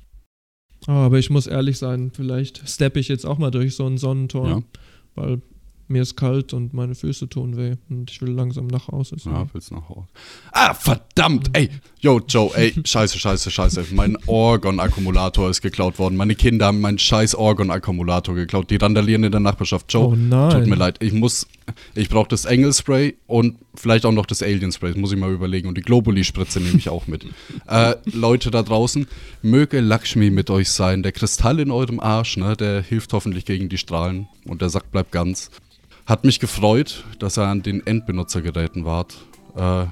Aber 0.87 1.19
ich 1.19 1.29
muss 1.29 1.47
ehrlich 1.47 1.77
sein, 1.77 2.11
vielleicht 2.13 2.67
steppe 2.67 2.99
ich 2.99 3.09
jetzt 3.09 3.25
auch 3.25 3.37
mal 3.37 3.51
durch 3.51 3.75
so 3.75 3.85
ein 3.85 3.97
Sonnentor, 3.97 4.47
ja. 4.47 4.63
weil 5.15 5.41
mir 5.87 6.01
ist 6.01 6.15
kalt 6.15 6.53
und 6.53 6.73
meine 6.73 6.95
Füße 6.95 7.29
tun 7.29 7.57
weh 7.57 7.75
und 7.89 8.09
ich 8.09 8.21
will 8.21 8.31
langsam 8.31 8.67
nach 8.67 8.87
Hause. 8.87 9.15
So. 9.19 9.29
Ja, 9.29 9.45
willst 9.53 9.71
nach 9.71 9.87
Hause. 9.89 10.07
Ah, 10.51 10.73
verdammt, 10.73 11.49
ey. 11.53 11.69
Yo, 11.99 12.19
Joe, 12.27 12.51
ey, 12.55 12.73
scheiße, 12.85 13.19
scheiße, 13.19 13.51
scheiße. 13.51 13.85
Mein 13.91 14.17
Orgon-Akkumulator 14.25 15.49
ist 15.49 15.61
geklaut 15.61 15.99
worden. 15.99 16.15
Meine 16.15 16.35
Kinder 16.35 16.67
haben 16.67 16.81
meinen 16.81 16.99
scheiß 16.99 17.35
Orgon-Akkumulator 17.35 18.35
geklaut. 18.35 18.69
Die 18.69 18.77
randalieren 18.77 19.23
in 19.23 19.31
der 19.31 19.41
Nachbarschaft. 19.41 19.91
Joe, 19.91 20.07
oh 20.07 20.15
nein. 20.15 20.49
tut 20.51 20.67
mir 20.67 20.75
leid. 20.75 20.97
Ich 21.01 21.13
muss, 21.13 21.47
ich 21.95 22.09
brauche 22.09 22.27
das 22.27 22.45
Engelspray 22.45 23.15
und 23.27 23.57
vielleicht 23.75 24.05
auch 24.05 24.11
noch 24.11 24.25
das 24.25 24.41
Alien-Spray. 24.41 24.91
Das 24.91 24.97
muss 24.97 25.11
ich 25.11 25.19
mal 25.19 25.31
überlegen. 25.31 25.67
Und 25.67 25.77
die 25.77 25.81
Globuli-Spritze 25.81 26.59
nehme 26.59 26.77
ich 26.77 26.89
auch 26.89 27.07
mit. 27.07 27.25
äh, 27.67 27.95
Leute 28.05 28.51
da 28.51 28.63
draußen, 28.63 29.07
möge 29.41 29.79
Lakshmi 29.79 30.29
mit 30.29 30.49
euch 30.49 30.69
sein. 30.69 31.03
Der 31.03 31.11
Kristall 31.11 31.59
in 31.59 31.71
eurem 31.71 31.99
Arsch, 31.99 32.37
ne, 32.37 32.55
der 32.55 32.81
hilft 32.81 33.13
hoffentlich 33.13 33.45
gegen 33.45 33.69
die 33.69 33.77
Strahlen. 33.77 34.27
Und 34.45 34.61
der 34.61 34.69
Sack 34.69 34.91
bleibt 34.91 35.11
ganz. 35.11 35.51
Hat 36.05 36.25
mich 36.25 36.39
gefreut, 36.39 37.05
dass 37.19 37.37
ihr 37.37 37.47
an 37.47 37.63
den 37.63 37.85
Endbenutzergeräten 37.85 38.85
wart. 38.85 39.15
Äh, 39.55 39.85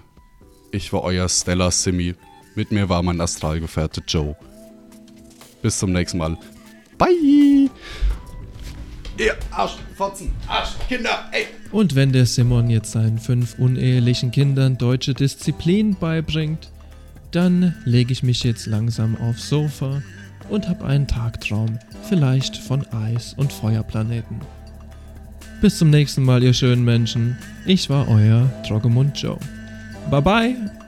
ich 0.71 0.91
war 0.93 1.03
euer 1.03 1.27
Stella 1.29 1.71
Simi. 1.71 2.15
Mit 2.55 2.71
mir 2.71 2.89
war 2.89 3.01
mein 3.01 3.21
Astralgefährte 3.21 4.01
Joe. 4.07 4.35
Bis 5.61 5.79
zum 5.79 5.91
nächsten 5.91 6.17
Mal. 6.17 6.37
Bye! 6.97 7.69
Ihr 9.21 9.35
Arschfotzen, 9.51 10.31
Arschkinder, 10.47 11.29
ey! 11.31 11.45
Und 11.71 11.93
wenn 11.93 12.11
der 12.11 12.25
Simon 12.25 12.71
jetzt 12.71 12.91
seinen 12.91 13.19
fünf 13.19 13.59
unehelichen 13.59 14.31
Kindern 14.31 14.79
deutsche 14.79 15.13
Disziplin 15.13 15.95
beibringt, 15.95 16.71
dann 17.29 17.75
lege 17.85 18.13
ich 18.13 18.23
mich 18.23 18.43
jetzt 18.43 18.65
langsam 18.65 19.15
aufs 19.15 19.47
Sofa 19.47 20.01
und 20.49 20.67
hab 20.67 20.83
einen 20.83 21.07
Tagtraum, 21.07 21.77
vielleicht 22.09 22.57
von 22.57 22.83
Eis 22.93 23.35
und 23.37 23.53
Feuerplaneten. 23.53 24.41
Bis 25.61 25.77
zum 25.77 25.91
nächsten 25.91 26.23
Mal, 26.23 26.41
ihr 26.41 26.53
schönen 26.53 26.83
Menschen. 26.83 27.37
Ich 27.67 27.91
war 27.91 28.07
euer 28.07 28.51
Troggemund 28.67 29.21
Joe. 29.21 29.37
Bye 30.09 30.21
bye 30.23 30.80